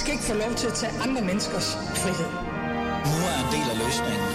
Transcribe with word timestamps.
skal 0.00 0.12
ikke 0.12 0.24
få 0.24 0.34
lov 0.34 0.54
til 0.54 0.66
at 0.66 0.74
tage 0.74 0.92
andre 1.04 1.22
menneskers 1.22 1.68
frihed. 2.02 2.30
Nu 3.12 3.18
er 3.30 3.36
en 3.44 3.48
del 3.54 3.66
af 3.72 3.76
løsningen. 3.84 4.28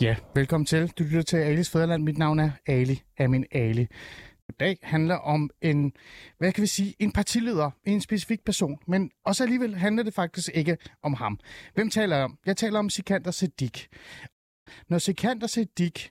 Ja, 0.00 0.16
velkommen 0.34 0.66
til. 0.66 0.88
Du 0.98 1.02
lytter 1.04 1.22
til 1.22 1.36
Alis 1.36 1.70
Fæderland. 1.70 2.02
Mit 2.02 2.18
navn 2.18 2.38
er 2.38 2.50
Ali 2.66 3.02
Amin 3.18 3.44
Ali. 3.52 3.82
I 4.48 4.52
dag 4.60 4.78
handler 4.82 5.14
om 5.16 5.50
en, 5.62 5.92
hvad 6.38 6.52
kan 6.52 6.62
vi 6.62 6.66
sige, 6.66 6.94
en 6.98 7.12
partileder, 7.12 7.70
en 7.84 8.00
specifik 8.00 8.44
person, 8.44 8.78
men 8.86 9.10
også 9.24 9.44
alligevel 9.44 9.74
handler 9.74 10.02
det 10.02 10.14
faktisk 10.14 10.50
ikke 10.54 10.76
om 11.02 11.14
ham. 11.14 11.38
Hvem 11.74 11.90
taler 11.90 12.16
jeg 12.16 12.24
om? 12.24 12.38
Jeg 12.46 12.56
taler 12.56 12.78
om 12.78 12.90
Sikander 12.90 13.30
Siddiq. 13.30 13.86
Når 14.88 14.98
Sikander 14.98 15.46
Siddiq 15.46 16.08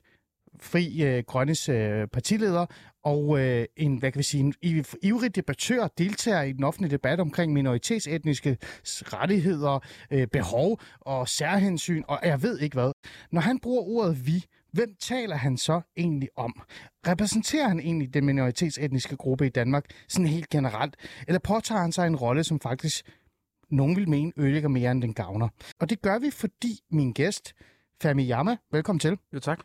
Fri 0.60 1.02
øh, 1.02 1.24
Grønnes 1.26 1.68
øh, 1.68 2.08
partileder 2.12 2.66
og 3.06 3.40
øh, 3.40 3.66
en, 3.76 3.96
hvad 3.96 4.12
kan 4.12 4.18
vi 4.18 4.22
sige, 4.22 4.40
en 4.40 4.54
iv- 4.62 4.98
ivrig 5.02 5.36
debattør 5.36 5.88
deltager 5.98 6.42
i 6.42 6.52
den 6.52 6.64
offentlige 6.64 6.90
debat 6.90 7.20
omkring 7.20 7.52
minoritetsetniske 7.52 8.58
rettigheder, 8.84 9.78
øh, 10.10 10.26
behov 10.26 10.80
og 11.00 11.28
særhensyn, 11.28 12.02
og 12.08 12.20
jeg 12.22 12.42
ved 12.42 12.58
ikke 12.58 12.74
hvad. 12.74 12.92
Når 13.32 13.40
han 13.40 13.58
bruger 13.58 13.82
ordet 13.82 14.26
vi, 14.26 14.44
hvem 14.72 14.96
taler 15.00 15.36
han 15.36 15.56
så 15.56 15.80
egentlig 15.96 16.28
om? 16.36 16.62
Repræsenterer 17.08 17.68
han 17.68 17.80
egentlig 17.80 18.14
den 18.14 18.26
minoritetsetniske 18.26 19.16
gruppe 19.16 19.46
i 19.46 19.50
Danmark 19.50 19.84
sådan 20.08 20.26
helt 20.26 20.48
generelt? 20.48 20.96
Eller 21.28 21.38
påtager 21.38 21.80
han 21.80 21.92
sig 21.92 22.06
en 22.06 22.16
rolle, 22.16 22.44
som 22.44 22.60
faktisk 22.60 23.04
nogen 23.70 23.96
vil 23.96 24.08
mene 24.08 24.32
ødelægger 24.36 24.68
mere 24.68 24.90
end 24.90 25.02
den 25.02 25.14
gavner? 25.14 25.48
Og 25.80 25.90
det 25.90 26.02
gør 26.02 26.18
vi, 26.18 26.30
fordi 26.30 26.80
min 26.90 27.12
gæst, 27.12 27.54
Fami 28.02 28.30
Yama, 28.30 28.56
velkommen 28.72 29.00
til. 29.00 29.18
Jo, 29.34 29.38
tak. 29.38 29.60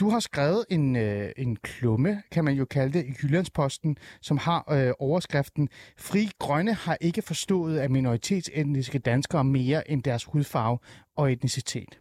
Du 0.00 0.10
har 0.10 0.20
skrevet 0.20 0.64
en, 0.70 0.96
øh, 0.96 1.30
en 1.36 1.56
klumme, 1.56 2.22
kan 2.30 2.44
man 2.44 2.54
jo 2.54 2.64
kalde 2.64 2.98
det, 2.98 3.06
i 3.06 3.12
Jyllandsposten, 3.22 3.96
som 4.20 4.38
har 4.38 4.72
øh, 4.72 4.92
overskriften 4.98 5.68
Fri 5.98 6.30
Grønne 6.38 6.74
har 6.74 6.96
ikke 7.00 7.22
forstået, 7.22 7.78
at 7.78 7.90
minoritetsetniske 7.90 8.98
danskere 8.98 9.44
mere 9.44 9.90
end 9.90 10.02
deres 10.02 10.24
hudfarve 10.24 10.78
og 11.16 11.32
etnicitet. 11.32 11.98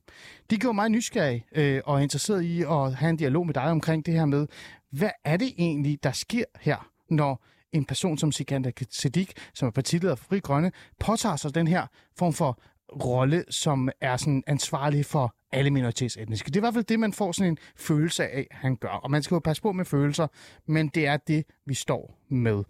De 0.50 0.58
gjorde 0.58 0.76
mig 0.76 0.90
nysgerrig 0.90 1.46
øh, 1.56 1.82
og 1.86 2.04
interesseret 2.04 2.42
i 2.42 2.62
at 2.62 2.96
have 2.96 3.10
en 3.10 3.18
dialog 3.18 3.46
med 3.46 3.54
dig 3.54 3.64
omkring 3.64 4.06
det 4.06 4.14
her 4.14 4.26
med, 4.26 4.48
hvad 4.92 5.12
er 5.26 5.38
det 5.38 5.54
egentlig, 5.58 6.04
der 6.04 6.12
sker 6.12 6.46
her, 6.62 6.90
når 7.10 7.46
en 7.74 7.86
person 7.86 8.18
som 8.18 8.32
Sikander 8.32 8.72
Siddiq, 8.90 9.32
som 9.54 9.68
er 9.68 9.72
partileder 9.72 10.16
for 10.16 10.26
Fri 10.26 10.40
Grønne, 10.40 10.72
påtager 11.00 11.36
sig 11.36 11.56
den 11.56 11.68
her 11.68 11.88
form 12.18 12.34
for 12.34 12.60
rolle, 13.06 13.44
som 13.50 13.90
er 14.02 14.18
sådan 14.18 14.44
ansvarlig 14.48 15.06
for 15.06 15.36
alle 15.52 15.72
minoritetsetniske. 15.72 16.48
Det 16.48 16.56
er 16.56 16.60
i 16.60 16.62
hvert 16.62 16.74
fald 16.74 16.86
det, 16.86 17.00
man 17.00 17.14
får 17.14 17.32
sådan 17.32 17.52
en 17.52 17.58
følelse 17.76 18.28
af, 18.28 18.48
han 18.52 18.76
gør. 18.76 18.90
Og 18.90 19.12
man 19.12 19.24
skal 19.24 19.36
jo 19.36 19.40
passe 19.40 19.62
på 19.62 19.72
med 19.72 19.86
følelser, 19.86 20.28
men 20.66 20.88
det 20.88 21.08
er 21.08 21.18
det, 21.18 21.46
vi 21.66 21.74
står 21.74 22.18
med. 22.30 22.64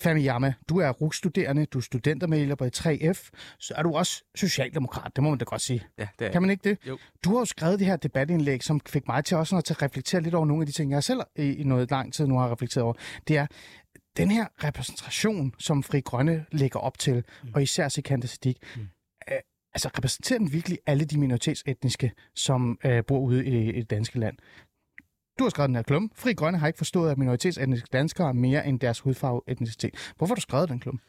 Fami 0.00 0.26
Yama, 0.26 0.54
du 0.68 0.78
er 0.78 0.90
RUG-studerende, 0.90 1.66
du 1.66 1.78
er 1.78 1.82
studentermedler 1.82 2.54
på 2.54 2.64
3F, 2.64 3.30
så 3.58 3.74
er 3.76 3.82
du 3.82 3.96
også 3.96 4.24
socialdemokrat, 4.34 5.12
det 5.16 5.24
må 5.24 5.30
man 5.30 5.38
da 5.38 5.44
godt 5.44 5.60
sige. 5.60 5.86
Ja, 5.98 6.08
det 6.18 6.26
er 6.26 6.32
Kan 6.32 6.42
man 6.42 6.50
ikke 6.50 6.70
det? 6.70 6.78
Jo. 6.88 6.98
Du 7.24 7.32
har 7.32 7.38
jo 7.38 7.44
skrevet 7.44 7.78
det 7.78 7.86
her 7.86 7.96
debatindlæg, 7.96 8.62
som 8.62 8.80
fik 8.86 9.08
mig 9.08 9.24
til 9.24 9.36
også 9.36 9.56
at 9.56 9.82
reflektere 9.82 10.20
lidt 10.20 10.34
over 10.34 10.46
nogle 10.46 10.62
af 10.62 10.66
de 10.66 10.72
ting, 10.72 10.92
jeg 10.92 11.04
selv 11.04 11.20
i, 11.36 11.42
i 11.42 11.64
noget 11.64 11.90
lang 11.90 12.12
tid 12.12 12.26
nu 12.26 12.38
har 12.38 12.52
reflekteret 12.52 12.84
over. 12.84 12.94
Det 13.28 13.36
er 13.36 13.46
den 14.16 14.30
her 14.30 14.46
repræsentation, 14.64 15.54
som 15.58 15.82
Fri 15.82 16.00
Grønne 16.00 16.44
lægger 16.52 16.78
op 16.78 16.98
til, 16.98 17.24
mm. 17.42 17.50
og 17.54 17.62
især 17.62 17.88
Sikander 17.88 18.28
Siddiq. 18.28 18.56
Mm. 18.76 18.88
Altså 19.78 19.90
repræsenterer 19.96 20.38
den 20.38 20.52
virkelig 20.52 20.78
alle 20.86 21.04
de 21.04 21.18
minoritetsetniske, 21.18 22.12
som 22.34 22.78
øh, 22.84 23.04
bor 23.04 23.18
ude 23.18 23.46
i, 23.46 23.70
i 23.70 23.80
det 23.80 23.90
danske 23.90 24.18
land? 24.18 24.36
Du 25.38 25.44
har 25.44 25.50
skrevet 25.50 25.68
den 25.68 25.74
her 25.74 25.82
klum. 25.82 26.10
Fri 26.14 26.32
Grønne 26.32 26.58
har 26.58 26.66
ikke 26.66 26.76
forstået, 26.76 27.10
at 27.10 27.18
minoritetsetniske 27.18 27.88
danskere 27.92 28.28
er 28.28 28.32
mere 28.32 28.66
end 28.66 28.80
deres 28.80 29.00
hudfarve 29.00 29.40
etnicitet. 29.48 30.12
Hvorfor 30.16 30.34
har 30.34 30.36
du 30.36 30.40
skrevet 30.40 30.68
den 30.68 30.80
klum? 30.80 31.00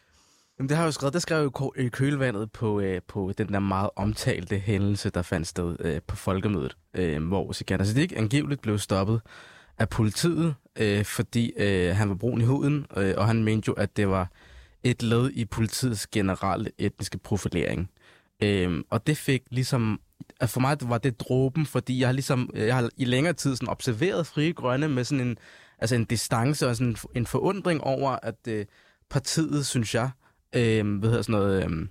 Jamen, 0.60 0.70
det 0.70 0.78
har 0.78 0.84
jeg 0.84 0.88
jo 0.88 0.92
skrevet. 0.92 1.14
Det 1.14 1.22
skrev 1.22 1.38
jeg 1.38 1.44
jo 1.62 1.74
i 1.78 1.88
kølvandet 1.88 2.52
på, 2.52 2.80
øh, 2.80 3.02
på 3.08 3.34
den 3.38 3.48
der 3.48 3.60
meget 3.60 3.90
omtalte 3.96 4.60
hændelse, 4.60 5.10
der 5.10 5.22
fandt 5.22 5.48
sted 5.48 5.76
øh, 5.80 6.02
på 6.08 6.16
folkemødet, 6.16 6.78
øh, 6.94 7.28
hvor 7.28 7.52
Sikander 7.52 7.86
Siddiq 7.86 8.14
angiveligt 8.16 8.62
blev 8.62 8.78
stoppet 8.78 9.22
af 9.80 9.90
politiet, 9.90 10.56
øh, 10.80 11.06
fordi 11.06 11.54
øh, 11.58 11.96
han 11.96 12.10
var 12.10 12.16
brun 12.16 12.42
i 12.42 12.46
huden, 12.46 12.86
øh, 12.98 13.14
og 13.18 13.28
han 13.28 13.44
mente 13.44 13.66
jo, 13.68 13.74
at 13.74 13.98
det 13.98 14.10
var 14.10 14.32
et 14.84 15.04
led 15.04 15.32
i 15.34 15.46
politiets 15.46 16.08
generelle 16.08 16.72
etniske 16.78 17.18
profilering. 17.18 17.90
Øh, 18.44 18.84
og 18.90 19.08
det 19.08 19.18
fik 19.18 19.44
ligesom 19.50 20.02
at 20.40 20.50
for 20.50 20.60
mig 20.60 20.78
var 20.82 20.98
det 20.98 21.20
dråben, 21.20 21.66
fordi 21.66 22.00
jeg 22.00 22.08
har 22.08 22.14
ligesom 22.14 22.50
jeg 22.54 22.76
har 22.76 22.90
i 22.98 23.06
længere 23.06 23.34
tid 23.34 23.56
sådan 23.56 23.70
observeret 23.70 24.28
Frie 24.28 24.54
Grønne 24.54 24.88
med 24.88 25.04
sådan 25.04 25.28
en 25.28 25.38
altså 25.80 25.96
en 25.96 26.06
distance 26.06 26.68
og 26.68 26.76
sådan 26.76 26.96
en 27.16 27.26
forundring 27.26 27.82
over 27.84 28.18
at 28.24 28.48
øh, 28.48 28.66
partiet, 29.10 29.66
synes 29.66 29.96
jeg, 29.96 30.10
øh, 30.56 30.98
hvad 30.98 31.10
hedder 31.10 31.22
sådan 31.22 31.40
noget, 31.40 31.66
øh, 31.66 31.88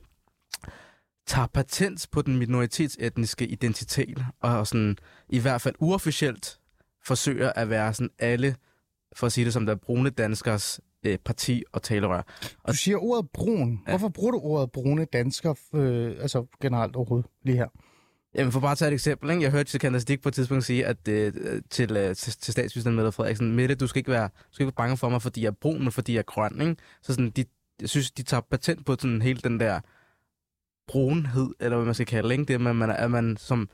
tager 1.26 1.46
patent 1.46 2.08
på 2.12 2.22
den 2.22 2.36
minoritetsetniske 2.36 3.46
identitet 3.46 4.24
og 4.40 4.66
sådan 4.66 4.96
i 5.28 5.38
hvert 5.38 5.60
fald 5.60 5.74
uofficielt 5.78 6.58
forsøger 7.04 7.52
at 7.52 7.70
være 7.70 7.94
sådan 7.94 8.10
alle 8.18 8.56
for 9.16 9.26
at 9.26 9.32
sige 9.32 9.44
det 9.44 9.52
som 9.52 9.66
der 9.66 9.74
brune 9.74 10.10
danskers 10.10 10.80
øh, 11.06 11.18
parti 11.18 11.62
og 11.72 11.82
talerør. 11.82 12.22
Du 12.68 12.74
siger 12.74 12.98
ordet 12.98 13.30
brun. 13.30 13.80
Ja. 13.86 13.92
Hvorfor 13.92 14.08
bruger 14.08 14.30
du 14.30 14.38
ordet 14.38 14.72
brune 14.72 15.04
danskere 15.04 15.54
øh, 15.74 16.16
altså 16.20 16.46
generelt 16.62 16.96
overhovedet 16.96 17.30
lige 17.44 17.56
her? 17.56 17.68
Jamen 18.34 18.52
for 18.52 18.60
bare 18.60 18.72
at 18.72 18.78
tage 18.78 18.88
et 18.88 18.94
eksempel, 18.94 19.30
ikke? 19.30 19.42
jeg 19.42 19.50
hørte 19.50 19.70
Sikander 19.70 19.98
Stik 19.98 20.22
på 20.22 20.28
et 20.28 20.34
tidspunkt 20.34 20.64
sige 20.64 20.86
at, 20.86 21.08
øh, 21.08 21.32
til, 21.70 21.96
øh, 21.96 22.16
til, 22.16 22.32
til 22.32 22.52
statsministeren 22.52 22.96
Mette 22.96 23.12
Frederiksen, 23.12 23.56
Mette, 23.56 23.74
du 23.74 23.86
skal 23.86 24.00
ikke 24.00 24.10
være, 24.10 24.28
du 24.28 24.52
skal 24.52 24.62
ikke 24.62 24.66
være 24.76 24.84
bange 24.84 24.96
for 24.96 25.08
mig, 25.08 25.22
fordi 25.22 25.42
jeg 25.42 25.48
er 25.48 25.52
brun, 25.60 25.82
men 25.82 25.92
fordi 25.92 26.12
jeg 26.12 26.18
er 26.18 26.22
grøn. 26.22 26.60
Ikke? 26.60 26.76
Så 27.02 27.12
sådan, 27.12 27.30
de, 27.30 27.44
jeg 27.80 27.88
synes, 27.88 28.10
de 28.10 28.22
tager 28.22 28.40
patent 28.40 28.86
på 28.86 28.96
sådan 28.98 29.22
hele 29.22 29.40
den 29.40 29.60
der 29.60 29.80
brunhed, 30.88 31.50
eller 31.60 31.76
hvad 31.76 31.84
man 31.84 31.94
skal 31.94 32.06
kalde 32.06 32.32
ikke? 32.32 32.44
det, 32.44 32.54
at 32.54 32.60
man, 32.60 32.90
er, 32.90 32.94
at 32.94 33.10
man 33.10 33.36
som, 33.36 33.68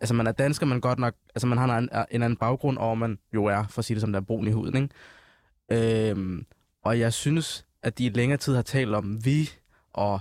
altså 0.00 0.14
man 0.14 0.26
er 0.26 0.32
dansker, 0.32 0.66
man 0.66 0.80
godt 0.80 0.98
nok, 0.98 1.14
altså 1.34 1.46
man 1.46 1.58
har 1.58 1.78
en, 1.78 1.88
en 2.10 2.22
anden 2.22 2.36
baggrund, 2.36 2.78
og 2.78 2.98
man 2.98 3.18
jo 3.34 3.44
er, 3.44 3.64
for 3.70 3.78
at 3.78 3.84
sige 3.84 3.94
det 3.94 4.00
som 4.00 4.12
der 4.12 4.20
er 4.20 4.24
brun 4.24 4.48
i 4.48 4.50
huden. 4.50 4.76
Ikke? 4.76 6.10
Øhm, 6.10 6.46
og 6.84 6.98
jeg 6.98 7.12
synes, 7.12 7.66
at 7.82 7.98
de 7.98 8.04
i 8.04 8.08
længere 8.08 8.38
tid 8.38 8.54
har 8.54 8.62
talt 8.62 8.94
om 8.94 9.24
vi, 9.24 9.50
og 9.92 10.20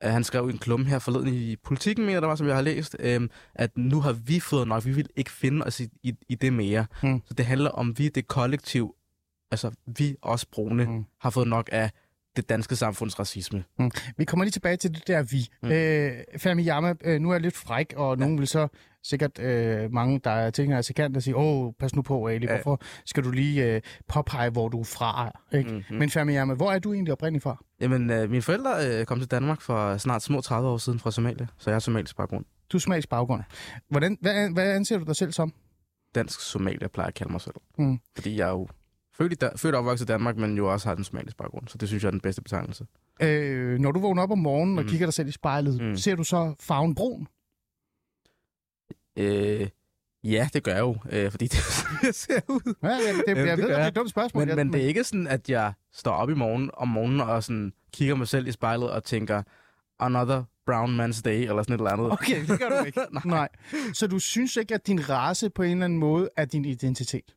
at 0.00 0.12
han 0.12 0.24
skrev 0.24 0.46
en 0.46 0.58
klumme 0.58 0.86
her 0.86 0.98
forleden 0.98 1.34
i 1.34 1.56
politikken 1.56 2.06
mere, 2.06 2.20
der 2.20 2.26
var, 2.26 2.34
som 2.34 2.46
jeg 2.46 2.54
har 2.54 2.62
læst, 2.62 2.96
øhm, 2.98 3.30
at 3.54 3.78
nu 3.78 4.00
har 4.00 4.12
vi 4.12 4.40
fået 4.40 4.68
nok, 4.68 4.84
vi 4.84 4.92
vil 4.92 5.08
ikke 5.16 5.30
finde 5.30 5.66
os 5.66 5.80
i, 5.80 5.88
i, 6.02 6.14
i 6.28 6.34
det 6.34 6.52
mere. 6.52 6.86
Mm. 7.02 7.22
Så 7.24 7.34
det 7.34 7.46
handler 7.46 7.70
om 7.70 7.98
vi, 7.98 8.08
det 8.08 8.26
kollektiv, 8.26 8.94
altså 9.50 9.70
vi, 9.86 10.16
os 10.22 10.44
brune, 10.44 10.84
mm. 10.84 11.04
har 11.20 11.30
fået 11.30 11.48
nok 11.48 11.68
af 11.72 11.90
det 12.36 12.48
danske 12.48 12.76
samfunds 12.76 13.18
racisme. 13.18 13.64
Mm. 13.78 13.90
Vi 14.16 14.24
kommer 14.24 14.44
lige 14.44 14.52
tilbage 14.52 14.76
til 14.76 14.94
det 14.94 15.06
der 15.06 15.22
vi. 15.22 15.48
Mm. 15.62 15.70
Øh, 15.70 16.38
Fami 16.38 16.68
Yama, 16.68 16.94
øh, 17.04 17.20
nu 17.20 17.28
er 17.30 17.34
jeg 17.34 17.40
lidt 17.40 17.56
fræk, 17.56 17.94
og 17.96 18.16
ja. 18.16 18.20
nogen 18.20 18.38
vil 18.38 18.48
så 18.48 18.68
sikkert 19.02 19.38
øh, 19.38 19.92
mange, 19.92 20.20
der 20.24 20.30
er 20.30 20.50
tilhængere 20.50 20.78
af 20.78 20.84
sekant, 20.84 21.14
der 21.14 21.20
siger, 21.20 21.36
åh, 21.36 21.72
pas 21.78 21.94
nu 21.94 22.02
på, 22.02 22.28
Ali, 22.28 22.46
ja. 22.46 22.54
hvorfor 22.54 22.80
skal 23.04 23.24
du 23.24 23.30
lige 23.30 23.64
øh, 23.64 23.80
påpege, 24.08 24.50
hvor 24.50 24.68
du 24.68 24.80
er 24.80 24.84
fra? 24.84 25.40
Ikke? 25.52 25.70
Mm-hmm. 25.70 25.96
Men 25.98 26.10
Fami 26.10 26.34
Yama, 26.34 26.54
hvor 26.54 26.72
er 26.72 26.78
du 26.78 26.92
egentlig 26.92 27.12
oprindeligt 27.12 27.42
fra? 27.42 27.64
Jamen, 27.80 28.10
øh, 28.10 28.30
mine 28.30 28.42
forældre 28.42 28.70
øh, 28.86 29.04
kom 29.06 29.18
til 29.18 29.30
Danmark 29.30 29.60
for 29.60 29.96
snart 29.96 30.22
små 30.22 30.40
30 30.40 30.68
år 30.68 30.76
siden 30.76 30.98
fra 30.98 31.10
Somalia, 31.10 31.46
så 31.58 31.70
jeg 31.70 31.74
er 31.74 31.78
somalisk 31.78 32.16
baggrund. 32.16 32.44
Du 32.72 32.76
er 32.76 32.80
somalisk 32.80 33.08
baggrund. 33.08 33.42
Hvordan, 33.88 34.18
hvad, 34.20 34.50
hvad 34.50 34.72
anser 34.72 34.98
du 34.98 35.04
dig 35.04 35.16
selv 35.16 35.32
som? 35.32 35.52
Dansk 36.14 36.40
Somalia 36.40 36.88
plejer 36.88 37.04
jeg 37.04 37.08
at 37.08 37.14
kalde 37.14 37.32
mig 37.32 37.40
selv. 37.40 37.54
Mm. 37.78 38.00
Fordi 38.14 38.36
jeg 38.36 38.48
er 38.48 38.52
jo 38.52 38.68
født, 39.22 39.40
da- 39.40 39.50
født 39.56 39.74
og 39.74 39.78
opvokset 39.78 40.04
i 40.04 40.12
Danmark, 40.12 40.36
men 40.36 40.56
jo 40.56 40.72
også 40.72 40.88
har 40.88 40.94
den 40.94 41.04
somalisk 41.04 41.36
baggrund, 41.36 41.68
så 41.68 41.78
det 41.78 41.88
synes 41.88 42.02
jeg 42.02 42.08
er 42.08 42.10
den 42.10 42.20
bedste 42.20 42.42
betegnelse. 42.42 42.86
Øh, 43.22 43.78
når 43.78 43.92
du 43.92 44.00
vågner 44.00 44.22
op 44.22 44.30
om 44.30 44.38
morgenen 44.38 44.78
og 44.78 44.84
Mm. 44.84 44.90
kigger 44.90 45.06
dig 45.06 45.14
selv 45.14 45.28
i 45.28 45.32
spejlet, 45.32 45.80
Mm. 45.82 45.96
ser 45.96 46.14
du 46.16 46.24
så 46.24 46.54
farven 46.60 46.94
brun? 46.94 47.26
Øh, 49.18 49.68
ja, 50.24 50.48
det 50.52 50.62
gør 50.64 50.72
jeg 50.72 50.80
jo, 50.80 50.96
øh, 51.10 51.30
fordi 51.30 51.46
det 51.52 51.58
er 51.58 51.72
sådan, 51.72 51.98
jeg 52.02 52.14
ser 52.14 52.40
ud. 52.48 52.74
Ja, 52.82 52.88
ja, 52.88 52.94
det, 52.96 53.02
jeg 53.26 53.36
det 53.36 53.36
ved, 53.36 53.56
det 53.68 53.74
er 53.74 53.78
jeg. 53.78 53.88
et 53.88 53.96
dumt 53.96 54.10
spørgsmål. 54.10 54.40
Men, 54.42 54.48
Jeg- 54.48 54.56
men 54.56 54.72
det 54.72 54.82
er 54.82 54.86
ikke 54.86 55.04
sådan, 55.04 55.26
at 55.26 55.50
jeg 55.50 55.72
står 55.92 56.12
op 56.12 56.30
i 56.30 56.34
morgen 56.34 56.70
om 56.74 56.88
morgenen 56.88 57.20
og 57.20 57.42
sådan 57.44 57.72
kigger 57.92 58.14
mig 58.14 58.28
selv 58.28 58.46
i 58.46 58.52
spejlet 58.52 58.90
og 58.90 59.04
tænker, 59.04 59.42
another 59.98 60.42
brown 60.66 61.00
man's 61.00 61.22
day, 61.22 61.40
eller 61.48 61.62
sådan 61.62 61.74
et 61.74 61.78
eller 61.78 61.90
andet. 61.90 62.12
Okay, 62.12 62.46
det 62.46 62.58
gør 62.60 62.78
du 62.78 62.84
ikke. 62.84 63.00
Nej. 63.12 63.22
Nej. 63.24 63.48
Så 63.92 64.06
du 64.06 64.18
synes 64.18 64.56
ikke, 64.56 64.74
at 64.74 64.86
din 64.86 65.08
race 65.08 65.50
på 65.50 65.62
en 65.62 65.70
eller 65.70 65.84
anden 65.84 65.98
måde 65.98 66.28
er 66.36 66.44
din 66.44 66.64
identitet? 66.64 67.34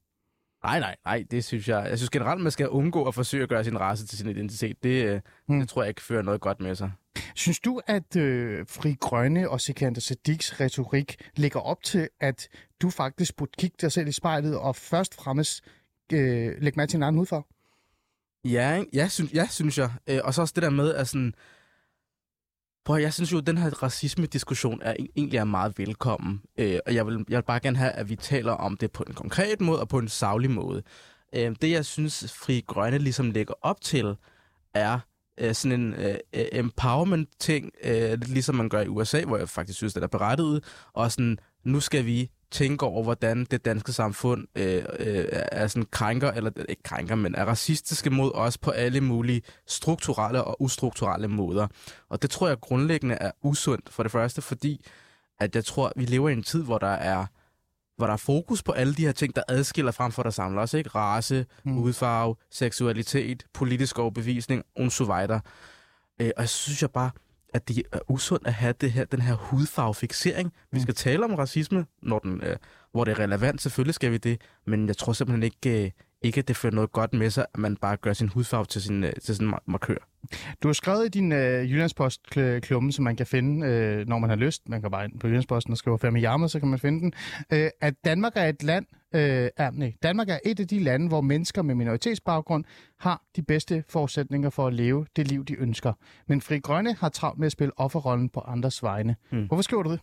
Nej, 0.64 0.80
nej, 0.80 0.96
nej, 1.06 1.24
det 1.32 1.44
synes 1.44 1.68
jeg. 1.70 1.86
Jeg 1.90 1.98
synes 1.98 2.10
generelt, 2.10 2.42
man 2.42 2.52
skal 2.52 2.70
undgå 2.70 3.04
at 3.08 3.16
forsøge 3.16 3.44
at 3.44 3.50
gøre 3.50 3.64
sin 3.64 3.80
race 3.80 4.08
til 4.08 4.18
sin 4.18 4.30
identitet. 4.30 4.84
Det, 4.84 5.06
øh, 5.06 5.22
Hmm. 5.48 5.60
det 5.60 5.70
tror 5.70 5.82
jeg 5.84 5.90
ikke 5.90 6.02
fører 6.02 6.22
noget 6.22 6.42
godt 6.42 6.60
med 6.60 6.76
sig. 6.76 6.92
Synes 7.36 7.60
du, 7.60 7.82
at 7.88 8.16
øh, 8.16 8.66
Fri 8.68 8.96
Grønne 9.00 9.50
og 9.50 9.62
Sikander 9.62 10.02
Siddiqs 10.02 10.60
retorik 10.62 11.16
lægger 11.36 11.60
op 11.60 11.84
til, 11.84 12.10
at 12.22 12.48
du 12.82 12.90
faktisk 12.90 13.36
burde 13.36 13.52
kigge 13.58 13.76
dig 13.82 13.92
selv 13.92 14.08
i 14.08 14.12
spejlet 14.12 14.58
og 14.58 14.76
først 14.76 15.16
fremmest 15.16 15.64
øh, 16.14 16.62
lægge 16.62 16.78
mærke 16.78 16.90
til 16.90 16.98
en 16.98 17.04
anden 17.04 17.18
hudfarve? 17.20 17.44
Ja, 18.46 18.76
ikke? 18.76 18.90
ja, 18.94 19.08
synes, 19.08 19.34
ja, 19.34 19.48
synes 19.50 19.78
jeg. 19.78 19.92
Øh, 20.10 20.20
og 20.24 20.34
så 20.34 20.42
også 20.42 20.54
det 20.56 20.64
der 20.64 20.70
med, 20.70 20.94
at 20.94 21.08
sådan... 21.08 21.34
Prøv, 22.86 22.98
jeg 22.98 23.14
synes 23.14 23.32
jo, 23.32 23.38
at 23.38 23.48
den 23.48 23.58
her 23.58 23.84
racisme-diskussion 23.84 24.80
er, 24.82 24.96
egentlig 25.16 25.38
er 25.38 25.44
meget 25.44 25.80
velkommen. 25.80 26.42
Øh, 26.58 26.80
og 26.86 26.96
jeg 26.96 27.08
vil, 27.08 27.26
jeg 27.30 27.38
vil 27.38 27.44
bare 27.44 27.60
gerne 27.60 27.78
have, 27.78 27.92
at 27.92 28.10
vi 28.10 28.16
taler 28.16 28.52
om 28.52 28.78
det 28.78 28.92
på 28.92 29.04
en 29.08 29.14
konkret 29.14 29.62
måde 29.62 29.80
og 29.80 29.88
på 29.88 29.98
en 29.98 30.08
savlig 30.08 30.52
måde. 30.52 30.84
Øh, 31.36 31.56
det, 31.62 31.72
jeg 31.72 31.86
synes, 31.86 32.34
Fri 32.34 32.64
Grønne 32.68 32.98
ligesom 32.98 33.32
lægger 33.32 33.54
op 33.62 33.82
til, 33.82 34.16
er 34.74 35.00
øh, 35.38 35.54
sådan 35.54 35.80
en 35.82 35.94
øh, 35.94 36.16
empowerment-ting, 36.34 37.72
øh, 37.84 38.22
ligesom 38.22 38.56
man 38.56 38.70
gør 38.70 38.82
i 38.82 38.88
USA, 38.88 39.24
hvor 39.24 39.38
jeg 39.38 39.50
faktisk 39.50 39.78
synes, 39.78 39.94
det 39.94 40.04
er 40.04 40.08
berettiget, 40.08 40.64
og 40.94 41.12
sådan, 41.12 41.38
nu 41.64 41.80
skal 41.80 42.06
vi 42.06 42.32
tænke 42.54 42.86
over, 42.86 43.04
hvordan 43.04 43.46
det 43.52 43.66
danske 43.66 43.94
samfund 43.94 44.48
øh, 44.56 44.84
øh, 45.00 45.26
er 45.32 45.68
sådan 45.68 45.88
krænker, 45.92 46.32
eller 46.32 46.52
ikke 46.70 46.84
krænker, 46.84 47.16
men 47.16 47.36
er 47.36 47.46
racistiske 47.46 48.10
mod 48.10 48.32
os 48.34 48.58
på 48.58 48.72
alle 48.72 49.02
mulige 49.02 49.42
strukturelle 49.68 50.44
og 50.44 50.62
ustrukturelle 50.62 51.28
måder. 51.28 51.68
Og 52.10 52.22
det 52.22 52.30
tror 52.30 52.48
jeg 52.48 52.60
grundlæggende 52.60 53.16
er 53.16 53.32
usundt, 53.44 53.90
for 53.90 54.04
det 54.04 54.12
første, 54.12 54.42
fordi 54.42 54.86
at 55.40 55.56
jeg 55.56 55.66
tror, 55.66 55.94
vi 55.96 56.06
lever 56.06 56.30
i 56.30 56.34
en 56.34 56.44
tid, 56.44 56.64
hvor 56.64 56.78
der 56.78 56.88
er 56.88 57.26
hvor 57.98 58.06
der 58.06 58.14
er 58.14 58.18
fokus 58.18 58.64
på 58.64 58.72
alle 58.72 58.94
de 58.94 59.06
her 59.06 59.12
ting, 59.12 59.36
der 59.36 59.42
adskiller 59.48 59.92
frem 59.92 60.12
for, 60.12 60.24
der 60.24 60.30
samler 60.30 60.62
os, 60.62 60.74
ikke? 60.74 60.90
Race, 60.90 61.46
mm. 61.66 61.78
udfarve, 61.78 62.36
seksualitet, 62.52 63.46
politisk 63.54 64.00
overbevisning, 64.00 64.64
og 64.78 64.92
så 64.92 65.04
videre. 65.04 65.42
Øh, 66.22 66.32
og 66.38 66.42
jeg 66.42 66.50
synes 66.50 66.82
jeg 66.82 66.92
bare, 66.92 67.12
at 67.54 67.68
det 67.68 67.84
er 67.92 68.00
usundt 68.08 68.48
at 68.48 68.54
have 68.54 68.74
det 68.82 68.92
her, 68.92 69.06
den 69.06 69.22
her 69.22 69.34
hudfarvefixering. 69.34 70.54
Vi 70.72 70.80
skal 70.80 70.96
tale 70.96 71.26
om 71.26 71.36
racisme, 71.36 71.86
når 72.02 72.20
den, 72.20 72.42
øh, 72.44 72.56
hvor 72.92 73.04
det 73.04 73.12
er 73.12 73.20
relevant. 73.20 73.62
Selvfølgelig 73.62 73.96
skal 73.96 74.12
vi 74.12 74.18
det, 74.18 74.42
men 74.66 74.88
jeg 74.88 74.98
tror 74.98 75.14
simpelthen 75.14 75.44
ikke, 75.44 75.86
øh, 75.86 75.92
ikke 76.22 76.40
at 76.40 76.48
det 76.48 76.56
fører 76.58 76.74
noget 76.74 76.92
godt 76.92 77.14
med 77.14 77.30
sig, 77.30 77.46
at 77.54 77.60
man 77.60 77.76
bare 77.76 77.98
gør 77.98 78.14
sin 78.14 78.28
hudfarve 78.28 78.66
til 78.66 78.82
sin, 78.82 79.04
øh, 79.04 79.14
til 79.24 79.36
sin 79.36 79.54
mar- 79.54 79.64
markør. 79.68 79.98
Du 80.64 80.68
har 80.68 80.74
skrevet 80.74 81.06
i 81.06 81.10
din 81.10 81.32
øh, 81.32 81.72
Jyllandspost-klumme, 81.72 82.92
som 82.92 83.04
man 83.04 83.16
kan 83.16 83.26
finde, 83.26 83.68
øh, 83.68 84.08
når 84.08 84.20
man 84.20 84.30
har 84.30 84.38
lyst. 84.38 84.70
Man 84.70 84.82
kan 84.82 84.92
bare 84.92 85.06
ind 85.06 85.20
på 85.20 85.28
Jyllandsposten 85.28 85.72
og 85.72 85.78
skrive 85.78 86.00
fem 86.00 86.16
i 86.16 86.20
jammer, 86.20 86.48
så 86.48 86.60
kan 86.60 86.68
man 86.68 86.80
finde 86.80 87.00
den. 87.00 87.14
Øh, 87.54 87.70
at 87.82 87.94
Danmark 88.06 88.34
er 88.36 88.46
et 88.46 88.64
land, 88.64 88.86
øh, 89.14 89.50
er, 89.58 89.72
nej, 89.72 89.94
Danmark 90.04 90.30
er 90.30 90.40
et 90.46 90.60
af 90.60 90.68
de 90.68 90.80
lande, 90.80 91.08
hvor 91.08 91.22
mennesker 91.22 91.62
med 91.62 91.76
minoritetsbaggrund 91.76 92.64
har 93.00 93.24
de 93.36 93.42
bedste 93.42 93.84
forudsætninger 93.90 94.50
for 94.50 94.68
at 94.68 94.74
leve 94.74 95.06
det 95.16 95.28
liv, 95.28 95.46
de 95.46 95.60
ønsker. 95.60 95.94
Men 96.28 96.42
Fri 96.42 96.60
Grønne 96.60 96.94
har 96.94 97.10
travlt 97.10 97.40
med 97.40 97.46
at 97.46 97.52
spille 97.52 97.80
offerrollen 97.80 98.30
på 98.30 98.40
andres 98.40 98.84
vegne. 98.84 99.16
Hmm. 99.30 99.46
Hvorfor 99.46 99.62
skriver 99.62 99.84
du 99.84 99.92
det? 99.92 100.00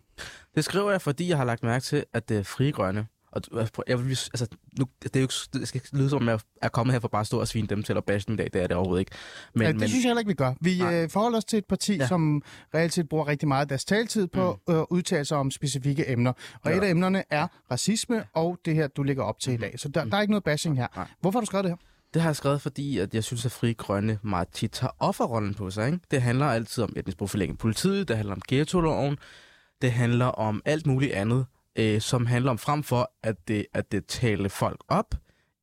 Det 0.55 0.65
skriver 0.65 0.91
jeg, 0.91 1.03
fordi 1.03 1.29
jeg 1.29 1.37
har 1.37 1.45
lagt 1.45 1.63
mærke 1.63 1.83
til, 1.83 2.05
at 2.13 2.29
det 2.29 2.39
er 2.39 2.43
frie 2.43 2.73
grønne. 2.73 3.07
Og 3.33 3.43
altså, 3.57 3.83
jeg 3.89 3.99
vil, 3.99 4.11
altså, 4.11 4.47
nu, 4.79 4.87
det, 5.03 5.17
er 5.17 5.21
jo, 5.21 5.25
ikke- 5.25 5.35
det 5.53 5.69
skal 5.69 5.81
ikke 5.85 5.97
lyde 5.97 6.11
som, 6.11 6.23
om 6.23 6.29
jeg 6.29 6.41
er 6.63 6.69
kommet 6.69 6.93
her 6.95 7.01
for 7.01 7.09
bare 7.09 7.21
at 7.21 7.27
stå 7.27 7.41
og 7.41 7.49
svine 7.49 7.67
dem 7.67 7.83
til 7.83 7.97
og 7.97 8.05
bashe 8.05 8.27
dem 8.27 8.35
i 8.35 8.37
dag. 8.37 8.51
Det 8.53 8.63
er 8.63 8.67
det 8.67 8.77
overhovedet 8.77 9.01
ikke. 9.01 9.13
Men, 9.55 9.63
ja, 9.63 9.69
det 9.69 9.77
men... 9.81 9.89
synes 9.89 10.05
jeg 10.05 10.09
heller 10.09 10.21
ikke, 10.21 10.29
vi 10.29 10.35
gør. 10.35 10.55
Vi 10.61 10.79
Nej. 10.79 11.03
øh, 11.03 11.11
forholder 11.11 11.39
os 11.39 11.45
til 11.45 11.57
et 11.57 11.67
parti, 11.67 11.97
ja. 11.97 12.07
Som 12.07 12.43
reelt 12.75 12.93
set 12.93 13.09
bruger 13.09 13.29
rigtig 13.29 13.49
meget 13.49 13.61
af 13.61 13.69
deres 13.69 13.85
taletid 13.85 14.27
på 14.27 14.61
mm. 14.69 14.75
at 14.75 14.87
udtale 14.91 15.25
sig 15.25 15.39
om 15.39 15.51
specifikke 15.51 16.11
emner. 16.11 16.33
Og 16.65 16.71
ja. 16.71 16.77
Et 16.77 16.83
af 16.83 16.91
emnerne 16.91 17.25
er 17.31 17.47
racisme 17.71 18.25
og 18.35 18.59
det 18.65 18.75
her, 18.75 18.89
du 18.89 19.03
ligger 19.03 19.23
op 19.23 19.39
til 19.41 19.51
mm-hmm. 19.51 19.65
i 19.65 19.67
dag. 19.67 19.81
Så 19.81 19.89
der, 19.89 20.05
der 20.05 20.17
er 20.17 20.21
ikke 20.21 20.33
noget 20.33 20.45
bashing 20.45 20.77
her. 20.77 20.87
Nej. 20.97 21.09
Hvorfor 21.21 21.39
har 21.39 21.41
du 21.41 21.47
skrevet 21.47 21.65
det 21.65 21.71
her? 21.71 21.77
Det 22.15 22.23
har 22.23 22.29
jeg 22.29 22.37
skrevet, 22.37 22.61
fordi 22.61 22.99
at 22.99 23.15
jeg 23.15 23.25
synes, 23.25 23.47
at 23.47 23.53
Fri 23.53 23.73
Grønne 23.73 24.19
meget 24.23 24.49
tit 24.49 24.71
tager 24.71 24.91
offerrollen 24.99 25.55
på 25.55 25.71
sig. 25.71 25.87
Ikke? 25.87 25.99
Det 26.11 26.23
handler 26.23 26.47
altid 26.47 26.85
om 26.85 26.93
etnisk 26.97 27.19
profilering 27.19 27.55
i 27.55 27.57
politiet, 27.57 28.09
det 28.09 28.17
handler 28.17 28.35
om 28.35 28.43
ghetto-loven, 28.49 29.17
det 29.83 29.93
handler 29.93 30.27
om 30.27 30.63
alt 30.65 30.87
muligt 30.87 31.13
andet, 31.13 31.47
øh, 31.77 32.01
som 32.01 32.27
handler 32.27 32.51
om 32.51 32.59
frem 32.59 32.83
for, 32.83 33.13
at 33.23 33.49
det, 33.49 33.67
at 33.75 33.93
det 33.93 34.07
tale 34.07 34.49
folk 34.49 34.81
op, 34.89 35.15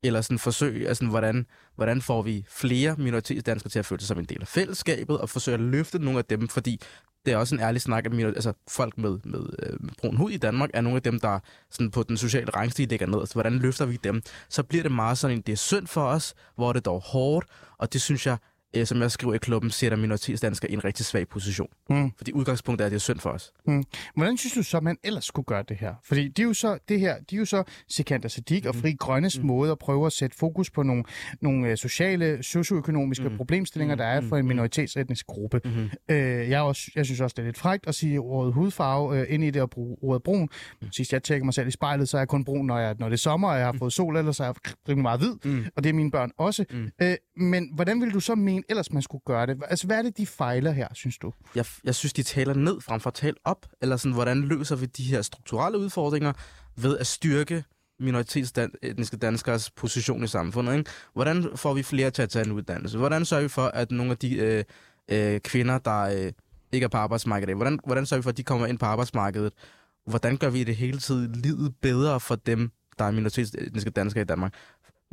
eller 0.02 0.20
sådan 0.20 0.38
forsøge, 0.38 0.88
altså 0.88 1.06
hvordan, 1.06 1.46
hvordan 1.76 2.02
får 2.02 2.22
vi 2.22 2.44
flere 2.48 2.94
minoritetsdanskere 2.98 3.70
til 3.70 3.78
at 3.78 3.86
føle 3.86 4.00
sig 4.00 4.08
som 4.08 4.18
en 4.18 4.24
del 4.24 4.40
af 4.40 4.48
fællesskabet, 4.48 5.18
og 5.18 5.28
forsøge 5.28 5.54
at 5.54 5.60
løfte 5.60 5.98
nogle 5.98 6.18
af 6.18 6.24
dem, 6.24 6.48
fordi 6.48 6.80
det 7.26 7.32
er 7.32 7.36
også 7.38 7.54
en 7.54 7.60
ærlig 7.60 7.80
snak, 7.80 8.06
at 8.06 8.12
minor- 8.12 8.26
altså 8.28 8.52
folk 8.68 8.98
med, 8.98 9.18
med, 9.24 9.40
øh, 9.62 9.76
med 9.80 9.90
brun 9.98 10.16
hud 10.16 10.30
i 10.30 10.36
Danmark 10.36 10.70
er 10.74 10.80
nogle 10.80 10.96
af 10.96 11.02
dem, 11.02 11.20
der 11.20 11.38
sådan 11.70 11.90
på 11.90 12.02
den 12.02 12.16
sociale 12.16 12.50
rangstige 12.50 12.86
ligger 12.86 13.06
ned. 13.06 13.26
Så 13.26 13.32
hvordan 13.32 13.58
løfter 13.58 13.86
vi 13.86 13.98
dem? 14.04 14.22
Så 14.48 14.62
bliver 14.62 14.82
det 14.82 14.92
meget 14.92 15.18
sådan 15.18 15.36
en, 15.36 15.42
det 15.42 15.52
er 15.52 15.56
synd 15.56 15.86
for 15.86 16.02
os, 16.02 16.34
hvor 16.56 16.72
det 16.72 16.84
dog 16.84 17.00
hårdt, 17.00 17.46
og 17.78 17.92
det 17.92 18.02
synes 18.02 18.26
jeg, 18.26 18.36
øh, 18.76 18.86
som 18.86 19.00
jeg 19.00 19.10
skriver 19.10 19.34
i 19.34 19.38
klubben, 19.38 19.70
sætter 19.70 19.98
minoritetsdanskere 19.98 20.70
i 20.70 20.74
en 20.74 20.84
rigtig 20.84 21.06
svag 21.06 21.28
position. 21.28 21.68
Mm. 21.90 22.10
Fordi 22.16 22.32
udgangspunktet 22.32 22.84
er, 22.84 22.86
at 22.86 22.90
det 22.90 22.96
er 22.96 23.00
synd 23.00 23.18
for 23.18 23.30
os. 23.30 23.52
Hvordan 24.16 24.36
synes 24.36 24.54
du 24.54 24.62
så, 24.62 24.80
man 24.80 24.96
ellers 25.04 25.24
skulle 25.24 25.46
gøre 25.46 25.64
det 25.68 25.76
her? 25.76 25.94
Fordi 26.04 26.28
det 26.28 26.38
er 26.38 26.46
jo 26.46 26.54
så, 26.54 26.78
det 26.88 27.00
her, 27.00 27.16
de 27.30 27.34
er 27.34 27.38
jo 27.38 27.44
så 27.44 27.62
Sikander 27.88 28.28
Siddiq 28.28 28.66
og 28.66 28.74
Fri 28.74 28.92
Grønnes 28.92 29.38
mm. 29.38 29.46
måde 29.46 29.72
at 29.72 29.78
prøve 29.78 30.06
at 30.06 30.12
sætte 30.12 30.36
fokus 30.36 30.70
på 30.70 30.82
nogle, 30.82 31.04
nogle 31.40 31.68
øh, 31.70 31.76
sociale, 31.76 32.42
socioøkonomiske 32.42 33.28
mm. 33.28 33.36
problemstillinger, 33.36 33.94
der 33.96 34.04
er 34.04 34.20
for 34.20 34.36
en 34.36 34.46
minoritetsetnisk 34.46 35.26
gruppe. 35.26 35.60
Øh, 36.10 36.48
jeg, 36.50 36.60
også, 36.60 36.90
jeg 36.94 37.04
synes 37.04 37.20
også, 37.20 37.34
det 37.36 37.42
er 37.42 37.46
lidt 37.46 37.58
frægt 37.58 37.86
at 37.86 37.94
sige 37.94 38.20
ordet 38.20 38.52
hudfarve 38.52 39.20
øh, 39.20 39.26
ind 39.28 39.44
i 39.44 39.50
det 39.50 39.62
og 39.62 39.70
bruge 39.70 39.96
ordet 40.02 40.22
brun. 40.22 40.48
Mm. 40.82 40.92
Sidst 40.92 41.12
jeg 41.12 41.22
tjekker 41.22 41.44
mig 41.44 41.54
selv 41.54 41.68
i 41.68 41.70
spejlet, 41.70 42.08
så 42.08 42.16
er 42.16 42.20
jeg 42.20 42.28
kun 42.28 42.44
brun, 42.44 42.66
når, 42.66 42.78
jeg, 42.78 42.96
når 42.98 43.08
det 43.08 43.14
er 43.14 43.18
sommer, 43.18 43.48
og 43.48 43.58
jeg 43.58 43.66
har 43.66 43.74
fået 43.78 43.92
sol, 43.92 44.16
ellers 44.16 44.36
så 44.36 44.42
er 44.42 44.46
jeg 44.46 44.54
rimelig 44.88 45.02
meget 45.02 45.20
hvid, 45.20 45.34
Mm. 45.44 45.64
og 45.76 45.84
det 45.84 45.90
er 45.90 45.94
mine 45.94 46.10
børn 46.10 46.30
også. 46.38 46.64
Mm. 46.70 46.88
Øh, 47.02 47.16
men 47.36 47.70
hvordan 47.74 48.00
vil 48.00 48.14
du 48.14 48.20
så 48.20 48.34
mene, 48.34 48.57
ellers 48.68 48.92
man 48.92 49.02
skulle 49.02 49.22
gøre 49.26 49.46
det? 49.46 49.62
Altså, 49.68 49.86
hvad 49.86 49.98
er 49.98 50.02
det, 50.02 50.16
de 50.16 50.26
fejler 50.26 50.70
her, 50.70 50.88
synes 50.92 51.18
du? 51.18 51.32
Jeg, 51.54 51.64
jeg 51.84 51.94
synes, 51.94 52.12
de 52.12 52.22
taler 52.22 52.54
ned 52.54 52.80
frem 52.80 53.00
for 53.00 53.10
at 53.10 53.14
tale 53.14 53.34
op, 53.44 53.66
eller 53.82 53.96
sådan, 53.96 54.12
hvordan 54.12 54.40
løser 54.40 54.76
vi 54.76 54.86
de 54.86 55.02
her 55.02 55.22
strukturelle 55.22 55.78
udfordringer 55.78 56.32
ved 56.76 56.98
at 56.98 57.06
styrke 57.06 57.64
minoritetsetniske 58.00 59.16
danskers 59.16 59.70
position 59.70 60.24
i 60.24 60.26
samfundet. 60.26 60.78
Ikke? 60.78 60.90
Hvordan 61.12 61.56
får 61.56 61.74
vi 61.74 61.82
flere 61.82 62.10
til 62.10 62.22
at 62.22 62.30
tage 62.30 62.44
en 62.46 62.52
uddannelse? 62.52 62.98
Hvordan 62.98 63.24
sørger 63.24 63.42
vi 63.42 63.48
for, 63.48 63.66
at 63.66 63.90
nogle 63.90 64.12
af 64.12 64.18
de 64.18 64.36
øh, 64.36 64.64
øh, 65.08 65.40
kvinder, 65.40 65.78
der 65.78 66.00
øh, 66.00 66.32
ikke 66.72 66.84
er 66.84 66.88
på 66.88 66.96
arbejdsmarkedet, 66.96 67.56
hvordan, 67.56 67.78
hvordan 67.86 68.06
sørger 68.06 68.20
vi 68.20 68.22
for, 68.22 68.30
at 68.30 68.36
de 68.36 68.42
kommer 68.42 68.66
ind 68.66 68.78
på 68.78 68.86
arbejdsmarkedet? 68.86 69.52
Hvordan 70.06 70.36
gør 70.36 70.50
vi 70.50 70.64
det 70.64 70.76
hele 70.76 70.98
tiden 70.98 71.32
livet 71.32 71.74
bedre 71.82 72.20
for 72.20 72.34
dem, 72.34 72.70
der 72.98 73.04
er 73.04 73.10
minoritetsetniske 73.10 73.90
danskere 73.90 74.22
i 74.22 74.26
Danmark? 74.26 74.54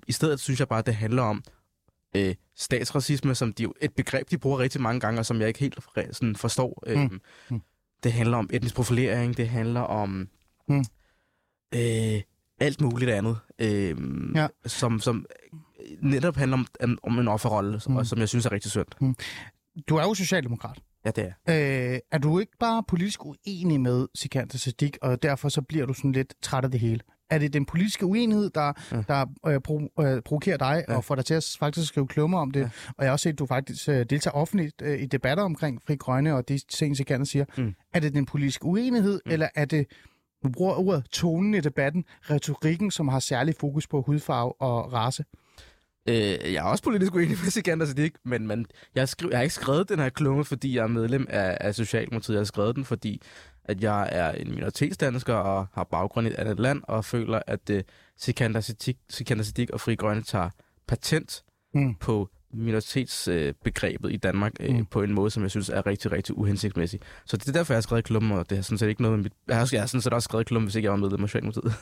I 0.08 0.12
stedet 0.12 0.40
synes 0.40 0.60
jeg 0.60 0.68
bare, 0.68 0.80
at 0.80 0.86
det 0.86 0.96
handler 0.96 1.24
om 1.24 1.44
øh, 2.16 2.36
statsracisme, 2.56 3.36
som 3.36 3.54
de, 3.54 3.64
jo- 3.64 3.74
et 3.82 3.94
begreb, 3.94 4.32
de 4.32 4.38
bruger 4.38 4.60
rigtig 4.60 4.82
mange 4.82 5.00
gange, 5.00 5.20
og 5.20 5.26
som 5.26 5.40
jeg 5.40 5.48
ikke 5.48 5.60
helt 5.60 5.80
sådan 6.12 6.36
forstår. 6.36 6.84
Øh, 6.88 7.00
Mm. 7.00 7.22
Mm. 7.50 7.62
Det 8.04 8.14
handler 8.14 8.38
om 8.38 8.50
etnisk 8.54 8.76
profilering, 8.76 9.38
det 9.38 9.50
handler 9.50 9.82
om 9.82 10.30
Mm. 10.70 10.84
øh, 11.76 12.22
alt 12.60 12.82
muligt 12.82 13.12
andet, 13.12 13.38
øh, 13.60 13.96
Ja. 14.36 14.48
som, 14.66 15.00
som 15.00 15.26
netop 16.02 16.36
handler 16.36 16.58
om, 16.58 16.98
om, 17.04 17.20
en 17.20 17.28
offerrolle, 17.28 17.82
Mm. 17.88 17.94
mm. 17.94 18.06
som 18.06 18.20
jeg 18.20 18.30
synes 18.30 18.46
er 18.46 18.52
rigtig 18.52 18.72
synd. 18.72 19.16
Du 19.90 19.96
er 19.96 20.04
jo 20.04 20.14
socialdemokrat. 20.14 20.80
Ja, 21.06 21.12
det 21.12 21.34
er. 21.48 21.94
Øh, 21.94 22.00
er 22.12 22.18
du 22.18 22.40
ikke 22.40 22.52
bare 22.60 22.84
politisk 22.88 23.26
uenig 23.26 23.82
med 23.82 24.08
Sikander 24.16 24.58
Siddiq, 24.58 24.98
og 25.02 25.24
derfor 25.24 25.50
så 25.50 25.62
bliver 25.62 25.86
du 25.86 25.94
sådan 25.94 26.12
lidt 26.12 26.34
træt 26.42 26.64
af 26.66 26.72
det 26.72 26.80
hele? 26.80 27.00
Er 27.30 27.38
det 27.38 27.54
den 27.54 27.66
politiske 27.66 28.06
uenighed, 28.06 28.50
der, 28.50 28.74
ja. 28.92 29.02
Der 29.08 29.26
øh, 29.48 29.62
pro, 29.62 29.80
øh, 30.00 30.22
provokerer 30.22 30.58
dig 30.58 30.86
ja. 30.88 30.96
Og 30.96 31.04
får 31.04 31.16
dig 31.16 31.26
til 31.26 31.34
at 31.34 31.56
faktisk 31.60 31.88
skrive 31.88 32.08
klummer 32.08 32.40
om 32.40 32.52
det? 32.52 32.60
Ja. 32.60 32.70
Og 32.88 32.96
jeg 32.98 33.08
har 33.08 33.12
også 33.12 33.24
set, 33.24 33.34
at 33.34 33.40
du 33.40 33.46
faktisk 33.46 33.90
øh, 33.90 34.06
deltager 34.10 34.36
offentligt 34.36 34.82
øh, 34.82 35.02
i 35.02 35.06
debatter 35.06 35.44
omkring 35.44 35.82
Fri 35.88 35.96
Grønne 35.96 36.36
og 36.36 36.50
de 36.50 36.58
ting, 36.58 36.98
Sikander 36.98 37.26
siger. 37.26 37.46
Mm. 37.58 37.76
Er 37.94 38.00
det 38.00 38.14
den 38.14 38.26
politiske 38.26 38.66
uenighed, 38.66 39.22
mm. 39.26 39.32
eller 39.32 39.48
er 39.56 39.66
det, 39.66 39.88
du 40.44 40.50
bruger 40.50 40.76
ordet 40.76 41.06
tonen 41.12 41.54
i 41.54 41.60
debatten, 41.60 42.06
retorikken, 42.30 42.92
som 42.92 43.08
har 43.08 43.20
særlig 43.20 43.56
fokus 43.60 43.88
på 43.88 44.02
hudfarve 44.02 44.62
og 44.62 44.94
race? 44.94 45.24
Øh, 46.10 46.54
jeg 46.54 46.56
er 46.56 46.64
også 46.64 46.84
politisk 46.84 47.16
uenig 47.16 47.38
med 47.44 47.52
Sikander 47.52 47.86
Siddiq, 47.86 48.14
men, 48.26 48.48
men 48.48 48.66
jeg, 48.96 49.10
skrev, 49.10 49.30
jeg 49.30 49.38
har 49.38 49.44
ikke 49.44 49.56
skrevet 49.56 49.90
den 49.90 50.00
her 50.00 50.10
klumme, 50.10 50.46
fordi 50.46 50.76
jeg 50.76 50.84
er 50.84 50.88
medlem 50.88 51.28
af, 51.30 51.58
af 51.62 51.76
Socialdemokratiet. 51.76 52.36
Jeg 52.36 52.40
har 52.40 52.46
skrevet 52.46 52.76
den, 52.76 52.86
fordi 52.86 53.22
at 53.66 53.84
jeg 53.84 54.10
er 54.12 54.32
en 54.32 54.52
minoritetsdansker 54.52 55.34
og 55.34 55.68
har 55.74 55.84
baggrund 55.84 56.28
i 56.28 56.30
et 56.30 56.36
andet 56.36 56.60
land, 56.60 56.82
og 56.88 57.06
føler, 57.06 57.42
at 57.48 57.70
uh, 57.70 57.80
Sikander, 58.18 58.62
Siddiq, 59.44 59.70
og 59.74 59.82
Fri 59.82 59.96
Grønne 59.96 60.22
tager 60.24 60.50
patent 60.88 61.42
Mm. 61.74 61.96
på 61.96 62.30
minoritetsbegrebet 62.54 64.14
i 64.14 64.18
Danmark 64.18 64.52
øh, 64.60 64.76
Mm. 64.76 64.86
på 64.86 65.02
en 65.04 65.14
måde, 65.14 65.32
som 65.32 65.44
jeg 65.44 65.52
synes 65.52 65.70
er 65.70 65.86
rigtig, 65.86 66.12
rigtig 66.12 66.38
uhensigtsmæssig. 66.38 67.00
Så 67.26 67.38
det 67.38 67.48
er 67.48 67.52
derfor, 67.52 67.74
jeg 67.74 67.78
har 67.78 67.82
skrevet 67.82 68.06
klummen, 68.06 68.32
og 68.32 68.50
det 68.50 68.58
har 68.58 68.62
sådan 68.64 68.78
set 68.78 68.88
ikke 68.90 69.02
noget 69.02 69.18
med 69.18 69.24
mit... 69.24 69.34
Jeg 69.48 69.58
har, 69.58 69.70
jeg 69.72 69.82
har 69.82 69.88
sådan 69.88 70.02
set 70.02 70.14
også 70.14 70.26
skrevet 70.26 70.48
klummen, 70.48 70.66
hvis 70.68 70.76
ikke 70.76 70.86
jeg 70.86 70.92
var 70.92 70.98
medlem 70.98 71.24
af 71.24 71.30
Socialdemokratiet. 71.30 71.74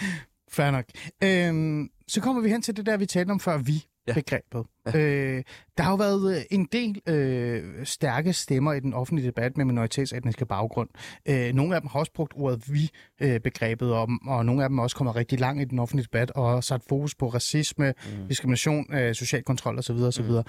Fair 0.56 0.70
nok. 0.70 0.84
Øhm, 1.24 1.88
så 2.08 2.20
kommer 2.20 2.42
vi 2.42 2.48
hen 2.48 2.62
til 2.62 2.76
det 2.76 2.86
der, 2.86 2.96
vi 2.96 3.06
talte 3.06 3.30
om 3.30 3.40
før, 3.40 3.58
vi. 3.58 3.84
Ja. 4.08 4.12
begrebet. 4.14 4.66
Ja. 4.94 4.98
Øh, 4.98 5.42
der 5.78 5.82
har 5.84 5.90
jo 5.90 5.96
været 5.96 6.36
øh, 6.36 6.42
en 6.50 6.68
del 6.72 7.00
øh, 7.06 7.86
stærke 7.86 8.32
stemmer 8.32 8.72
i 8.72 8.80
den 8.80 8.94
offentlige 8.94 9.26
debat 9.26 9.56
med 9.56 9.64
minoritetsetniske 9.64 10.46
baggrund. 10.46 10.88
Øh, 11.28 11.52
nogle 11.54 11.74
af 11.74 11.80
dem 11.80 11.88
har 11.92 12.00
også 12.00 12.12
brugt 12.12 12.32
ordet 12.36 12.72
vi-begrebet, 12.72 13.92
og, 13.92 14.08
og 14.26 14.46
nogle 14.46 14.62
af 14.62 14.68
dem 14.68 14.78
er 14.78 14.82
også 14.82 14.96
kommet 14.96 15.16
rigtig 15.16 15.40
langt 15.40 15.62
i 15.62 15.64
den 15.64 15.78
offentlige 15.78 16.04
debat 16.04 16.30
og 16.30 16.50
har 16.50 16.60
sat 16.60 16.82
fokus 16.88 17.14
på 17.14 17.28
racisme, 17.28 17.94
mm. 18.06 18.28
diskrimination, 18.28 18.94
øh, 18.94 19.14
social 19.14 19.42
kontrol 19.42 19.78
osv. 19.78 19.96
osv. 19.96 20.24
Mm. 20.24 20.42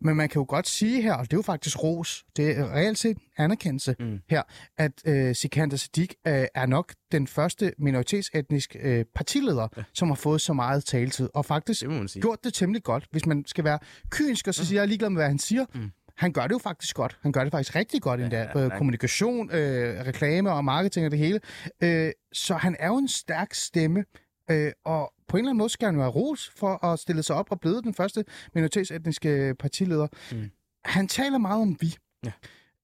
Men 0.00 0.16
man 0.16 0.28
kan 0.28 0.40
jo 0.40 0.46
godt 0.48 0.68
sige 0.68 1.02
her, 1.02 1.14
og 1.14 1.24
det 1.24 1.32
er 1.32 1.36
jo 1.38 1.42
faktisk 1.42 1.82
ros, 1.82 2.24
det 2.36 2.58
er 2.58 2.74
reelt 2.74 2.98
set 2.98 3.18
anerkendelse 3.38 3.94
Mm. 4.00 4.18
her, 4.30 4.42
at 4.78 4.92
øh, 5.06 5.34
Sikander 5.34 5.76
Siddiq 5.76 6.12
øh, 6.26 6.46
er 6.54 6.66
nok 6.66 6.92
den 7.12 7.26
første 7.26 7.72
minoritetsetnisk 7.78 8.76
øh, 8.80 9.04
partileder, 9.14 9.68
ja. 9.76 9.82
som 9.94 10.08
har 10.08 10.14
fået 10.14 10.40
så 10.40 10.52
meget 10.52 10.84
taletid, 10.84 11.28
og 11.34 11.44
faktisk 11.44 11.82
Det 11.82 12.22
gjort 12.22 12.44
det 12.44 12.54
temmelig 12.54 12.82
godt. 12.82 13.06
Hvis 13.10 13.26
man 13.26 13.44
skal 13.46 13.64
være 13.64 13.78
kynisk 14.10 14.48
og 14.48 14.54
så 14.54 14.69
siger, 14.70 14.80
jeg 14.80 14.82
er 14.82 14.88
ligeglad 14.88 15.10
med, 15.10 15.16
hvad 15.16 15.28
han 15.28 15.38
siger, 15.38 15.64
Mm. 15.74 15.90
han 16.16 16.32
gør 16.32 16.42
det 16.42 16.52
jo 16.52 16.58
faktisk 16.58 16.96
godt. 16.96 17.18
Han 17.22 17.32
gør 17.32 17.42
det 17.44 17.50
faktisk 17.50 17.74
rigtig 17.76 18.02
godt 18.02 18.20
endda. 18.20 18.38
ja, 18.54 18.66
nej. 18.68 18.76
kommunikation, 18.78 19.50
øh, 19.50 20.00
reklame 20.06 20.52
og 20.52 20.64
marketing 20.64 21.06
og 21.06 21.10
det 21.10 21.18
hele. 21.18 21.40
Øh, 21.82 22.12
så 22.32 22.54
han 22.54 22.76
er 22.78 22.86
jo 22.86 22.96
en 22.98 23.08
stærk 23.08 23.54
stemme, 23.54 24.04
øh, 24.50 24.72
og 24.84 25.12
på 25.28 25.36
en 25.36 25.38
eller 25.40 25.50
anden 25.50 25.58
måde 25.58 25.68
skal 25.70 25.86
han 25.86 25.94
jo 25.94 26.00
have 26.00 26.12
ros 26.12 26.52
for 26.56 26.84
at 26.84 26.98
stille 26.98 27.22
sig 27.22 27.36
op 27.36 27.46
og 27.50 27.60
blive 27.60 27.82
den 27.82 27.94
første 27.94 28.24
minoritetsetniske 28.54 29.54
partileder. 29.58 30.06
Mm. 30.32 30.50
Han 30.84 31.08
taler 31.08 31.38
meget 31.38 31.62
om 31.62 31.76
vi. 31.80 31.96
Ja. 32.24 32.32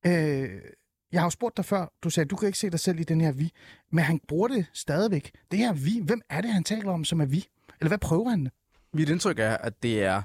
Øh, 0.06 0.50
jeg 1.12 1.20
har 1.20 1.26
jo 1.26 1.30
spurgt 1.30 1.56
dig 1.56 1.64
før, 1.64 1.92
du 2.04 2.10
sagde, 2.10 2.28
du 2.28 2.36
kan 2.36 2.46
ikke 2.46 2.58
se 2.58 2.70
dig 2.70 2.80
selv 2.80 3.00
i 3.00 3.02
den 3.02 3.20
her 3.20 3.32
vi, 3.32 3.50
men 3.92 4.04
han 4.04 4.20
bruger 4.28 4.48
det 4.48 4.66
stadigvæk. 4.72 5.30
Det 5.50 5.58
her 5.58 5.72
vi, 5.72 6.00
hvem 6.02 6.20
er 6.30 6.40
det, 6.40 6.50
han 6.50 6.64
taler 6.64 6.92
om, 6.92 7.04
som 7.04 7.20
er 7.20 7.24
vi? 7.26 7.46
Eller 7.80 7.88
hvad 7.88 7.98
prøver 7.98 8.30
han? 8.30 8.48
Mit 8.92 9.08
indtryk 9.08 9.38
er, 9.38 9.56
at 9.56 9.82
det 9.82 10.02
er 10.04 10.22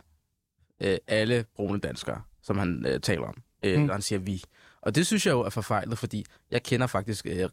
øh, 0.82 0.98
alle 1.08 1.46
brune 1.56 1.80
danskere, 1.80 2.22
som 2.44 2.58
han 2.58 2.86
øh, 2.88 3.00
taler 3.00 3.24
om, 3.24 3.36
øh, 3.64 3.80
Mm. 3.82 3.90
han 3.90 4.02
siger 4.02 4.20
vi. 4.20 4.44
Og 4.82 4.96
det 4.96 5.08
synes 5.08 5.26
jeg 5.26 5.32
jo 5.32 5.42
er 5.42 5.50
forfejlet, 5.50 5.98
fordi 5.98 6.26
jeg 6.52 6.64
kender 6.64 6.88
faktisk 6.88 7.26
øh, 7.26 7.50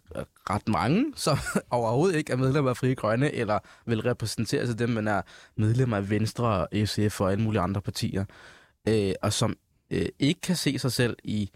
ret 0.51 0.69
mange, 0.69 1.13
som 1.17 1.39
overhovedet 1.71 2.17
ikke 2.17 2.33
er 2.33 2.37
medlemmer 2.37 2.71
af 2.71 2.77
Frie 2.77 2.95
Grønne, 2.95 3.33
eller 3.33 3.59
vil 3.87 4.03
repræsentere 4.03 4.67
sig 4.67 4.79
dem, 4.79 4.89
men 4.91 5.09
er 5.09 5.23
medlemmer 5.57 5.97
af 5.97 6.11
Venstre, 6.11 6.67
SF 6.87 7.21
og 7.21 7.33
alle 7.33 7.45
mulige 7.45 7.61
andre 7.61 7.81
partier, 7.81 8.25
øh, 8.89 9.13
og 9.23 9.33
som 9.33 9.57
øh, 9.91 10.07
ikke 10.19 10.41
kan 10.41 10.57
se 10.57 10.79
sig 10.79 10.93
selv 10.93 11.17
i, 11.25 11.51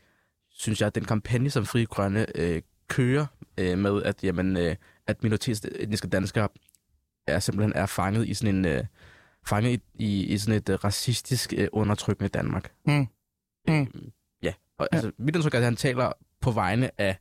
synes 0.50 0.81
jeg, 0.81 0.95
den 0.95 1.05
kampagne, 1.05 1.50
som 1.50 1.67
Frie 1.67 1.87
Grønne 1.87 2.26
øh, 2.35 2.62
kører 2.88 3.26
øh, 3.59 3.79
med, 3.79 4.02
at, 4.02 4.25
jamen, 4.25 4.57
øh, 4.57 4.76
at 5.07 5.23
minoritetsetniske 5.23 6.09
danskere 6.09 6.49
er 7.26 7.38
simpelthen 7.38 7.73
er 7.76 7.87
fanget 7.87 8.29
i 8.29 8.35
sådan 8.35 8.55
en... 8.55 8.64
Øh, 8.64 8.85
fanget 9.46 9.70
i, 9.72 9.80
i, 9.94 10.25
i 10.26 10.38
sådan 10.38 10.54
et 10.54 10.68
uh, 10.68 10.75
racistisk 10.84 11.54
uh, 11.58 11.64
undertrykkende 11.72 12.28
Danmark. 12.28 12.72
Mm. 12.87 12.92
Mm. 12.92 13.06
Øhm, 13.75 14.11
ja, 14.42 14.52
og 14.78 14.88
Ja. 14.92 14.96
altså, 14.96 15.12
mit 15.18 15.34
indtryk 15.37 15.54
er, 15.54 15.58
at 15.58 15.64
han 15.64 15.76
taler 15.76 16.12
på 16.40 16.50
vegne 16.50 16.90
af 17.00 17.16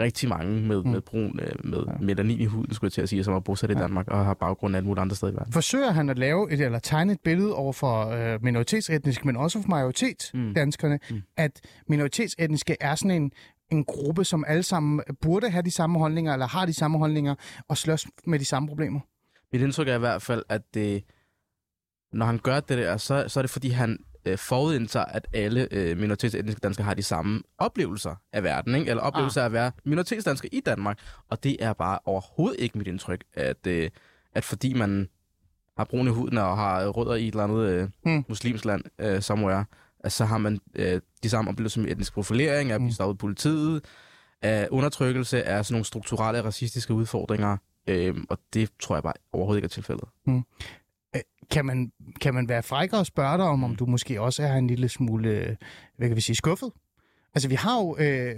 rigtig 0.00 0.28
mange 0.28 0.60
med, 0.60 0.82
Mm. 0.84 0.90
med 0.90 1.00
brun, 1.00 1.40
uh, 1.40 1.66
med 1.66 1.78
Ja. 1.86 1.92
melanin 2.00 2.40
i 2.40 2.44
huden, 2.44 2.74
skulle 2.74 2.88
jeg 2.88 2.92
til 2.92 3.02
at 3.02 3.08
sige, 3.08 3.24
som 3.24 3.34
er 3.34 3.40
bosat 3.40 3.70
i. 3.70 3.74
Danmark 3.74 4.08
og 4.08 4.24
har 4.24 4.34
baggrund 4.34 4.76
alle 4.76 4.86
mulige 4.86 5.00
andre 5.00 5.16
steder 5.16 5.32
i 5.32 5.36
verden. 5.36 5.52
Forsøger 5.52 5.90
han 5.90 6.08
at 6.10 6.18
lave 6.18 6.52
et, 6.52 6.60
eller 6.60 6.78
tegne 6.78 7.12
et 7.12 7.20
billede 7.24 7.54
over 7.54 7.72
for 7.72 8.06
øh, 8.08 8.42
minoritetsetniske, 8.44 9.26
men 9.26 9.36
også 9.36 9.62
for 9.62 9.68
majoritetsdanskerne, 9.68 10.98
mm. 11.10 11.16
Mm. 11.16 11.22
at 11.36 11.60
minoritetsetniske 11.88 12.76
er 12.80 12.94
sådan 12.94 13.10
en, 13.22 13.32
en 13.70 13.84
gruppe, 13.84 14.24
som 14.24 14.44
alle 14.48 14.62
sammen 14.62 15.00
burde 15.20 15.50
have 15.50 15.62
de 15.62 15.70
samme 15.70 15.98
holdninger, 15.98 16.32
eller 16.32 16.46
har 16.46 16.66
de 16.66 16.72
samme 16.72 16.98
holdninger, 16.98 17.34
og 17.68 17.76
slås 17.76 18.06
med 18.26 18.38
de 18.38 18.44
samme 18.44 18.68
problemer? 18.68 19.00
Mit 19.52 19.62
indtryk 19.62 19.88
er 19.88 19.94
i 19.96 19.98
hvert 19.98 20.22
fald, 20.22 20.42
at 20.48 20.62
det, 20.74 21.04
når 22.12 22.26
han 22.26 22.38
gør 22.38 22.60
det 22.60 22.78
der, 22.78 22.96
så, 22.96 23.24
så 23.28 23.40
er 23.40 23.42
det 23.42 23.50
fordi, 23.50 23.68
han 23.68 23.98
øh, 24.24 24.38
forudindtager, 24.38 25.04
at 25.06 25.26
alle 25.32 25.68
øh, 25.70 25.96
minoritetsetniske 25.98 26.60
danskere 26.60 26.84
har 26.84 26.94
de 26.94 27.02
samme 27.02 27.42
oplevelser 27.58 28.14
af 28.32 28.42
verden, 28.44 28.74
ikke? 28.74 28.90
eller 28.90 29.02
oplevelser 29.02 29.40
ah. 29.40 29.44
af 29.44 29.46
at 29.46 29.52
være 29.52 29.72
minoritetsdansker 29.84 30.48
i 30.52 30.60
Danmark. 30.60 30.98
Og 31.28 31.44
det 31.44 31.56
er 31.60 31.72
bare 31.72 31.98
overhovedet 32.04 32.60
ikke 32.60 32.78
mit 32.78 32.86
indtryk, 32.86 33.24
at, 33.34 33.66
øh, 33.66 33.90
at 34.34 34.44
fordi 34.44 34.72
man 34.74 35.08
har 35.76 35.84
brun 35.84 36.06
i 36.06 36.10
huden 36.10 36.38
og 36.38 36.56
har 36.56 36.86
rødder 36.88 37.14
i 37.14 37.28
et 37.28 37.32
eller 37.32 37.44
andet 37.44 37.68
øh, 37.68 37.88
Hmm. 38.04 38.12
mm. 38.12 38.24
muslimsk 38.28 38.64
land, 38.64 38.82
øh, 38.98 39.22
somewhere, 39.22 39.64
at 40.00 40.12
så 40.12 40.24
har 40.24 40.38
man 40.38 40.60
øh, 40.74 41.00
de 41.22 41.28
samme 41.28 41.50
oplevelser 41.50 41.80
med 41.80 41.90
etnisk 41.90 42.12
profilering, 42.14 42.72
at 42.72 42.80
Mm. 42.80 42.86
blive 42.86 42.94
stoppet 42.94 43.18
politiet, 43.18 43.84
af 44.42 44.68
undertrykkelse, 44.70 45.42
af 45.44 45.64
sådan 45.66 45.74
nogle 45.74 45.84
strukturelle 45.84 46.44
racistiske 46.44 46.94
udfordringer, 46.94 47.56
øh, 47.86 48.14
og 48.30 48.38
det 48.54 48.70
tror 48.80 48.96
jeg 48.96 49.02
bare 49.02 49.12
overhovedet 49.32 49.58
ikke 49.58 49.66
er 49.66 49.68
tilfældet. 49.68 50.08
Kan 51.52 51.66
man, 51.66 51.92
kan 52.20 52.34
man 52.34 52.48
være 52.48 52.62
frækker 52.62 52.98
og 52.98 53.06
spørge 53.06 53.38
dig 53.38 53.46
om, 53.46 53.64
om 53.64 53.76
du 53.76 53.86
måske 53.86 54.20
også 54.20 54.42
er 54.42 54.54
en 54.54 54.66
lille 54.66 54.88
smule, 54.88 55.56
hvad 55.96 56.08
kan 56.08 56.16
vi 56.16 56.20
sige, 56.20 56.36
skuffet? 56.36 56.70
Altså, 57.34 57.48
vi 57.48 57.54
har 57.54 57.78
jo 57.78 57.96
øh, 57.98 58.36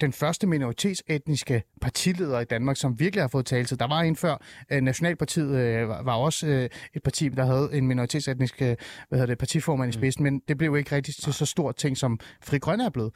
den 0.00 0.12
første 0.12 0.46
minoritetsetniske 0.46 1.62
partileder 1.80 2.40
i 2.40 2.44
Danmark, 2.44 2.76
som 2.76 3.00
virkelig 3.00 3.22
har 3.22 3.28
fået 3.28 3.46
talelse. 3.46 3.76
Der 3.76 3.88
var 3.88 4.00
en 4.00 4.16
før. 4.16 4.42
Øh, 4.72 4.80
Nationalpartiet 4.80 5.50
øh, 5.50 5.88
var, 5.88 6.02
var 6.02 6.14
også 6.14 6.46
øh, 6.46 6.68
et 6.94 7.02
parti, 7.02 7.28
der 7.28 7.44
havde 7.44 7.70
en 7.72 7.86
minoritetsetnisk 7.86 8.62
øh, 8.62 8.76
hvad 9.08 9.18
hedder 9.18 9.26
det, 9.26 9.38
partiformand 9.38 9.88
i 9.88 9.92
spidsen, 9.92 10.24
men 10.24 10.42
det 10.48 10.58
blev 10.58 10.70
jo 10.70 10.74
ikke 10.74 10.96
rigtig 10.96 11.14
til 11.14 11.32
så 11.32 11.46
stor 11.46 11.72
ting, 11.72 11.96
som 11.96 12.18
Fri 12.42 12.58
Grønne 12.58 12.84
er 12.84 12.90
blevet. 12.90 13.12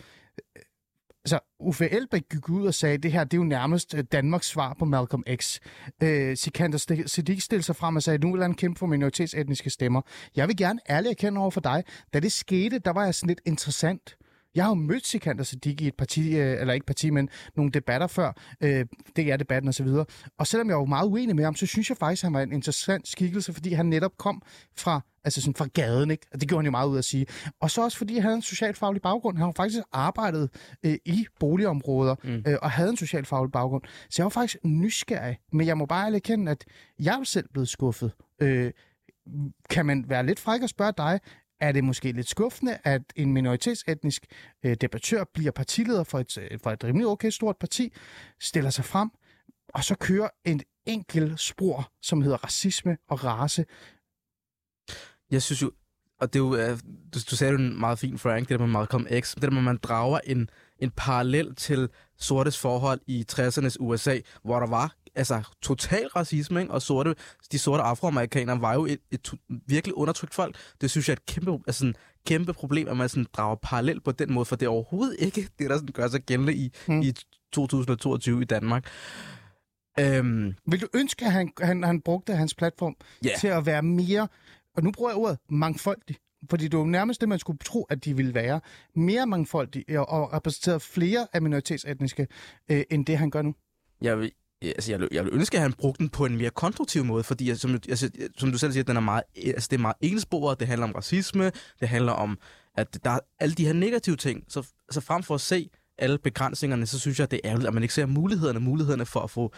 Så 1.26 1.38
Uffe 1.60 1.90
Elbæk 1.90 2.22
gik 2.30 2.48
ud 2.48 2.66
og 2.66 2.74
sagde, 2.74 2.94
at 2.94 3.02
det 3.02 3.12
her 3.12 3.24
det 3.24 3.34
er 3.34 3.38
jo 3.38 3.44
nærmest 3.44 3.94
øh, 3.94 4.04
Danmarks 4.12 4.46
svar 4.46 4.76
på 4.78 4.84
Malcolm 4.84 5.22
X. 5.36 5.58
Øh, 6.02 6.36
Sikander 6.36 6.78
St- 6.78 7.06
Siddiq 7.06 7.40
stillede 7.40 7.62
sig 7.66 7.76
frem 7.76 7.96
og 7.96 8.02
sagde, 8.02 8.14
at 8.14 8.22
nu 8.22 8.32
vil 8.32 8.42
han 8.42 8.54
kæmpe 8.54 8.78
for 8.78 8.86
minoritetsetniske 8.86 9.70
stemmer. 9.70 10.02
Jeg 10.36 10.48
vil 10.48 10.56
gerne 10.56 10.80
ærligt 10.90 11.10
erkende 11.10 11.40
over 11.40 11.50
for 11.50 11.60
dig, 11.60 11.84
da 12.14 12.20
det 12.20 12.32
skete, 12.32 12.78
der 12.78 12.90
var 12.90 13.04
jeg 13.04 13.14
sådan 13.14 13.28
lidt 13.28 13.40
interessant. 13.46 14.16
Jeg 14.54 14.64
har 14.64 14.70
jo 14.70 14.74
mødt 14.74 15.06
Sikander 15.06 15.44
Siddiq 15.44 15.80
i 15.80 15.86
et 15.86 15.94
parti, 15.94 16.36
øh, 16.36 16.60
eller 16.60 16.74
ikke 16.74 16.86
parti, 16.86 17.10
men 17.10 17.28
nogle 17.56 17.70
debatter 17.70 18.06
før, 18.06 18.32
øh, 18.60 18.86
DR-debatten 19.16 19.68
og 19.68 19.74
så 19.74 19.82
videre. 19.82 20.04
Og 20.38 20.46
selvom 20.46 20.68
jeg 20.68 20.76
var 20.76 20.84
meget 20.84 21.08
uenig 21.08 21.36
med 21.36 21.44
ham, 21.44 21.54
så 21.54 21.66
synes 21.66 21.88
jeg 21.88 21.96
faktisk, 21.96 22.22
at 22.22 22.26
han 22.26 22.34
var 22.34 22.40
en 22.40 22.52
interessant 22.52 23.08
skikkelse, 23.08 23.52
fordi 23.52 23.72
han 23.72 23.86
netop 23.86 24.12
kom 24.18 24.42
fra, 24.76 25.00
altså 25.24 25.40
sådan 25.40 25.54
fra 25.54 25.66
gaden, 25.74 26.10
ikke? 26.10 26.26
Og 26.32 26.40
det 26.40 26.48
gjorde 26.48 26.58
han 26.58 26.64
jo 26.64 26.70
meget 26.70 26.88
ud 26.88 26.94
af 26.94 26.98
at 26.98 27.04
sige. 27.04 27.26
Og 27.60 27.70
så 27.70 27.82
også 27.82 27.98
fordi 27.98 28.14
han 28.14 28.22
havde 28.22 28.36
en 28.36 28.42
socialfaglig 28.42 29.02
baggrund. 29.02 29.36
Han 29.36 29.44
har 29.44 29.52
faktisk 29.56 29.82
arbejdet 29.92 30.50
øh, 30.82 30.96
i 31.04 31.26
boligområder 31.40 32.14
mm. 32.24 32.42
øh, 32.46 32.56
og 32.62 32.70
havde 32.70 32.90
en 32.90 32.96
socialfaglig 32.96 33.52
baggrund. 33.52 33.82
Så 34.10 34.22
jeg 34.22 34.24
var 34.24 34.30
faktisk 34.30 34.64
nysgerrig, 34.64 35.38
men 35.52 35.66
jeg 35.66 35.78
må 35.78 35.86
bare 35.86 36.14
erkende, 36.14 36.52
at 36.52 36.64
jeg 36.98 37.18
er 37.20 37.24
selv 37.24 37.48
blevet 37.52 37.68
skuffet. 37.68 38.12
Øh, 38.42 38.70
kan 39.70 39.86
man 39.86 40.04
være 40.08 40.26
lidt 40.26 40.40
fræk 40.40 40.62
og 40.62 40.68
spørge 40.68 40.92
dig, 40.96 41.20
er 41.60 41.72
det 41.72 41.84
måske 41.84 42.12
lidt 42.12 42.28
skuffende, 42.28 42.78
at 42.84 43.02
en 43.16 43.32
minoritetsetnisk 43.32 44.26
øh, 44.62 44.76
debattør 44.80 45.24
bliver 45.34 45.50
partileder 45.50 46.04
for 46.04 46.18
et, 46.18 46.38
øh, 46.38 46.58
for 46.62 46.70
et 46.70 46.84
rimelig 46.84 47.06
okay 47.06 47.30
stort 47.30 47.56
parti, 47.56 47.92
stiller 48.40 48.70
sig 48.70 48.84
frem, 48.84 49.10
og 49.68 49.84
så 49.84 49.94
kører 49.94 50.28
en 50.44 50.60
enkelt 50.86 51.40
spor, 51.40 51.92
som 52.02 52.22
hedder 52.22 52.36
racisme 52.36 52.96
og 53.08 53.24
race. 53.24 53.64
Jeg 55.30 55.42
synes 55.42 55.62
jo, 55.62 55.72
og 56.20 56.32
det 56.32 56.38
er 56.38 56.44
jo, 56.44 56.56
øh, 56.56 56.78
du, 57.14 57.18
du 57.30 57.36
sagde 57.36 57.52
jo 57.52 57.58
meget 57.58 57.98
fint, 57.98 58.20
Frank, 58.20 58.48
det 58.48 58.58
der 58.58 58.66
med 58.66 58.72
Malcolm 58.72 59.06
X, 59.20 59.34
det 59.34 59.42
der 59.42 59.50
med, 59.50 59.58
at 59.58 59.64
man 59.64 59.78
drager 59.82 60.20
en, 60.24 60.50
en 60.78 60.90
parallel 60.90 61.54
til 61.54 61.88
sortes 62.18 62.58
forhold 62.58 63.00
i 63.06 63.24
60'ernes 63.32 63.76
USA, 63.80 64.18
hvor 64.42 64.60
der 64.60 64.66
var 64.66 64.96
altså 65.20 65.42
total 65.62 66.06
racisme, 66.06 66.60
ikke? 66.60 66.72
og 66.72 66.82
sorte, 66.82 67.14
de 67.52 67.58
sorte 67.58 67.82
afroamerikanere 67.82 68.60
var 68.60 68.74
jo 68.74 68.86
et, 68.86 68.98
et, 69.10 69.32
virkelig 69.66 69.96
undertrykt 69.96 70.34
folk. 70.34 70.56
Det 70.80 70.90
synes 70.90 71.08
jeg 71.08 71.12
er 71.12 71.16
et 71.16 71.26
kæmpe, 71.26 71.52
altså 71.66 71.78
sådan, 71.78 71.94
kæmpe 72.26 72.52
problem, 72.52 72.88
at 72.88 72.96
man 72.96 73.08
sådan 73.08 73.26
drager 73.32 73.56
parallel 73.62 74.00
på 74.00 74.12
den 74.12 74.32
måde, 74.32 74.44
for 74.44 74.56
det 74.56 74.66
er 74.66 74.70
overhovedet 74.70 75.16
ikke 75.18 75.48
det, 75.58 75.70
der 75.70 75.76
sådan 75.76 75.92
gør 75.92 76.08
sig 76.08 76.20
gældende 76.20 76.54
i, 76.54 76.72
Hmm. 76.86 77.02
i 77.02 77.12
2022 77.52 78.42
i 78.42 78.44
Danmark. 78.44 78.86
Øhm, 80.00 80.54
Vil 80.66 80.80
du 80.80 80.86
ønske, 80.94 81.24
at 81.24 81.32
han, 81.32 81.52
han, 81.60 81.82
han 81.82 82.00
brugte 82.00 82.34
hans 82.36 82.54
platform 82.54 82.94
Ja. 83.24 83.30
til 83.38 83.48
at 83.48 83.66
være 83.66 83.82
mere, 83.82 84.28
og 84.76 84.82
nu 84.82 84.90
bruger 84.90 85.10
jeg 85.10 85.16
ordet, 85.18 85.38
mangfoldig? 85.50 86.16
Fordi 86.50 86.68
det 86.68 86.78
var 86.78 86.84
nærmest 86.84 87.20
det, 87.20 87.28
man 87.28 87.38
skulle 87.38 87.58
tro, 87.64 87.84
at 87.90 88.04
de 88.04 88.16
ville 88.16 88.34
være. 88.34 88.60
Mere 88.96 89.26
mangfoldig 89.26 89.98
og, 89.98 90.08
og 90.08 90.32
repræsenteret 90.32 90.82
flere 90.82 91.26
af 91.32 91.42
minoritetsetniske, 91.42 92.26
øh, 92.70 92.82
end 92.90 93.06
det 93.06 93.18
han 93.18 93.30
gør 93.30 93.42
nu. 93.42 93.54
jeg 94.02 94.18
vil, 94.18 94.32
altså, 94.62 94.92
jeg, 94.92 95.00
vil, 95.00 95.08
jeg 95.12 95.24
vil 95.24 95.34
ønske, 95.34 95.56
at 95.56 95.62
han 95.62 95.72
brugte 95.72 95.98
den 95.98 96.08
på 96.08 96.26
en 96.26 96.36
mere 96.36 96.50
konstruktiv 96.50 97.04
måde, 97.04 97.24
fordi 97.24 97.50
altså, 97.50 97.60
som, 97.62 97.80
altså, 97.88 98.10
som 98.38 98.52
du 98.52 98.58
selv 98.58 98.72
siger, 98.72 98.84
den 98.84 98.96
er 98.96 99.00
meget, 99.00 99.22
altså, 99.36 99.68
det 99.70 99.76
er 99.76 99.80
meget 99.80 99.96
ensporet, 100.00 100.60
det 100.60 100.68
handler 100.68 100.86
om 100.86 100.92
racisme, 100.92 101.52
det 101.80 101.88
handler 101.88 102.12
om, 102.12 102.38
at 102.76 103.04
der 103.04 103.10
er 103.10 103.18
alle 103.40 103.54
de 103.54 103.66
her 103.66 103.72
negative 103.72 104.16
ting, 104.16 104.44
så, 104.48 104.66
så 104.90 105.00
frem 105.00 105.22
for 105.22 105.34
at 105.34 105.40
se 105.40 105.70
alle 105.98 106.18
begrænsningerne, 106.18 106.86
så 106.86 106.98
synes 106.98 107.18
jeg, 107.18 107.24
at 107.24 107.30
det 107.30 107.40
er 107.44 107.48
ærgerligt, 107.48 107.68
at 107.68 107.74
man 107.74 107.82
ikke 107.82 107.94
ser 107.94 108.06
mulighederne, 108.06 108.60
mulighederne 108.60 109.06
for 109.06 109.20
at 109.20 109.30
få 109.30 109.52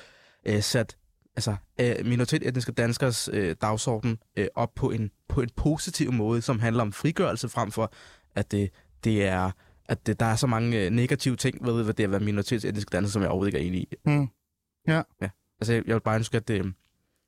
øh, 0.46 0.62
sat 0.62 0.96
altså, 1.36 1.56
øh, 1.80 2.06
minoritetsetniske 2.06 2.72
danskers 2.72 3.28
øh, 3.32 3.56
dagsorden 3.60 4.18
øh, 4.36 4.46
op 4.54 4.74
på 4.74 4.90
en, 4.90 5.10
på 5.28 5.40
en 5.40 5.50
positiv 5.56 6.12
måde, 6.12 6.42
som 6.42 6.60
handler 6.60 6.82
om 6.82 6.92
frigørelse 6.92 7.48
frem 7.48 7.70
for, 7.70 7.92
at 8.34 8.52
det, 8.52 8.70
det 9.04 9.24
er 9.24 9.50
at 9.92 10.06
det, 10.06 10.20
der 10.20 10.26
er 10.26 10.36
så 10.36 10.46
mange 10.46 10.80
øh, 10.80 10.90
negative 10.90 11.36
ting 11.36 11.66
ved, 11.66 11.82
ved 11.82 11.94
det 11.94 12.04
at 12.04 12.10
være 12.10 12.20
minoritetsetnisk 12.20 12.92
danser, 12.92 13.12
som 13.12 13.22
jeg 13.22 13.30
overhovedet 13.30 13.54
ikke 13.54 13.64
er 13.64 13.68
enig 13.68 13.80
i. 13.80 13.94
Mm. 14.04 14.28
Ja. 14.88 15.02
ja. 15.22 15.28
Altså, 15.60 15.72
jeg 15.72 15.82
vil 15.94 16.00
bare 16.00 16.16
ønske, 16.16 16.36
at 16.36 16.48
det, 16.48 16.74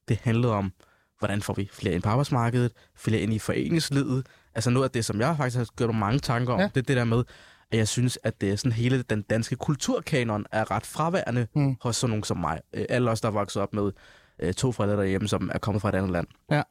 det 0.08 0.16
handlede 0.22 0.52
om, 0.52 0.72
hvordan 1.18 1.42
får 1.42 1.54
vi 1.54 1.68
flere 1.72 1.94
ind 1.94 2.02
på 2.02 2.08
arbejdsmarkedet, 2.08 2.72
flere 2.96 3.20
ind 3.20 3.32
i 3.34 3.38
foreningslivet. 3.38 4.26
Altså 4.54 4.70
noget 4.70 4.84
af 4.84 4.90
det, 4.90 5.04
som 5.04 5.20
jeg 5.20 5.36
faktisk 5.36 5.56
har 5.56 5.66
gjort 5.76 5.90
mig 5.90 5.98
mange 5.98 6.18
tanker 6.18 6.52
om, 6.52 6.60
Ja. 6.60 6.68
det 6.74 6.76
er 6.76 6.82
det 6.82 6.96
der 6.96 7.04
med, 7.04 7.24
at 7.70 7.78
jeg 7.78 7.88
synes, 7.88 8.18
at 8.24 8.40
det 8.40 8.50
er 8.52 8.56
sådan 8.56 8.72
hele 8.72 9.02
den 9.02 9.22
danske 9.22 9.56
kulturkanon 9.56 10.46
er 10.52 10.70
ret 10.70 10.86
fraværende 10.86 11.46
Mm. 11.54 11.76
hos 11.82 11.96
sådan 11.96 12.10
nogen 12.10 12.24
som 12.24 12.36
mig. 12.36 12.60
Øh, 12.74 12.84
Alle 12.88 13.10
os, 13.10 13.20
der 13.20 13.28
er 13.28 13.32
vokset 13.32 13.62
op 13.62 13.74
med 13.74 13.92
øh, 14.38 14.54
to 14.54 14.72
forældre 14.72 14.96
derhjemme, 14.96 15.28
som 15.28 15.50
er 15.54 15.58
kommet 15.58 15.82
fra 15.82 15.88
et 15.88 15.94
andet 15.94 16.10
land. 16.10 16.26
Ja. 16.50 16.62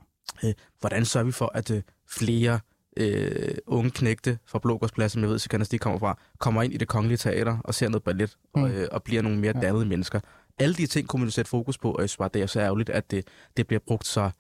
Øh, 0.44 0.54
hvordan 0.80 1.06
sørger 1.06 1.26
vi 1.26 1.32
for, 1.32 1.52
at 1.54 1.72
øh, 1.72 1.82
flere 2.10 2.60
øh, 2.98 3.56
unge 3.68 3.92
knægte 3.92 4.38
fra 4.46 4.60
Blågårdsplads, 4.60 5.12
som 5.12 5.22
jeg 5.22 5.30
ved, 5.30 5.40
Sikander 5.40 5.66
de 5.72 5.78
kommer 5.78 6.00
fra, 6.00 6.18
kommer 6.40 6.64
ind 6.64 6.74
i 6.74 6.78
det 6.78 6.88
kongelige 6.88 7.18
teater 7.18 7.58
og 7.64 7.74
ser 7.74 7.90
noget 7.90 8.04
ballet 8.04 8.38
Mm. 8.56 8.64
og, 8.64 8.70
øh, 8.72 8.88
og 8.92 9.04
bliver 9.04 9.22
nogle 9.22 9.40
mere 9.40 9.54
Ja. 9.56 9.62
dannede 9.62 9.86
mennesker. 9.86 10.20
Alle 10.60 10.76
de 10.76 10.88
ting 10.88 11.08
kunne 11.08 11.20
man 11.20 11.32
sætte 11.32 11.50
fokus 11.50 11.78
på, 11.78 11.92
og 11.92 12.02
jeg 12.02 12.10
synes 12.10 12.18
bare, 12.18 12.30
det 12.34 12.42
er 12.42 12.46
så 12.46 12.60
ærgerligt, 12.60 12.90
at 12.90 13.12
det, 13.12 13.28
det 13.58 13.68
bliver 13.68 13.80
brugt 13.88 14.08
så 14.08 14.32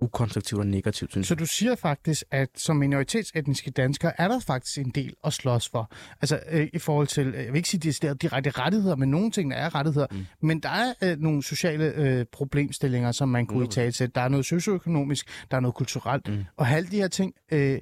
ukonstruktivt 0.00 0.58
og 0.58 0.66
negativt, 0.66 1.10
synes 1.10 1.26
Så 1.26 1.34
jeg. 1.34 1.38
du 1.38 1.46
siger 1.46 1.74
faktisk, 1.74 2.24
at 2.30 2.48
som 2.56 2.76
minoritetsetniske 2.76 3.70
danskere 3.70 4.20
er 4.20 4.28
der 4.28 4.40
faktisk 4.40 4.78
en 4.78 4.90
del 4.90 5.14
at 5.24 5.32
slås 5.32 5.68
for. 5.68 5.90
Altså 6.22 6.40
øh, 6.50 6.68
i 6.72 6.78
forhold 6.78 7.06
til, 7.06 7.26
øh, 7.26 7.44
jeg 7.44 7.52
vil 7.52 7.56
ikke 7.56 7.68
sige 7.68 7.80
decideret 7.80 8.22
direkte 8.22 8.50
rettigheder, 8.50 8.96
men 8.96 9.10
nogle 9.10 9.30
ting 9.30 9.52
er 9.52 9.74
rettigheder. 9.74 10.06
Mm. 10.10 10.26
Men 10.40 10.60
der 10.60 10.68
er 10.68 10.94
øh, 11.02 11.18
nogle 11.18 11.42
sociale 11.42 11.84
øh, 11.84 12.24
problemstillinger, 12.32 13.12
som 13.12 13.28
man 13.28 13.46
kunne 13.46 13.64
i 13.64 13.68
tale 13.68 13.92
til. 13.92 14.14
Der 14.14 14.20
er 14.20 14.28
noget 14.28 14.46
socioøkonomisk, 14.46 15.28
der 15.50 15.56
er 15.56 15.60
noget 15.60 15.74
kulturelt. 15.74 16.28
Mm. 16.28 16.44
Og 16.56 16.68
alle 16.70 16.90
de 16.90 16.96
her 16.96 17.08
ting 17.08 17.34
øh, 17.52 17.78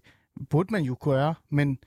burde 0.51 0.69
man 0.73 0.83
jo 0.83 0.97
gøre, 1.01 1.35
men 1.51 1.79